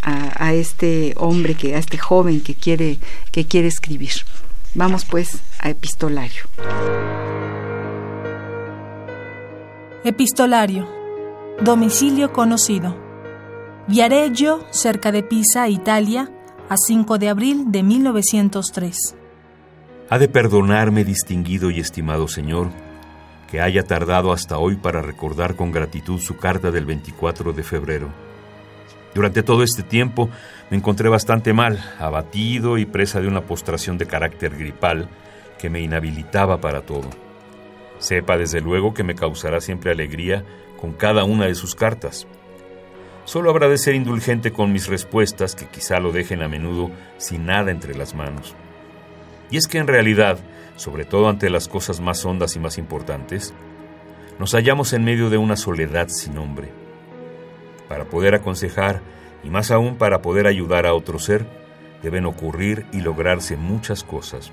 a, 0.01 0.45
a, 0.45 0.53
este 0.53 1.13
hombre, 1.17 1.55
que, 1.55 1.75
a 1.75 1.79
este 1.79 1.97
joven 1.97 2.41
que 2.41 2.55
quiere, 2.55 2.97
que 3.31 3.45
quiere 3.45 3.67
escribir. 3.67 4.13
Vamos 4.73 5.05
pues 5.05 5.37
a 5.59 5.69
epistolario. 5.69 6.43
Epistolario. 10.03 10.87
Domicilio 11.61 12.33
conocido. 12.33 12.97
Viareggio, 13.87 14.65
cerca 14.71 15.11
de 15.11 15.21
Pisa, 15.21 15.69
Italia, 15.69 16.27
a 16.69 16.75
5 16.75 17.19
de 17.19 17.29
abril 17.29 17.65
de 17.67 17.83
1903. 17.83 18.97
Ha 20.09 20.17
de 20.17 20.27
perdonarme, 20.27 21.03
distinguido 21.03 21.69
y 21.69 21.79
estimado 21.79 22.27
señor, 22.27 22.69
que 23.47 23.61
haya 23.61 23.83
tardado 23.83 24.31
hasta 24.31 24.57
hoy 24.57 24.75
para 24.75 25.03
recordar 25.03 25.55
con 25.55 25.71
gratitud 25.71 26.19
su 26.19 26.35
carta 26.35 26.71
del 26.71 26.87
24 26.87 27.53
de 27.53 27.61
febrero. 27.61 28.09
Durante 29.13 29.43
todo 29.43 29.61
este 29.61 29.83
tiempo 29.83 30.31
me 30.71 30.77
encontré 30.77 31.09
bastante 31.09 31.53
mal, 31.53 31.79
abatido 31.99 32.79
y 32.79 32.87
presa 32.87 33.21
de 33.21 33.27
una 33.27 33.41
postración 33.41 33.99
de 33.99 34.07
carácter 34.07 34.57
gripal 34.57 35.09
que 35.59 35.69
me 35.69 35.79
inhabilitaba 35.79 36.59
para 36.59 36.81
todo. 36.81 37.30
Sepa 38.01 38.37
desde 38.37 38.59
luego 38.59 38.93
que 38.93 39.05
me 39.05 39.15
causará 39.15 39.61
siempre 39.61 39.91
alegría 39.91 40.43
con 40.77 40.91
cada 40.91 41.23
una 41.23 41.45
de 41.45 41.55
sus 41.55 41.73
cartas 41.73 42.27
Solo 43.25 43.49
habrá 43.51 43.69
de 43.69 43.77
ser 43.77 43.95
indulgente 43.95 44.51
con 44.51 44.73
mis 44.73 44.87
respuestas, 44.87 45.55
que 45.55 45.67
quizá 45.67 45.99
lo 45.99 46.11
dejen 46.11 46.41
a 46.41 46.47
menudo 46.47 46.91
sin 47.17 47.45
nada 47.45 47.71
entre 47.71 47.95
las 47.95 48.15
manos. 48.15 48.55
Y 49.49 49.57
es 49.57 49.67
que 49.67 49.77
en 49.77 49.87
realidad, 49.87 50.39
sobre 50.75 51.05
todo 51.05 51.29
ante 51.29 51.49
las 51.49 51.67
cosas 51.67 52.01
más 52.01 52.25
hondas 52.25 52.55
y 52.55 52.59
más 52.59 52.77
importantes, 52.77 53.53
nos 54.39 54.53
hallamos 54.53 54.93
en 54.93 55.03
medio 55.03 55.29
de 55.29 55.37
una 55.37 55.55
soledad 55.55 56.07
sin 56.09 56.33
nombre. 56.33 56.69
Para 57.87 58.05
poder 58.05 58.33
aconsejar, 58.33 59.01
y 59.43 59.49
más 59.49 59.69
aún 59.71 59.97
para 59.97 60.21
poder 60.21 60.47
ayudar 60.47 60.85
a 60.85 60.93
otro 60.93 61.19
ser, 61.19 61.45
deben 62.01 62.25
ocurrir 62.25 62.85
y 62.91 63.01
lograrse 63.01 63.55
muchas 63.55 64.03
cosas. 64.03 64.51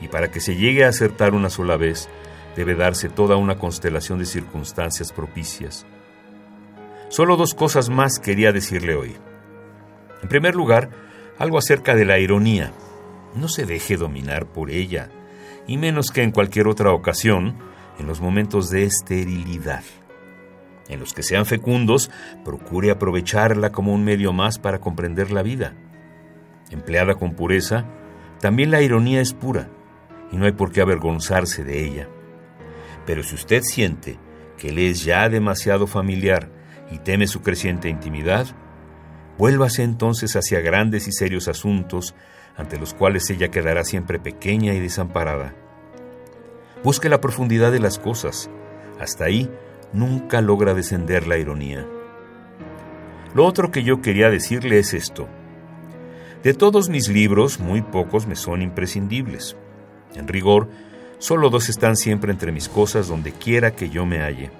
Y 0.00 0.08
para 0.08 0.30
que 0.30 0.40
se 0.40 0.56
llegue 0.56 0.84
a 0.84 0.88
acertar 0.88 1.34
una 1.34 1.50
sola 1.50 1.76
vez, 1.76 2.08
debe 2.56 2.74
darse 2.74 3.08
toda 3.08 3.36
una 3.36 3.58
constelación 3.58 4.18
de 4.18 4.26
circunstancias 4.26 5.12
propicias 5.12 5.86
Solo 7.08 7.36
dos 7.36 7.54
cosas 7.54 7.88
más 7.88 8.18
quería 8.18 8.52
decirle 8.52 8.96
hoy. 8.96 9.14
En 10.22 10.28
primer 10.28 10.56
lugar, 10.56 10.90
algo 11.38 11.56
acerca 11.56 11.94
de 11.94 12.04
la 12.04 12.18
ironía. 12.18 12.72
No 13.34 13.48
se 13.48 13.64
deje 13.64 13.96
dominar 13.96 14.46
por 14.46 14.70
ella, 14.70 15.08
y 15.68 15.78
menos 15.78 16.10
que 16.10 16.22
en 16.22 16.32
cualquier 16.32 16.66
otra 16.66 16.92
ocasión, 16.92 17.56
en 18.00 18.06
los 18.06 18.20
momentos 18.20 18.70
de 18.70 18.84
esterilidad. 18.84 19.84
En 20.88 20.98
los 20.98 21.12
que 21.12 21.22
sean 21.22 21.46
fecundos, 21.46 22.10
procure 22.44 22.90
aprovecharla 22.90 23.70
como 23.70 23.94
un 23.94 24.04
medio 24.04 24.32
más 24.32 24.58
para 24.58 24.80
comprender 24.80 25.30
la 25.30 25.42
vida. 25.42 25.74
Empleada 26.70 27.14
con 27.14 27.34
pureza, 27.34 27.84
también 28.40 28.72
la 28.72 28.82
ironía 28.82 29.20
es 29.20 29.32
pura, 29.32 29.68
y 30.32 30.36
no 30.36 30.46
hay 30.46 30.52
por 30.52 30.72
qué 30.72 30.80
avergonzarse 30.80 31.62
de 31.62 31.86
ella. 31.86 32.08
Pero 33.06 33.22
si 33.22 33.34
usted 33.36 33.62
siente 33.62 34.18
que 34.58 34.72
le 34.72 34.90
es 34.90 35.04
ya 35.04 35.28
demasiado 35.28 35.86
familiar 35.86 36.50
y 36.90 36.98
teme 36.98 37.26
su 37.26 37.40
creciente 37.42 37.88
intimidad, 37.88 38.46
vuélvase 39.38 39.82
entonces 39.82 40.34
hacia 40.34 40.60
grandes 40.60 41.08
y 41.08 41.12
serios 41.12 41.48
asuntos 41.48 42.14
ante 42.56 42.78
los 42.78 42.94
cuales 42.94 43.28
ella 43.30 43.48
quedará 43.50 43.84
siempre 43.84 44.18
pequeña 44.18 44.74
y 44.74 44.80
desamparada. 44.80 45.54
Busque 46.82 47.08
la 47.08 47.20
profundidad 47.20 47.72
de 47.72 47.80
las 47.80 47.98
cosas. 47.98 48.50
Hasta 48.98 49.24
ahí 49.24 49.50
nunca 49.92 50.40
logra 50.40 50.74
descender 50.74 51.26
la 51.26 51.36
ironía. 51.36 51.86
Lo 53.34 53.44
otro 53.44 53.70
que 53.70 53.82
yo 53.82 54.00
quería 54.00 54.30
decirle 54.30 54.78
es 54.78 54.94
esto. 54.94 55.28
De 56.42 56.54
todos 56.54 56.88
mis 56.88 57.08
libros, 57.08 57.60
muy 57.60 57.82
pocos 57.82 58.26
me 58.26 58.36
son 58.36 58.62
imprescindibles. 58.62 59.56
En 60.14 60.28
rigor, 60.28 60.68
solo 61.18 61.50
dos 61.50 61.68
están 61.68 61.96
siempre 61.96 62.32
entre 62.32 62.52
mis 62.52 62.68
cosas 62.68 63.08
donde 63.08 63.32
quiera 63.32 63.74
que 63.74 63.88
yo 63.88 64.06
me 64.06 64.20
halle. 64.20 64.50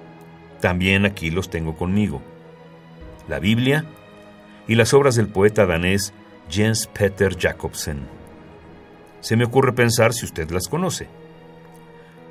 También 0.61 1.05
aquí 1.05 1.29
los 1.29 1.49
tengo 1.49 1.75
conmigo. 1.75 2.21
La 3.27 3.39
Biblia 3.39 3.85
y 4.67 4.75
las 4.75 4.93
obras 4.93 5.15
del 5.15 5.27
poeta 5.27 5.65
danés 5.65 6.13
Jens 6.49 6.87
Peter 6.87 7.37
Jacobsen. 7.37 7.99
Se 9.21 9.35
me 9.35 9.45
ocurre 9.45 9.73
pensar 9.73 10.13
si 10.13 10.25
usted 10.25 10.49
las 10.51 10.67
conoce. 10.67 11.07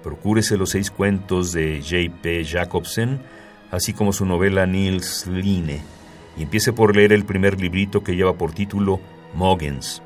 Procúrese 0.02 0.56
los 0.56 0.70
seis 0.70 0.90
cuentos 0.90 1.52
de 1.52 1.80
J.P. 1.82 2.44
Jacobsen, 2.44 3.20
así 3.70 3.92
como 3.92 4.12
su 4.12 4.24
novela 4.24 4.64
Nils 4.64 5.26
Line, 5.26 5.82
y 6.36 6.44
empiece 6.44 6.72
por 6.72 6.94
leer 6.94 7.12
el 7.12 7.24
primer 7.24 7.60
librito 7.60 8.04
que 8.04 8.14
lleva 8.14 8.34
por 8.34 8.52
título 8.52 9.00
Mogens. 9.34 10.02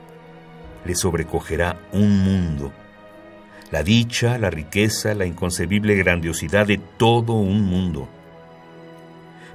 Le 0.87 0.95
sobrecogerá 0.95 1.79
un 1.93 2.25
mundo. 2.25 2.73
La 3.71 3.85
dicha, 3.85 4.37
la 4.39 4.51
riqueza, 4.51 5.15
la 5.15 5.27
inconcebible 5.27 5.95
grandiosidad 5.95 6.67
de 6.67 6.79
todo 6.79 7.35
un 7.35 7.63
mundo. 7.63 8.09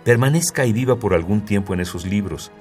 Permanezca 0.05 0.65
y 0.65 0.71
viva 0.71 0.95
por 0.97 1.13
algún 1.13 1.41
tiempo 1.41 1.73
en 1.73 1.81
esos 1.81 2.05
libros 2.05 2.51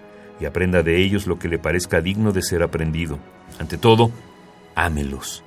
y 0.41 0.47
aprenda 0.47 0.83
de 0.83 1.01
ellos 1.01 1.27
lo 1.27 1.39
que 1.39 1.49
le 1.49 1.59
parezca 1.59 2.01
digno 2.01 2.33
de 2.33 2.43
ser 2.43 2.63
aprendido. 2.63 3.19
Ante 3.61 3.79
todo, 3.79 4.11
ámelos. 4.75 5.45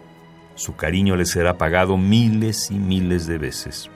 Su 0.55 0.75
cariño 0.75 1.17
le 1.17 1.25
será 1.25 1.57
pagado 1.57 1.97
miles 1.97 2.71
y 2.71 2.75
miles 2.75 3.27
de 3.27 3.37
veces. 3.37 3.89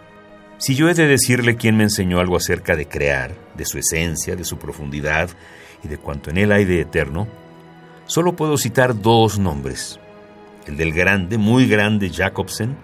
Si 0.57 0.75
yo 0.75 0.89
he 0.89 0.93
de 0.93 1.07
decirle 1.07 1.55
quién 1.55 1.77
me 1.77 1.83
enseñó 1.83 2.19
algo 2.19 2.35
acerca 2.35 2.75
de 2.75 2.87
crear, 2.87 3.33
de 3.55 3.65
su 3.65 3.77
esencia, 3.79 4.35
de 4.35 4.43
su 4.43 4.57
profundidad 4.57 5.29
y 5.81 5.87
de 5.87 5.97
cuanto 5.97 6.29
en 6.29 6.37
él 6.37 6.51
hay 6.51 6.65
de 6.65 6.81
eterno, 6.81 7.27
solo 8.05 8.35
puedo 8.35 8.57
citar 8.57 9.01
dos 9.01 9.39
nombres, 9.39 9.99
el 10.67 10.77
del 10.77 10.93
grande, 10.93 11.37
muy 11.37 11.67
grande 11.67 12.09
Jacobsen 12.09 12.75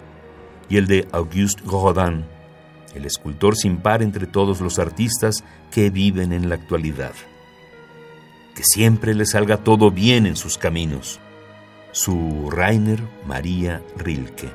y 0.70 0.78
el 0.78 0.88
de 0.88 1.08
Auguste 1.12 1.64
Rodin, 1.66 2.26
el 2.96 3.06
escultor 3.06 3.56
sin 3.56 3.78
par 3.78 4.02
entre 4.02 4.28
todos 4.28 4.62
los 4.62 4.80
artistas 4.80 5.44
que 5.72 5.90
viven 5.90 6.34
en 6.34 6.50
la 6.50 6.56
actualidad 6.56 7.14
que 8.58 8.64
siempre 8.64 9.14
le 9.14 9.28
salga 9.28 9.58
todo 9.58 9.92
bien 9.92 10.26
en 10.26 10.36
sus 10.36 10.58
caminos. 10.58 11.20
Su 11.92 12.50
Rainer 12.50 13.00
María 13.28 13.84
Rilke. 13.96 14.50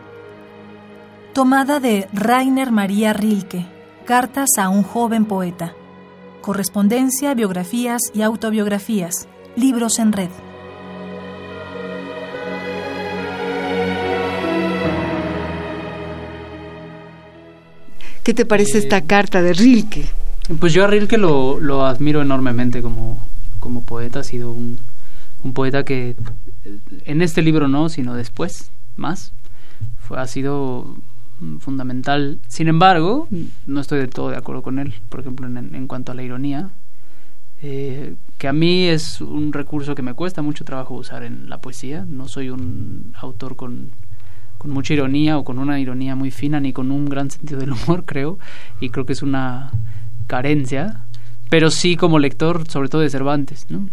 Tomada 1.32 1.78
de 1.78 2.08
Rainer 2.12 2.72
María 2.72 3.12
Rilke. 3.12 3.64
Cartas 4.04 4.58
a 4.58 4.70
un 4.70 4.82
joven 4.82 5.24
poeta. 5.24 5.74
Correspondencia, 6.40 7.32
biografías 7.34 8.02
y 8.12 8.22
autobiografías. 8.22 9.28
Libros 9.54 10.00
en 10.00 10.10
red. 10.10 10.30
¿Qué 18.22 18.34
te 18.34 18.46
parece 18.46 18.78
esta 18.78 18.98
Eh, 18.98 19.06
carta 19.06 19.42
de 19.42 19.52
Rilke? 19.52 20.06
Pues 20.60 20.72
yo 20.72 20.84
a 20.84 20.86
Rilke 20.86 21.18
lo, 21.18 21.58
lo 21.60 21.84
admiro 21.86 22.22
enormemente 22.22 22.82
como, 22.82 23.20
como 23.58 23.82
poeta. 23.82 24.20
Ha 24.20 24.24
sido 24.24 24.52
un, 24.52 24.78
un 25.42 25.52
poeta 25.52 25.84
que 25.84 26.16
eh, 26.64 26.78
en 27.04 27.22
este 27.22 27.42
libro 27.42 27.68
no, 27.68 27.88
sino 27.88 28.14
después, 28.14 28.70
más, 28.96 29.32
fue, 30.00 30.20
ha 30.20 30.26
sido 30.26 30.96
mm, 31.40 31.58
fundamental. 31.58 32.38
Sin 32.48 32.68
embargo, 32.68 33.28
no 33.66 33.80
estoy 33.80 33.98
del 33.98 34.10
todo 34.10 34.30
de 34.30 34.36
acuerdo 34.36 34.62
con 34.62 34.78
él, 34.78 34.94
por 35.08 35.20
ejemplo, 35.20 35.46
en, 35.46 35.74
en 35.74 35.86
cuanto 35.88 36.12
a 36.12 36.14
la 36.14 36.22
ironía, 36.22 36.70
eh, 37.60 38.14
que 38.38 38.48
a 38.48 38.52
mí 38.52 38.84
es 38.86 39.20
un 39.20 39.52
recurso 39.52 39.94
que 39.94 40.02
me 40.02 40.14
cuesta 40.14 40.42
mucho 40.42 40.64
trabajo 40.64 40.94
usar 40.94 41.22
en 41.22 41.48
la 41.48 41.58
poesía. 41.58 42.04
No 42.08 42.28
soy 42.28 42.50
un 42.50 43.14
autor 43.20 43.56
con, 43.56 43.90
con 44.62 44.70
mucha 44.70 44.94
ironía 44.94 45.38
o 45.38 45.44
con 45.44 45.58
una 45.58 45.80
ironía 45.80 46.14
muy 46.14 46.30
fina, 46.30 46.60
ni 46.60 46.72
con 46.72 46.92
un 46.92 47.06
gran 47.06 47.32
sentido 47.32 47.58
del 47.58 47.72
humor, 47.72 48.04
creo, 48.06 48.38
y 48.80 48.90
creo 48.90 49.04
que 49.04 49.12
es 49.12 49.22
una 49.22 49.72
carencia, 50.28 51.04
pero 51.50 51.68
sí 51.68 51.96
como 51.96 52.20
lector, 52.20 52.68
sobre 52.70 52.88
todo 52.88 53.00
de 53.00 53.10
Cervantes, 53.10 53.66
¿no? 53.70 53.88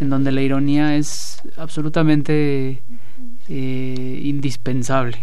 en 0.00 0.08
donde 0.08 0.32
la 0.32 0.40
ironía 0.40 0.96
es 0.96 1.42
absolutamente 1.58 2.80
eh, 3.50 4.20
indispensable. 4.24 5.18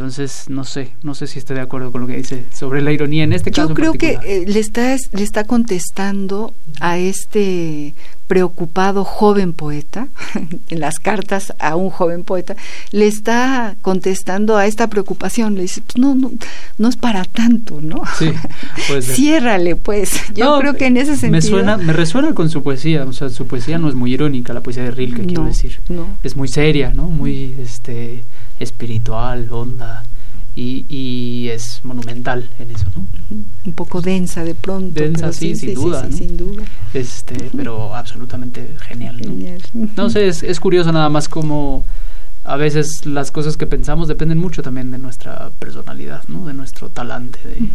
Entonces, 0.00 0.44
no 0.48 0.64
sé, 0.64 0.92
no 1.02 1.14
sé 1.14 1.26
si 1.26 1.38
estoy 1.38 1.56
de 1.56 1.60
acuerdo 1.62 1.92
con 1.92 2.00
lo 2.00 2.06
que 2.06 2.16
dice 2.16 2.46
sobre 2.54 2.80
la 2.80 2.90
ironía 2.90 3.22
en 3.24 3.34
este 3.34 3.50
caso. 3.50 3.64
Yo 3.68 3.70
en 3.72 3.74
creo 3.74 3.92
que 3.92 4.18
eh, 4.24 4.44
le 4.46 4.58
está 4.58 4.96
le 5.12 5.22
está 5.22 5.44
contestando 5.44 6.54
a 6.80 6.96
este 6.96 7.92
preocupado 8.26 9.04
joven 9.04 9.52
poeta 9.52 10.08
en 10.70 10.80
las 10.80 11.00
cartas 11.00 11.52
a 11.58 11.74
un 11.76 11.90
joven 11.90 12.22
poeta 12.24 12.54
le 12.92 13.08
está 13.08 13.74
contestando 13.82 14.56
a 14.56 14.66
esta 14.66 14.86
preocupación 14.88 15.56
le 15.56 15.62
dice 15.62 15.82
pues 15.84 15.98
no 15.98 16.14
no 16.14 16.30
no 16.78 16.88
es 16.88 16.94
para 16.96 17.24
tanto 17.24 17.80
no 17.82 18.04
Sí, 18.16 18.30
puede 18.86 19.02
ser. 19.02 19.16
ciérrale 19.16 19.74
pues 19.74 20.12
yo 20.34 20.44
No, 20.44 20.60
creo 20.60 20.74
que 20.74 20.86
en 20.86 20.96
ese 20.96 21.16
sentido 21.16 21.32
Me, 21.32 21.42
suena, 21.42 21.76
me 21.76 21.92
resuena 21.92 22.32
con 22.32 22.48
su 22.50 22.62
poesía, 22.62 23.04
o 23.04 23.12
sea, 23.12 23.30
su 23.30 23.46
poesía 23.48 23.78
no 23.78 23.88
es 23.88 23.96
muy 23.96 24.12
irónica, 24.14 24.52
la 24.54 24.60
poesía 24.60 24.84
de 24.84 24.92
Rilke, 24.92 25.26
quiero 25.26 25.42
No, 25.42 25.48
decir. 25.48 25.80
no. 25.88 26.06
Es 26.22 26.36
muy 26.36 26.46
seria, 26.46 26.94
¿no? 26.94 27.08
Muy 27.10 27.56
este, 27.60 28.22
espiritual, 28.60 29.48
honda, 29.50 30.04
y, 30.54 30.84
y 30.88 31.48
es 31.48 31.80
monumental 31.84 32.50
en 32.58 32.70
eso, 32.70 32.86
¿no? 32.96 33.06
un 33.64 33.72
poco 33.72 34.02
densa 34.02 34.42
de 34.44 34.54
pronto 34.54 35.00
Densa, 35.00 35.20
pero 35.20 35.32
sí, 35.32 35.54
sin 35.54 35.74
duda, 35.74 36.06
¿no? 36.08 36.16
sin 36.16 36.36
duda 36.36 36.64
Este, 36.92 37.50
pero 37.56 37.94
absolutamente 37.94 38.74
genial, 38.80 39.16
¿no? 39.18 39.30
Genial. 39.30 39.62
No 39.96 40.10
sé, 40.10 40.26
es, 40.26 40.42
es 40.42 40.58
curioso 40.58 40.90
nada 40.92 41.08
más 41.08 41.28
como 41.28 41.84
a 42.42 42.56
veces 42.56 43.06
las 43.06 43.30
cosas 43.30 43.56
que 43.56 43.66
pensamos 43.66 44.08
dependen 44.08 44.38
mucho 44.38 44.62
también 44.62 44.90
de 44.90 44.98
nuestra 44.98 45.50
personalidad, 45.58 46.22
¿no? 46.28 46.46
De 46.46 46.54
nuestro 46.54 46.88
talante. 46.88 47.38
De... 47.44 47.68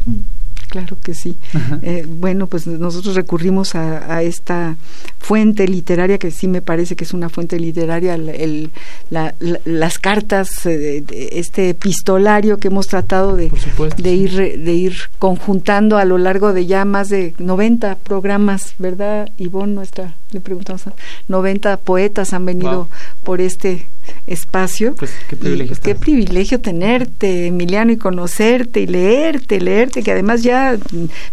Claro 0.70 0.98
que 1.04 1.14
sí. 1.14 1.38
Eh, 1.82 2.06
bueno, 2.08 2.48
pues 2.48 2.68
nosotros 2.68 3.16
recurrimos 3.16 3.76
a, 3.76 4.14
a 4.16 4.24
esta 4.24 4.76
fuente 5.20 5.68
literaria 5.68 6.18
que 6.18 6.32
sí 6.32 6.48
me 6.48 6.62
parece 6.62 6.96
que 6.96 7.04
es 7.04 7.14
una 7.14 7.30
fuente 7.30 7.60
literaria, 7.60 8.16
el- 8.16 8.30
el- 8.30 8.72
la- 9.10 9.34
la- 9.40 9.60
las 9.66 10.00
cartas, 10.00 10.66
eh, 10.66 11.02
de- 11.06 11.30
este 11.34 11.70
epistolario 11.70 12.58
que 12.58 12.68
hemos 12.68 12.88
tratado 12.88 13.36
de, 13.36 13.50
supuesto, 13.58 14.02
de 14.02 14.10
sí. 14.10 14.16
ir 14.16 14.60
de 14.66 14.74
ir 14.74 14.96
conjuntando 15.20 15.98
a 15.98 16.06
lo 16.06 16.18
largo 16.18 16.54
de 16.54 16.66
ya 16.66 16.84
más 16.86 17.10
de 17.10 17.34
90 17.40 17.96
programas, 17.96 18.74
¿verdad? 18.80 19.30
Ivonne, 19.38 19.74
nuestra, 19.74 20.16
le 20.32 20.42
preguntamos, 20.42 20.84
90 21.28 21.78
poetas 21.78 22.34
han 22.34 22.46
venido 22.46 22.66
Wow. 22.76 22.88
por 23.24 23.42
este 23.42 23.88
espacio. 24.28 24.96
Pues 24.96 25.12
qué 25.30 25.36
privilegio. 25.36 25.72
Y, 25.72 25.74
estar 25.74 25.94
qué 25.94 26.00
privilegio 26.00 26.60
tenerte, 26.60 27.48
Emiliano, 27.48 27.92
y 27.92 27.98
conocerte 27.98 28.82
y 28.82 28.88
leerte, 28.88 29.60
leerte, 29.60 30.04
que 30.04 30.12
además 30.12 30.44
ya 30.44 30.78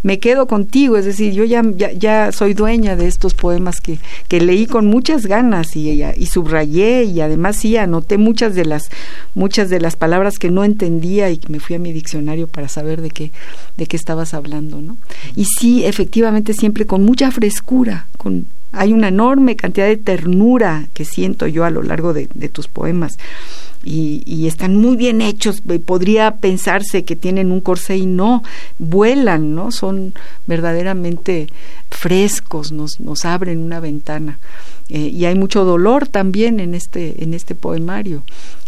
me 0.03 0.19
quedo 0.19 0.47
contigo, 0.47 0.97
es 0.97 1.05
decir, 1.05 1.33
yo 1.33 1.45
ya, 1.45 1.63
ya, 1.75 1.93
ya 1.93 2.33
soy 2.33 2.55
dueña 2.55 2.97
de 2.97 3.07
estos 3.07 3.35
poemas 3.35 3.81
que, 3.81 3.99
que 4.29 4.41
leí 4.41 4.67
con 4.67 4.87
muchas 4.87 5.27
ganas 5.27 5.77
y, 5.77 6.03
y, 6.03 6.27
subrayé 6.27 7.05
y 7.05 7.21
además 7.21 7.57
sí 7.57 7.77
anoté 7.77 8.19
muchas 8.19 8.55
de 8.55 8.65
las 8.65 8.89
muchas 9.35 9.71
de 9.71 9.81
las 9.81 9.97
palabras 9.97 10.39
que 10.39 10.51
no 10.51 10.65
entendía 10.65 11.31
y 11.31 11.41
me 11.49 11.61
fui 11.61 11.77
a 11.77 11.79
mi 11.79 11.93
diccionario 11.93 12.49
para 12.49 12.69
saber 12.69 13.01
de 13.01 13.11
qué 13.11 13.31
de 13.77 13.87
qué 13.87 13.97
estabas 13.97 14.35
hablando, 14.35 14.81
¿no? 14.81 14.97
Y 15.37 15.45
sí, 15.45 15.85
efectivamente 15.85 16.55
siempre 16.55 16.87
con 16.87 17.05
mucha 17.05 17.31
frescura, 17.31 18.07
con 18.17 18.47
hay 18.73 18.93
una 18.93 19.09
enorme 19.09 19.57
cantidad 19.57 19.87
de 19.87 19.97
ternura 19.97 20.89
que 20.95 21.05
siento 21.05 21.47
yo 21.47 21.65
a 21.65 21.71
lo 21.71 21.83
largo 21.83 22.13
de, 22.15 22.27
tus 22.49 22.69
poemas. 22.69 23.19
y, 23.85 24.47
están 24.47 24.77
muy 24.77 24.97
bien 24.97 25.21
hechos. 25.21 25.63
Podría 25.85 26.37
pensarse 26.37 27.05
que 27.05 27.17
tienen 27.17 27.53
un 27.53 27.61
corsé 27.61 27.97
y 27.97 28.07
no, 28.07 28.43
vuelan, 28.79 29.55
¿no? 29.55 29.71
Son 29.71 30.15
verdaderamente 30.47 31.49
frescos, 31.91 32.73
nos, 32.73 33.01
nos 33.01 33.25
abren 33.25 33.59
una 33.59 33.81
ventana. 33.81 34.39
Eh, 34.95 35.09
y 35.09 35.25
hay 35.25 35.35
mucho 35.35 35.65
dolor 35.65 36.07
también 36.07 36.61
en 36.61 36.75
este, 36.75 37.25
en 37.25 37.33
este 37.33 37.55
poemario. 37.55 38.23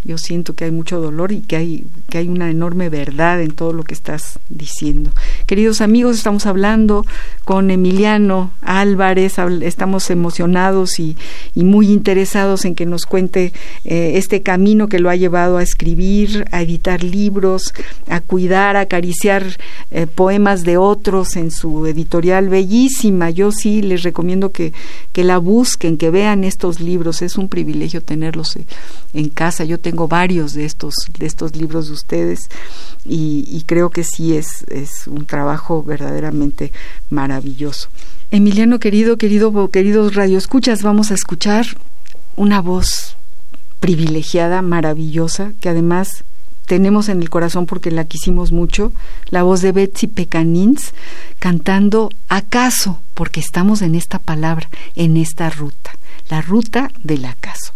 Yo 0.06 0.18
siento 0.18 0.54
que 0.54 0.64
hay 0.64 0.70
mucho 0.70 1.00
dolor 1.00 1.32
y 1.32 1.40
que 1.40 1.56
hay, 1.56 1.86
que 2.10 2.18
hay 2.18 2.28
una 2.28 2.50
enorme 2.50 2.90
verdad 2.90 3.40
en 3.40 3.52
todo 3.52 3.72
lo 3.72 3.84
que 3.84 3.94
estás 3.94 4.38
diciendo. 4.50 5.12
Queridos 5.46 5.80
amigos, 5.80 6.16
estamos 6.18 6.44
hablando 6.44 7.06
con 7.46 7.70
Emiliano 7.70 8.52
Álvarez, 8.60 9.36
estamos 9.62 10.10
emocionados 10.10 11.00
y, 11.00 11.16
muy 11.54 11.90
interesados 11.90 12.66
en 12.66 12.74
que 12.74 12.84
nos 12.84 13.06
cuente 13.06 13.54
eh, 13.84 14.12
este 14.16 14.42
camino 14.42 14.88
que 14.88 14.98
lo 14.98 15.08
ha 15.08 15.16
llevado 15.16 15.56
a 15.56 15.62
escribir, 15.62 16.44
a 16.52 16.60
editar 16.60 17.02
libros, 17.02 17.72
a 18.06 18.20
cuidar, 18.20 18.76
a 18.76 18.80
acariciar 18.80 19.44
eh, 19.90 20.06
poemas 20.06 20.64
de 20.64 20.76
otros 20.76 21.36
en 21.36 21.50
su 21.50 21.86
editorial 21.86 22.50
bellísima. 22.50 23.30
Yo 23.30 23.52
sí 23.52 23.80
les 23.80 24.02
recomiendo 24.02 24.52
que, 24.52 24.74
que 25.12 25.24
la 25.24 25.38
busquen, 25.38 25.96
que 25.96 26.10
vean 26.14 26.44
estos 26.44 26.80
libros. 26.80 27.20
Es 27.22 27.36
un 27.36 27.48
privilegio 27.48 28.00
tenerlos 28.00 28.54
eh, 28.56 28.64
en 29.12 29.28
casa. 29.28 29.64
Yo 29.64 29.78
tengo 29.78 30.06
varios 30.06 30.54
de 30.54 30.64
estos, 30.64 30.94
de 31.18 31.26
estos 31.26 31.56
libros 31.56 31.88
de 31.88 31.94
ustedes 31.94 32.48
y, 33.04 33.64
creo 33.66 33.90
que 33.90 34.04
sí 34.04 34.36
es, 34.36 34.64
es 34.68 35.08
un 35.08 35.26
trabajo 35.26 35.82
verdaderamente 35.82 36.72
maravilloso. 37.10 37.88
Emiliano 38.30 38.78
querido, 38.78 39.18
querido, 39.18 39.70
queridos 39.70 40.14
radioescuchas, 40.14 40.82
vamos 40.82 41.10
a 41.10 41.14
escuchar 41.14 41.66
una 42.36 42.60
voz 42.60 43.16
privilegiada, 43.80 44.62
maravillosa, 44.62 45.52
que 45.60 45.68
además 45.68 46.24
tenemos 46.66 47.08
en 47.08 47.20
el 47.20 47.30
corazón 47.30 47.66
porque 47.66 47.90
la 47.90 48.04
quisimos 48.04 48.52
mucho, 48.52 48.92
la 49.28 49.42
voz 49.42 49.60
de 49.60 49.72
Betsy 49.72 50.06
Pecanins 50.06 50.92
cantando 51.38 52.10
acaso, 52.28 53.00
porque 53.14 53.40
estamos 53.40 53.82
en 53.82 53.94
esta 53.94 54.18
palabra, 54.18 54.68
en 54.96 55.16
esta 55.16 55.50
ruta, 55.50 55.96
la 56.30 56.40
ruta 56.40 56.90
del 57.02 57.24
acaso. 57.24 57.72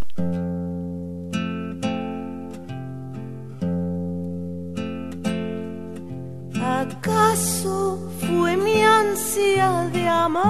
¿Acaso 6.60 8.10
fue 8.20 8.56
mi 8.56 8.82
ansia 8.82 9.90
de 9.92 10.08
amar? 10.08 10.44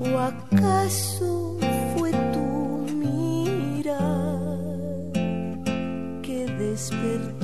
¿O 0.00 0.18
acaso 0.18 1.58
fue 1.94 2.10
tu 2.32 2.86
mirar 2.94 3.92
que 6.22 6.46
despertó? 6.58 7.39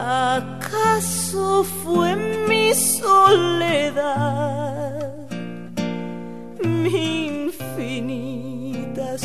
¿Acaso 0.00 1.64
fue 1.64 2.14
mi 2.46 2.72
soledad? 2.72 3.98
Mi 6.62 7.26
infinita 7.26 9.16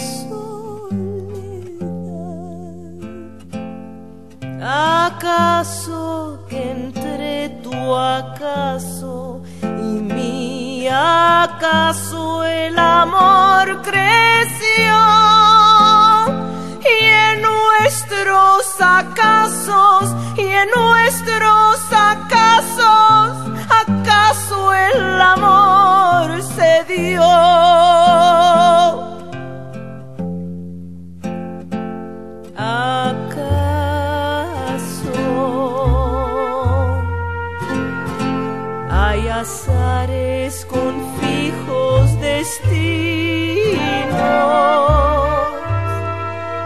¿Acaso 4.65 6.39
que 6.49 6.71
entre 6.71 7.49
tu 7.61 7.95
acaso 7.95 9.41
y 9.61 10.01
mi 10.01 10.87
acaso 10.87 12.43
el 12.45 12.79
amor 12.79 13.81
creció? 13.83 15.52
Y 16.85 17.05
en 17.05 17.41
nuestros 17.41 18.75
acasos 18.79 20.15
y 20.37 20.41
en 20.41 20.69
nuestros 20.75 21.79
acasos, 21.91 23.37
¿acaso 23.69 24.73
el 24.73 25.21
amor 25.21 26.41
se 26.41 26.83
dio? 26.93 27.23
con 40.69 40.93
fijos 41.19 42.19
destinos. 42.21 42.93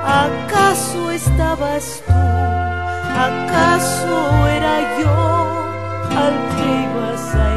¿Acaso 0.08 1.12
estabas 1.12 2.02
tú? 2.08 2.14
¿Acaso 2.14 4.48
era 4.48 5.02
yo 5.02 5.12
al 6.24 6.36
que 6.56 6.68
ibas 6.86 7.24
a 7.36 7.36
encontrar 7.36 7.57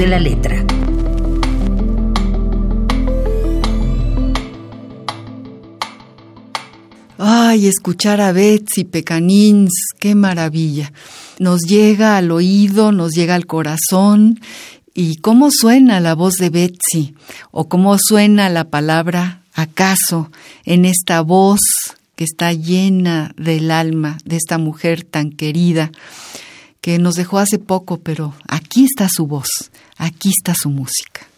de 0.00 0.06
la 0.06 0.18
letra. 0.18 0.64
Ay, 7.18 7.66
escuchar 7.66 8.22
a 8.22 8.32
Betsy 8.32 8.84
Pecanins, 8.84 9.72
qué 9.98 10.14
maravilla. 10.14 10.90
Nos 11.38 11.60
llega 11.60 12.16
al 12.16 12.30
oído, 12.30 12.92
nos 12.92 13.12
llega 13.12 13.34
al 13.34 13.44
corazón. 13.44 14.40
¿Y 14.94 15.16
cómo 15.16 15.50
suena 15.50 16.00
la 16.00 16.14
voz 16.14 16.36
de 16.36 16.48
Betsy? 16.48 17.14
¿O 17.50 17.68
cómo 17.68 17.98
suena 17.98 18.48
la 18.48 18.70
palabra 18.70 19.42
acaso 19.52 20.30
en 20.64 20.86
esta 20.86 21.20
voz 21.20 21.60
que 22.16 22.24
está 22.24 22.54
llena 22.54 23.34
del 23.36 23.70
alma 23.70 24.16
de 24.24 24.36
esta 24.36 24.56
mujer 24.56 25.04
tan 25.04 25.30
querida 25.30 25.92
que 26.80 26.98
nos 26.98 27.14
dejó 27.14 27.38
hace 27.38 27.58
poco, 27.58 27.98
pero 27.98 28.34
aquí 28.48 28.84
está 28.84 29.08
su 29.10 29.26
voz, 29.26 29.70
aquí 29.96 30.30
está 30.30 30.54
su 30.54 30.70
música. 30.70 31.29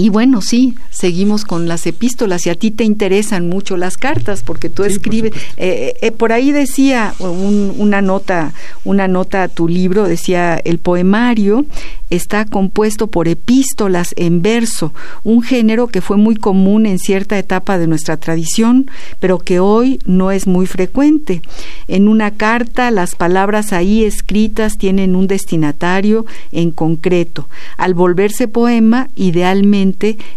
Y 0.00 0.08
bueno, 0.08 0.40
sí, 0.40 0.76
seguimos 0.88 1.44
con 1.44 1.68
las 1.68 1.86
epístolas 1.86 2.46
y 2.46 2.48
a 2.48 2.54
ti 2.54 2.70
te 2.70 2.84
interesan 2.84 3.50
mucho 3.50 3.76
las 3.76 3.98
cartas 3.98 4.42
porque 4.42 4.70
tú 4.70 4.84
escribes. 4.84 5.32
Por, 5.32 5.40
eh, 5.58 5.94
eh, 6.00 6.10
por, 6.10 6.32
ahí 6.32 6.52
decía 6.52 7.12
un, 7.18 7.74
una 7.76 8.00
nota, 8.00 8.54
una 8.84 9.08
nota 9.08 9.42
a 9.42 9.48
tu 9.48 9.68
libro 9.68 10.08
decía 10.08 10.58
el 10.64 10.78
poemario 10.78 11.66
está 12.10 12.44
compuesto 12.44 13.06
por 13.06 13.28
epístolas 13.28 14.14
en 14.16 14.42
verso, 14.42 14.92
un 15.22 15.42
género 15.42 15.86
que 15.86 16.00
fue 16.00 16.16
muy 16.16 16.34
común 16.34 16.84
en 16.84 16.98
cierta 16.98 17.38
etapa 17.38 17.78
de 17.78 17.86
nuestra 17.86 18.16
tradición, 18.16 18.90
pero 19.20 19.38
que 19.38 19.60
hoy 19.60 20.00
no 20.04 20.32
es 20.32 20.48
muy 20.48 20.66
frecuente. 20.66 21.40
En 21.86 22.08
una 22.08 22.32
carta, 22.32 22.90
las 22.90 23.14
palabras 23.14 23.72
ahí 23.72 24.04
escritas 24.04 24.76
tienen 24.76 25.14
un 25.14 25.28
destinatario 25.28 26.26
en 26.50 26.72
concreto. 26.72 27.48
Al 27.76 27.94
volverse 27.94 28.48
poema, 28.48 29.08
idealmente 29.14 29.89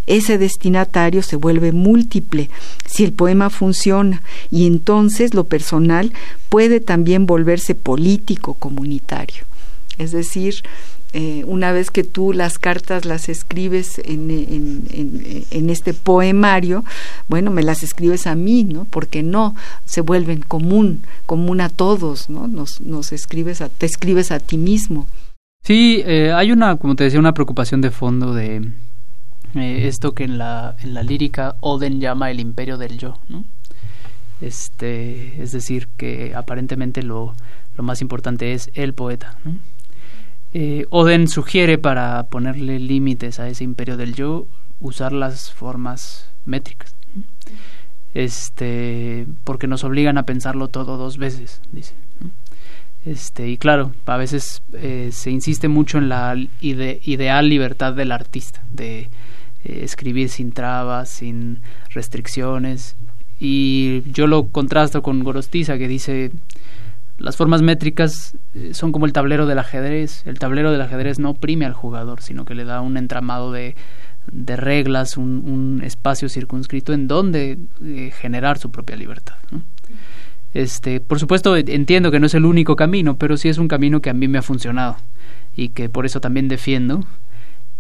ese 0.08 0.38
destinatario 0.38 1.22
se 1.22 1.36
vuelve 1.36 1.72
múltiple 1.72 2.49
si 2.86 3.04
el 3.04 3.14
poema 3.14 3.49
funciona 3.49 4.22
y 4.51 4.68
entonces 4.68 5.34
lo 5.34 5.45
personal 5.45 6.12
puede 6.49 6.80
también 6.80 7.26
volverse 7.26 7.76
político 7.76 8.54
comunitario. 8.56 9.43
Es 9.97 10.12
decir, 10.12 10.56
eh, 11.16 11.43
una 11.45 11.72
vez 11.72 11.91
que 11.91 12.04
tú 12.04 12.34
las 12.34 12.58
cartas 12.58 13.06
las 13.06 13.30
escribes 13.30 13.99
en, 14.04 14.32
en, 14.32 15.45
en, 15.51 15.70
este 15.70 15.93
poemario, 15.93 16.84
bueno, 17.28 17.51
me 17.51 17.62
las 17.62 17.84
escribes 17.84 18.26
a 18.26 18.34
mí, 18.34 18.64
¿no? 18.64 18.86
Porque 18.86 19.22
no, 19.22 19.56
se 19.86 20.01
vuelven 20.01 20.41
común, 20.41 21.04
común 21.28 21.62
a 21.62 21.70
todos, 21.70 22.32
¿no? 22.32 22.47
Nos, 22.47 22.82
nos 22.82 23.12
escribes 23.12 23.62
a, 23.62 23.70
te 23.70 23.86
escribes 23.86 24.32
a 24.32 24.39
ti 24.39 24.58
mismo. 24.58 25.08
Sí, 25.64 26.01
eh, 26.04 26.32
hay 26.34 26.51
una, 26.51 26.78
como 26.78 26.95
te 26.95 27.04
decía, 27.04 27.20
una 27.20 27.36
preocupación 27.36 27.80
de 27.82 27.91
fondo 27.91 28.34
de 28.34 28.72
eh, 29.56 29.88
esto 29.88 30.14
que 30.14 30.24
en 30.24 30.38
la, 30.38 30.76
en 30.82 30.93
la 30.93 31.04
lírica 31.04 31.56
Oden 31.60 31.99
llama 31.99 32.32
el 32.32 32.39
imperio 32.39 32.78
del 32.78 32.97
yo. 32.97 33.20
Este, 34.41 35.41
es 35.41 35.51
decir, 35.51 35.88
que 35.97 36.34
aparentemente 36.36 37.04
lo, 37.04 37.36
lo 37.76 37.84
más 37.84 38.01
importante 38.01 38.54
es 38.54 38.72
el 38.74 38.93
poeta, 38.93 39.38
¿no? 39.43 39.58
Eh, 40.56 40.86
Oden 40.91 41.28
sugiere 41.28 41.80
para 41.80 42.28
ponerle 42.28 42.80
límites 42.80 43.39
a 43.39 43.47
ese 43.47 43.64
imperio 43.64 43.97
del 43.97 44.14
yo 44.14 44.45
usar 44.80 45.12
las 45.12 45.51
formas 45.51 46.30
métricas. 46.45 46.95
Este, 48.14 49.26
porque 49.43 49.66
nos 49.66 49.84
obligan 49.84 50.20
a 50.20 50.28
pensarlo 50.28 50.68
todo 50.68 50.97
dos 50.97 51.18
veces, 51.18 51.60
dice. 51.72 51.95
Este, 53.04 53.49
y 53.49 53.58
claro, 53.58 53.93
a 54.06 54.18
veces 54.18 54.62
eh, 54.74 55.10
se 55.12 55.32
insiste 55.32 55.68
mucho 55.68 55.97
en 55.97 56.10
la 56.10 56.36
ideal 56.62 57.49
libertad 57.49 57.93
del 57.93 58.12
artista, 58.12 58.64
de 58.72 59.10
eh, 59.64 59.82
escribir 59.84 60.30
sin 60.30 60.51
trabas, 60.51 61.09
sin 61.09 61.61
restricciones. 61.89 62.95
Y 63.39 64.03
yo 64.11 64.28
lo 64.28 64.47
contrasto 64.49 65.01
con 65.01 65.24
Gorostiza, 65.24 65.78
que 65.78 65.88
dice 65.88 66.32
las 67.18 67.38
formas 67.38 67.61
métricas 67.61 68.36
eh, 68.53 68.74
son 68.74 68.91
como 68.91 69.05
el 69.05 69.14
tablero 69.14 69.45
del 69.45 69.59
ajedrez. 69.59 70.26
El 70.26 70.39
tablero 70.39 70.72
del 70.72 70.82
ajedrez 70.82 71.20
no 71.20 71.32
oprime 71.32 71.66
al 71.66 71.74
jugador, 71.74 72.22
sino 72.22 72.45
que 72.45 72.55
le 72.55 72.66
da 72.66 72.82
un 72.82 72.97
entramado 72.97 73.51
de, 73.51 73.76
reglas, 74.28 75.18
un, 75.18 75.43
un, 75.45 75.84
espacio 75.84 76.28
circunscrito 76.30 76.93
en 76.93 77.07
donde 77.07 77.59
eh, 77.84 78.11
generar 78.20 78.57
su 78.57 78.72
propia 78.72 78.95
libertad. 78.95 79.36
Este, 80.53 80.99
por 80.99 81.20
supuesto, 81.20 81.55
entiendo 81.55 82.11
que 82.11 82.20
no 82.20 82.28
es 82.28 82.34
el 82.34 82.45
único 82.45 82.76
camino, 82.76 83.18
pero 83.18 83.38
sí 83.38 83.49
es 83.49 83.57
un 83.57 83.68
camino 83.68 84.01
que 84.01 84.09
a 84.09 84.14
mí 84.14 84.28
me 84.28 84.38
ha 84.38 84.43
funcionado 84.43 84.97
y 85.55 85.70
que 85.70 85.89
por 85.89 86.05
eso 86.05 86.20
también 86.20 86.47
defiendo. 86.47 87.05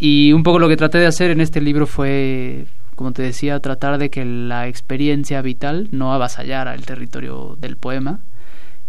Y 0.05 0.33
un 0.33 0.43
poco 0.43 0.59
lo 0.59 0.67
que 0.67 0.75
traté 0.75 0.97
de 0.97 1.05
hacer 1.05 1.31
en 1.31 1.39
este 1.39 1.61
libro 1.61 1.87
fue, 1.87 2.65
como 2.95 3.13
te 3.13 3.21
decía, 3.21 3.61
tratar 3.61 3.97
de 3.97 4.09
que 4.09 4.25
la 4.25 4.67
experiencia 4.67 5.41
vital 5.41 5.87
no 5.91 6.13
avasallara 6.13 6.75
el 6.75 6.85
territorio 6.85 7.57
del 7.57 7.77
poema, 7.77 8.19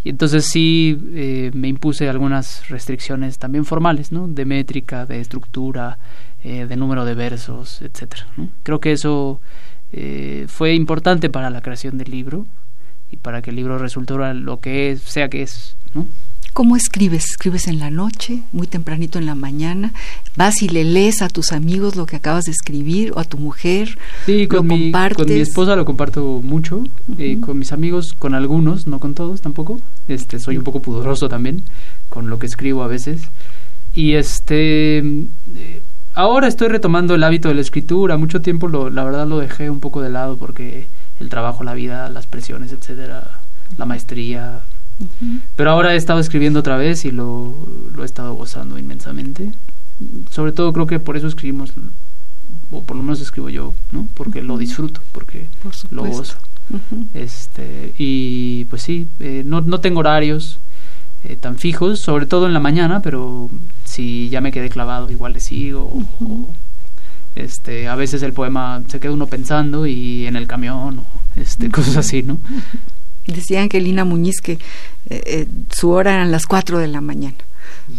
y 0.03 0.11
entonces 0.11 0.45
sí 0.47 0.99
eh, 1.15 1.53
me 1.55 1.69
impuse 1.69 2.09
algunas 2.09 2.69
restricciones 2.69 3.39
también 3.39 3.65
formales, 3.65 4.11
¿no? 4.11 4.27
De 4.27 4.45
métrica, 4.45 5.07
de 5.07 5.21
estructura, 5.21 5.99
eh, 6.43 6.67
de 6.67 6.77
número 6.77 7.05
de 7.05 7.15
versos, 7.15 7.81
etcétera. 7.81 8.27
Creo 8.65 8.81
que 8.81 8.91
eso 8.91 9.41
eh, 9.93 10.47
fue 10.49 10.75
importante 10.75 11.31
para 11.31 11.49
la 11.49 11.61
creación 11.61 11.97
del 11.97 12.11
libro 12.11 12.45
y 13.12 13.19
para 13.19 13.41
que 13.41 13.51
el 13.51 13.57
libro 13.57 13.79
resultara 13.79 14.35
lo 14.35 14.59
que 14.59 14.91
es, 14.91 15.03
sea 15.03 15.29
que 15.29 15.43
es, 15.43 15.77
¿no? 15.95 16.09
¿Cómo 16.55 16.76
escribes? 16.76 17.24
¿Escribes 17.30 17.66
en 17.66 17.80
la 17.80 17.90
noche, 17.90 18.44
muy 18.52 18.68
tempranito 18.68 19.18
en 19.18 19.26
la 19.26 19.34
mañana? 19.34 19.92
¿Vas 20.36 20.62
y 20.62 20.68
le 20.68 20.84
lees 20.84 21.20
a 21.20 21.28
tus 21.28 21.50
amigos 21.50 21.96
lo 21.96 22.07
que 22.07 22.14
acabas 22.14 22.44
de 22.44 22.52
escribir 22.52 23.11
o 23.12 23.18
a 23.18 23.24
tu 23.24 23.38
mujer? 23.38 23.98
Sí, 24.24 24.46
con, 24.46 24.68
mi, 24.68 24.92
con 24.92 25.26
mi 25.26 25.40
esposa 25.40 25.74
lo 25.74 25.84
comparto 25.84 26.40
mucho, 26.44 26.84
eh, 27.18 27.40
con 27.40 27.59
mis 27.59 27.72
amigos, 27.72 28.12
con 28.12 28.34
algunos, 28.34 28.86
no 28.86 29.00
con 29.00 29.14
todos 29.14 29.40
tampoco. 29.40 29.80
Este, 30.07 30.38
soy 30.38 30.57
un 30.57 30.62
poco 30.62 30.78
pudoroso 30.78 31.28
también 31.28 31.64
con 32.09 32.30
lo 32.30 32.38
que 32.38 32.46
escribo 32.46 32.84
a 32.84 32.86
veces. 32.86 33.22
Y 33.92 34.12
este... 34.12 34.98
Eh, 34.98 35.82
ahora 36.14 36.46
estoy 36.46 36.68
retomando 36.68 37.16
el 37.16 37.24
hábito 37.24 37.48
de 37.48 37.55
la 37.57 37.62
escritura. 37.62 38.16
Mucho 38.16 38.42
tiempo, 38.42 38.68
lo, 38.68 38.90
la 38.90 39.02
verdad, 39.02 39.26
lo 39.26 39.40
dejé 39.40 39.70
un 39.70 39.80
poco 39.80 40.02
de 40.02 40.11
lado 40.11 40.36
porque 40.36 40.86
el 41.18 41.30
trabajo, 41.30 41.64
la 41.64 41.74
vida, 41.74 42.09
las 42.11 42.28
presiones, 42.28 42.70
etcétera, 42.70 43.40
la 43.76 43.86
maestría, 43.86 44.61
pero 45.57 45.70
ahora 45.70 45.95
he 45.95 45.97
estado 45.97 46.20
escribiendo 46.20 46.61
otra 46.61 46.76
vez 46.76 47.05
y 47.05 47.11
lo, 47.11 47.55
lo 47.95 48.03
he 48.03 48.07
estado 48.07 48.34
gozando 48.34 48.78
inmensamente. 48.78 49.53
Sobre 50.30 50.53
todo 50.53 50.72
creo 50.72 50.86
que 50.86 51.01
por 51.01 51.16
eso 51.16 51.26
escribimos, 51.26 51.72
o 52.70 52.82
por 52.82 52.97
lo 52.97 53.03
menos 53.03 53.20
escribo 53.20 53.49
yo, 53.49 53.74
¿no? 53.92 54.09
Porque 54.14 54.42
lo 54.42 54.59
disfruto, 54.59 55.01
porque 55.12 55.47
lo 55.90 56.05
gozo. 56.05 56.36
este, 57.14 57.95
y 57.99 58.64
pues 58.66 58.82
sí, 58.82 59.07
eh, 59.20 59.42
no, 59.45 59.61
no 59.61 59.80
tengo 59.80 60.01
horarios 60.01 60.59
eh, 61.24 61.36
tan 61.36 61.57
fijos, 61.57 62.01
sobre 62.01 62.26
todo 62.26 62.47
en 62.47 62.53
la 62.53 62.61
mañana, 62.61 63.01
pero 63.01 63.51
si 63.84 64.28
ya 64.28 64.40
me 64.40 64.53
quedé 64.53 64.68
clavado, 64.68 65.11
igual 65.11 65.32
le 65.34 65.40
sigo. 65.40 66.03
este, 67.34 67.88
a 67.88 67.95
veces 67.95 68.22
el 68.22 68.32
poema 68.32 68.82
se 68.88 69.01
queda 69.01 69.12
uno 69.12 69.26
pensando 69.26 69.86
y 69.86 70.26
en 70.26 70.36
el 70.36 70.47
camión, 70.47 70.99
o 70.99 71.07
este, 71.36 71.70
cosas 71.72 71.97
así, 71.97 72.22
¿no? 72.22 72.38
Decía 73.27 73.62
Angelina 73.62 74.05
Muñiz 74.05 74.41
que 74.43 74.53
eh, 74.53 74.59
eh, 75.09 75.47
su 75.70 75.91
hora 75.91 76.14
eran 76.14 76.31
las 76.31 76.47
cuatro 76.47 76.79
de 76.79 76.89
la 76.89 77.01
mañana. 77.01 77.37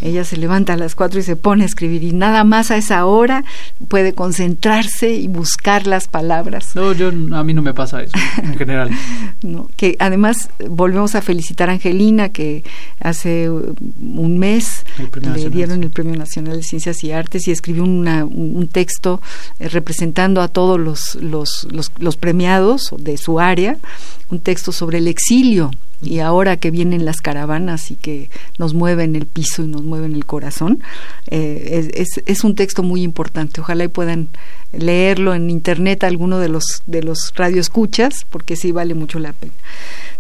Ella 0.02 0.24
se 0.24 0.38
levanta 0.38 0.74
a 0.74 0.78
las 0.78 0.96
cuatro 0.96 1.20
y 1.20 1.24
se 1.24 1.36
pone 1.36 1.64
a 1.64 1.66
escribir 1.66 2.04
y 2.04 2.12
nada 2.12 2.44
más 2.44 2.72
a 2.72 2.78
esa 2.78 3.06
hora 3.06 3.44
puede 3.88 4.14
concentrarse 4.14 5.14
y 5.14 5.28
buscar 5.28 5.88
las 5.88 6.08
palabras. 6.08 6.76
No, 6.76 6.94
yo 6.94 7.10
a 7.10 7.44
mí 7.44 7.54
no 7.54 7.62
me 7.62 7.74
pasa 7.74 8.02
eso 8.04 8.18
en 8.42 8.58
general. 8.58 8.90
no, 9.42 9.70
que 9.76 9.96
además 10.00 10.50
volvemos 10.70 11.16
a 11.16 11.22
felicitar 11.22 11.70
a 11.70 11.74
Angelina 11.74 12.30
que 12.30 12.64
hace 13.00 13.50
un 13.50 14.38
mes 14.38 14.84
le 15.22 15.50
dieron 15.50 15.84
el 15.84 15.90
Premio 15.90 16.16
Nacional 16.16 16.58
de 16.58 16.64
Ciencias 16.64 17.04
y 17.04 17.12
Artes 17.12 17.48
y 17.48 17.52
escribió 17.52 17.84
una, 17.84 18.26
un 18.26 18.68
texto 18.68 19.22
eh, 19.60 19.70
representando 19.70 20.42
a 20.42 20.48
todos 20.48 20.80
los, 20.80 21.16
los, 21.16 21.68
los, 21.72 21.92
los 22.00 22.18
premiados 22.18 22.94
de 22.98 23.18
su 23.18 23.40
área, 23.40 23.78
un 24.30 24.40
texto 24.40 24.72
sobre 24.72 24.98
el 25.00 25.08
exilio 25.08 25.72
y 26.02 26.20
ahora 26.20 26.58
que 26.58 26.72
vienen 26.72 27.06
las 27.06 27.22
caravanas 27.22 27.92
y 27.92 27.96
que 27.96 28.30
nos 28.58 28.74
mueven 28.74 29.16
el 29.16 29.26
piso 29.26 29.64
y 29.66 29.68
nos 29.68 29.84
mueven 29.84 30.14
el 30.14 30.26
corazón, 30.26 30.82
eh, 31.28 31.92
es, 31.94 32.22
es, 32.26 32.44
un 32.44 32.56
texto 32.56 32.84
muy 32.84 33.02
importante. 33.04 33.62
Ojalá 33.62 33.84
y 33.84 33.88
puedan 33.88 34.30
leerlo 34.72 35.34
en 35.34 35.50
internet 35.50 36.04
alguno 36.04 36.40
de 36.40 36.50
los, 36.50 36.84
de 36.86 37.04
los 37.04 37.34
radioescuchas, 37.36 38.26
porque 38.30 38.56
sí 38.56 38.72
vale 38.72 38.94
mucho 38.94 39.20
la 39.20 39.34
pena. 39.34 39.54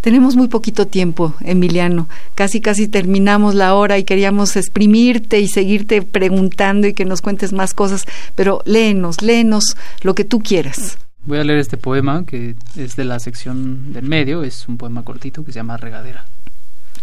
Tenemos 0.02 0.36
muy 0.36 0.48
poquito 0.48 0.88
tiempo, 0.88 1.34
Emiliano. 1.41 2.08
Casi, 2.36 2.62
casi 2.62 2.88
terminamos 2.88 3.56
la 3.56 3.74
hora 3.76 3.98
y 3.98 4.04
queríamos 4.04 4.56
exprimirte 4.56 5.39
y 5.39 5.48
seguirte 5.48 6.02
preguntando 6.02 6.88
y 6.88 6.93
que 6.93 7.06
nos 7.06 7.22
cuentes 7.22 7.54
más 7.54 7.74
cosas, 7.74 8.06
pero 8.36 8.62
léenos, 8.66 9.22
léenos 9.22 9.76
lo 10.02 10.16
que 10.16 10.24
tú 10.24 10.41
quieras. 10.41 10.98
Voy 11.26 11.39
a 11.39 11.43
leer 11.43 11.58
este 11.58 11.78
poema 11.78 12.24
que 12.26 12.56
es 12.78 12.96
de 12.96 13.04
la 13.04 13.20
sección 13.20 13.93
del 13.93 14.06
medio, 14.06 14.43
es 14.43 14.68
un 14.68 14.78
poema 14.78 15.04
cortito 15.04 15.43
que 15.43 15.52
se 15.52 15.58
llama 15.58 15.78
Regadera. 15.78 16.26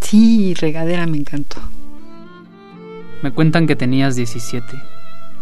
Sí, 0.01 0.55
regadera 0.55 1.07
me 1.07 1.17
encantó. 1.17 1.61
Me 3.23 3.31
cuentan 3.31 3.69
que 3.69 3.77
tenías 3.77 4.17
17. 4.17 4.67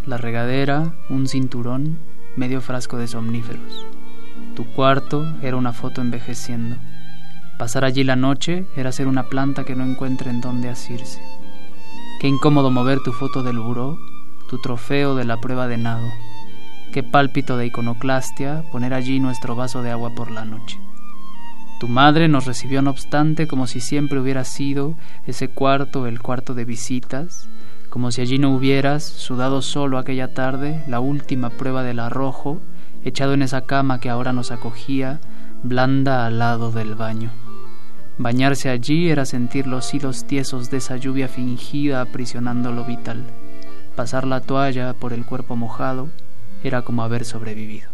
La 0.05 0.19
regadera, 0.19 0.93
un 1.09 1.27
cinturón, 1.27 1.99
medio 2.37 2.61
frasco 2.61 2.99
de 2.99 3.09
somníferos. 3.09 3.87
Tu 4.55 4.67
cuarto 4.73 5.27
era 5.43 5.57
una 5.57 5.73
foto 5.73 6.03
envejeciendo. 6.03 6.77
Pasar 7.59 7.85
allí 7.85 8.05
la 8.05 8.17
noche 8.17 8.67
era 8.77 8.93
ser 8.93 9.07
una 9.07 9.25
planta 9.25 9.65
que 9.65 9.75
no 9.75 9.85
encuentra 9.85 10.31
en 10.31 10.43
dónde 10.43 10.69
asirse. 10.69 11.23
Qué 12.21 12.29
incómodo 12.29 12.71
mover 12.71 13.01
tu 13.01 13.13
foto 13.13 13.43
del 13.43 13.59
buró, 13.59 13.97
tu 14.51 14.61
trofeo 14.61 15.15
de 15.15 15.25
la 15.25 15.39
prueba 15.39 15.67
de 15.67 15.79
nado 15.79 16.07
Qué 16.93 17.05
pálpito 17.05 17.57
de 17.57 17.67
iconoclastia 17.67 18.65
poner 18.73 18.95
allí 18.95 19.21
nuestro 19.21 19.55
vaso 19.55 19.81
de 19.81 19.93
agua 19.93 20.11
por 20.17 20.33
la 20.33 20.45
noche. 20.45 20.81
Tu 21.79 21.87
madre 21.87 22.27
nos 22.27 22.47
recibió 22.47 22.83
no 22.83 22.91
obstante 22.91 23.47
como 23.47 23.69
si 23.69 23.81
siempre 23.81 24.19
hubiera 24.19 24.45
sido 24.45 24.97
ese 25.25 25.49
cuarto 25.49 26.09
el 26.09 26.21
cuarto 26.21 26.53
de 26.53 26.65
visitas, 26.65 27.49
como 27.91 28.13
si 28.13 28.21
allí 28.21 28.39
no 28.39 28.55
hubieras, 28.55 29.03
sudado 29.03 29.63
solo 29.63 29.99
aquella 29.99 30.33
tarde, 30.33 30.83
la 30.87 31.01
última 31.01 31.51
prueba 31.51 31.83
del 31.83 31.99
arrojo, 31.99 32.61
echado 33.05 33.35
en 33.35 33.43
esa 33.43 33.63
cama 33.63 33.99
que 34.01 34.09
ahora 34.09 34.33
nos 34.33 34.53
acogía, 34.53 35.21
blanda 35.63 36.25
al 36.25 36.39
lado 36.39 36.71
del 36.71 36.95
baño. 36.95 37.33
Bañarse 38.17 38.69
allí 38.69 39.11
era 39.11 39.25
sentir 39.25 39.67
los 39.67 39.93
hilos 39.93 40.25
tiesos 40.25 40.71
de 40.71 40.77
esa 40.77 40.97
lluvia 40.97 41.27
fingida 41.27 42.01
aprisionando 42.01 42.71
lo 42.71 42.85
vital. 42.85 43.25
Pasar 43.97 44.27
la 44.27 44.41
toalla 44.41 44.93
por 44.95 45.13
el 45.13 45.25
cuerpo 45.25 45.57
mojado 45.57 46.09
era 46.63 46.83
como 46.83 47.03
haber 47.03 47.25
sobrevivido. 47.25 47.91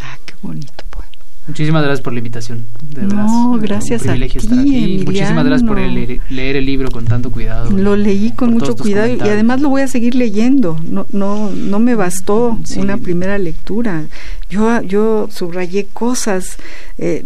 Ah, 0.00 0.18
qué 0.24 0.34
bonito 0.42 0.84
poema. 0.90 1.09
Muchísimas 1.50 1.82
gracias 1.82 2.00
por 2.00 2.12
la 2.12 2.20
invitaón. 2.20 2.64
De 2.80 3.02
no, 3.02 3.58
gracias 3.60 4.02
un 4.02 4.10
a 4.10 4.14
ti, 4.14 4.24
estar 4.24 4.58
aquí. 4.60 5.02
Muchísimas 5.04 5.44
gracias 5.44 5.68
por 5.68 5.80
leer, 5.80 6.20
leer, 6.30 6.56
el 6.56 6.64
libro 6.64 6.92
con 6.92 7.06
tanto 7.06 7.32
cuidado. 7.32 7.76
Lo 7.76 7.96
leí 7.96 8.30
con 8.30 8.52
mucho 8.52 8.76
cuidado 8.76 9.08
y 9.08 9.20
además 9.20 9.60
lo 9.60 9.68
voy 9.68 9.82
a 9.82 9.88
seguir 9.88 10.14
leyendo. 10.14 10.78
No, 10.88 11.06
no, 11.10 11.50
no 11.50 11.80
me 11.80 11.96
bastó 11.96 12.56
una 12.76 12.98
primera 12.98 13.36
lectura. 13.38 14.04
Yo, 14.48 14.80
yo 14.82 15.28
subrayé 15.32 15.86
cosas. 15.86 16.56
Eh, 16.98 17.24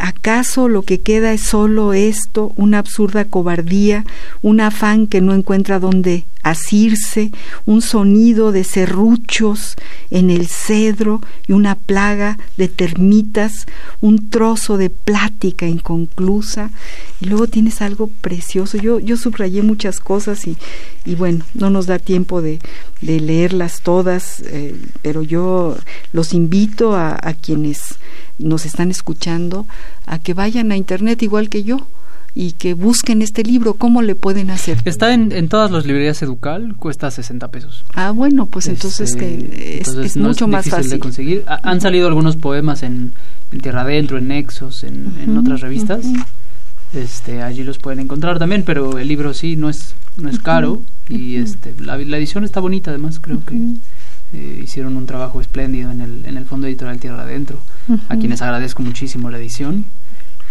¿Acaso 0.00 0.68
lo 0.68 0.82
que 0.82 1.00
queda 1.00 1.32
es 1.32 1.42
solo 1.42 1.92
esto, 1.92 2.52
una 2.56 2.78
absurda 2.78 3.26
cobardía, 3.26 4.04
un 4.40 4.60
afán 4.60 5.06
que 5.06 5.20
no 5.20 5.34
encuentra 5.34 5.80
dónde 5.80 6.24
asirse, 6.44 7.32
un 7.64 7.80
sonido 7.82 8.52
de 8.52 8.62
serruchos 8.62 9.74
en 10.10 10.30
el 10.30 10.46
cedro 10.46 11.20
y 11.48 11.52
una 11.52 11.74
plaga 11.74 12.38
de 12.56 12.68
termitas, 12.68 13.33
un 14.00 14.30
trozo 14.30 14.76
de 14.76 14.90
plática 14.90 15.66
inconclusa, 15.66 16.70
y 17.20 17.26
luego 17.26 17.46
tienes 17.46 17.82
algo 17.82 18.08
precioso. 18.20 18.78
Yo, 18.78 19.00
yo 19.00 19.16
subrayé 19.16 19.62
muchas 19.62 20.00
cosas 20.00 20.46
y, 20.46 20.56
y 21.04 21.14
bueno, 21.14 21.44
no 21.54 21.70
nos 21.70 21.86
da 21.86 21.98
tiempo 21.98 22.42
de, 22.42 22.60
de 23.00 23.20
leerlas 23.20 23.80
todas, 23.82 24.40
eh, 24.46 24.74
pero 25.02 25.22
yo 25.22 25.76
los 26.12 26.32
invito 26.32 26.94
a, 26.94 27.18
a 27.20 27.34
quienes 27.34 27.80
nos 28.38 28.66
están 28.66 28.90
escuchando 28.90 29.66
a 30.06 30.18
que 30.18 30.34
vayan 30.34 30.72
a 30.72 30.76
internet 30.76 31.22
igual 31.22 31.48
que 31.48 31.62
yo 31.62 31.86
y 32.34 32.52
que 32.52 32.74
busquen 32.74 33.22
este 33.22 33.44
libro, 33.44 33.74
¿cómo 33.74 34.02
le 34.02 34.16
pueden 34.16 34.50
hacer? 34.50 34.78
Está 34.84 35.14
en, 35.14 35.30
en 35.30 35.48
todas 35.48 35.70
las 35.70 35.86
librerías 35.86 36.20
Educal, 36.22 36.74
cuesta 36.76 37.10
60 37.10 37.48
pesos. 37.48 37.84
Ah, 37.94 38.10
bueno, 38.10 38.46
pues 38.46 38.66
entonces, 38.66 39.14
que 39.14 39.80
es, 39.80 40.16
mucho 40.16 40.48
más 40.48 40.68
fácil. 40.68 40.90
de 40.90 40.98
conseguir. 40.98 41.44
han 41.46 41.80
salido 41.80 42.08
algunos 42.08 42.36
poemas 42.36 42.82
en, 42.82 43.12
Tierra 43.62 43.82
Adentro, 43.82 44.18
en 44.18 44.28
Nexos, 44.28 44.82
en, 44.82 45.36
otras 45.38 45.60
revistas. 45.60 46.04
este 46.92 47.42
Allí 47.42 47.62
los 47.62 47.78
pueden 47.78 48.00
encontrar 48.00 48.40
también, 48.40 48.64
pero 48.64 48.98
el 48.98 49.06
libro 49.06 49.32
sí 49.32 49.54
no 49.54 49.68
es, 49.68 49.94
no 50.16 50.28
es 50.28 50.40
caro 50.40 50.82
y 51.08 51.36
este 51.36 51.74
la, 51.78 51.96
edición 51.96 52.44
está 52.44 52.60
bonita 52.60 52.90
además, 52.90 53.20
creo 53.20 53.44
que 53.44 53.54
eh, 54.32 54.60
hicieron 54.64 54.96
un 54.96 55.06
trabajo 55.06 55.40
espléndido 55.40 55.92
en 55.92 56.00
el, 56.00 56.24
en 56.24 56.36
el 56.36 56.46
Fondo 56.46 56.66
Editorial 56.66 56.98
Tierra 56.98 57.22
Adentro, 57.22 57.60
a 58.08 58.16
quienes 58.16 58.42
agradezco 58.42 58.82
muchísimo 58.82 59.30
la 59.30 59.38
edición. 59.38 59.84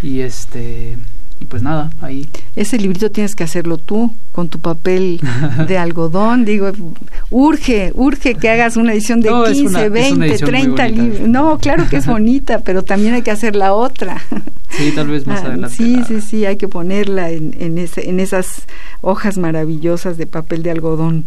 Y 0.02 0.20
este 0.20 0.98
y 1.40 1.46
pues 1.46 1.62
nada, 1.62 1.90
ahí. 2.00 2.28
Ese 2.56 2.78
librito 2.78 3.10
tienes 3.10 3.34
que 3.34 3.44
hacerlo 3.44 3.78
tú, 3.78 4.12
con 4.32 4.48
tu 4.48 4.60
papel 4.60 5.20
de 5.66 5.78
algodón. 5.78 6.44
Digo, 6.44 6.70
urge, 7.30 7.92
urge 7.94 8.34
que 8.34 8.48
hagas 8.48 8.76
una 8.76 8.92
edición 8.92 9.20
de 9.20 9.30
15, 9.30 9.88
20, 9.88 10.38
30 10.38 10.88
libros. 10.88 11.28
No, 11.28 11.58
claro 11.58 11.88
que 11.88 11.96
es 11.96 12.06
bonita, 12.06 12.60
pero 12.60 12.82
también 12.82 13.14
hay 13.14 13.22
que 13.22 13.30
hacer 13.30 13.56
la 13.56 13.74
otra. 13.74 14.22
Sí, 14.76 14.92
tal 14.92 15.08
vez 15.08 15.26
más 15.26 15.42
ah, 15.42 15.46
adelante. 15.48 15.76
Sí, 15.76 16.00
sí, 16.06 16.20
sí, 16.20 16.46
hay 16.46 16.56
que 16.56 16.66
ponerla 16.66 17.30
en, 17.30 17.54
en, 17.58 17.78
ese, 17.78 18.08
en 18.08 18.18
esas 18.18 18.66
hojas 19.02 19.38
maravillosas 19.38 20.16
de 20.18 20.26
papel 20.26 20.62
de 20.62 20.70
algodón. 20.70 21.26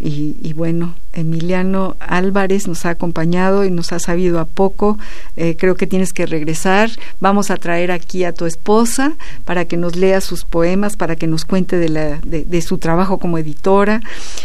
Y, 0.00 0.36
y, 0.42 0.52
bueno, 0.54 0.94
Emiliano 1.16 1.96
Álvarez 2.00 2.68
nos 2.68 2.86
ha 2.86 2.90
acompañado 2.90 3.64
y 3.64 3.70
nos 3.70 3.92
ha 3.92 3.98
sabido 3.98 4.38
a 4.38 4.44
poco. 4.44 4.98
Eh, 5.36 5.56
creo 5.58 5.74
que 5.74 5.86
tienes 5.86 6.12
que 6.12 6.26
regresar. 6.26 6.90
Vamos 7.20 7.50
a 7.50 7.56
traer 7.56 7.90
aquí 7.90 8.24
a 8.24 8.32
tu 8.32 8.46
esposa 8.46 9.14
para 9.44 9.64
que 9.64 9.76
nos 9.76 9.96
lea 9.96 10.20
sus 10.20 10.44
poemas, 10.44 10.96
para 10.96 11.16
que 11.16 11.26
nos 11.26 11.44
cuente 11.44 11.76
de, 11.78 11.88
la, 11.88 12.18
de, 12.18 12.44
de 12.44 12.62
su 12.62 12.78
trabajo 12.78 13.18
como 13.18 13.38
editora. 13.38 14.00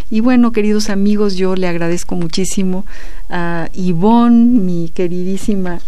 Y 0.10 0.22
bueno, 0.22 0.52
queridos 0.52 0.90
amigos, 0.90 1.36
yo 1.36 1.56
le 1.56 1.68
agradezco 1.68 2.16
muchísimo 2.16 2.86
a 3.32 3.70
Ivonne, 3.74 4.60
mi 4.60 4.90
queridísima 4.90 5.80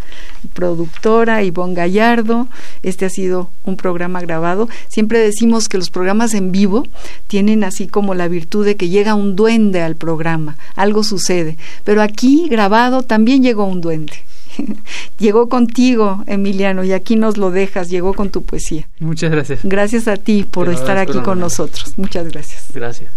productora, 0.53 1.43
Ivonne 1.43 1.75
Gallardo. 1.75 2.47
Este 2.81 3.05
ha 3.05 3.09
sido 3.09 3.49
un 3.65 3.77
programa 3.77 4.21
grabado. 4.21 4.69
Siempre 4.87 5.19
decimos 5.19 5.69
que 5.69 5.77
los 5.77 5.89
programas 5.89 6.33
en 6.33 6.51
vivo 6.51 6.87
tienen 7.27 7.63
así 7.63 7.87
como 7.87 8.15
la 8.15 8.27
virtud 8.27 8.65
de 8.65 8.75
que 8.75 8.89
llega 8.89 9.13
un 9.13 9.35
duende 9.35 9.81
al 9.81 9.95
programa, 9.95 10.57
algo 10.75 11.03
sucede. 11.03 11.57
Pero 11.83 12.01
aquí 12.01 12.47
grabado 12.49 13.03
también 13.03 13.43
llegó 13.43 13.65
un 13.65 13.81
duende. 13.81 14.13
llegó 15.19 15.49
contigo, 15.49 16.23
Emiliano, 16.27 16.83
y 16.83 16.93
aquí 16.93 17.15
nos 17.15 17.37
lo 17.37 17.51
dejas, 17.51 17.89
llegó 17.89 18.13
con 18.13 18.29
tu 18.29 18.43
poesía. 18.43 18.87
Muchas 18.99 19.31
gracias. 19.31 19.59
Gracias 19.63 20.07
a 20.07 20.17
ti 20.17 20.45
por 20.49 20.69
estar 20.69 20.97
aquí 20.97 21.19
con 21.19 21.39
nosotros. 21.39 21.97
Muchas 21.97 22.27
gracias. 22.27 22.67
Gracias. 22.73 23.11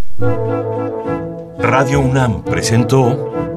Radio 1.59 1.99
UNAM 1.99 2.43
presentó 2.43 3.56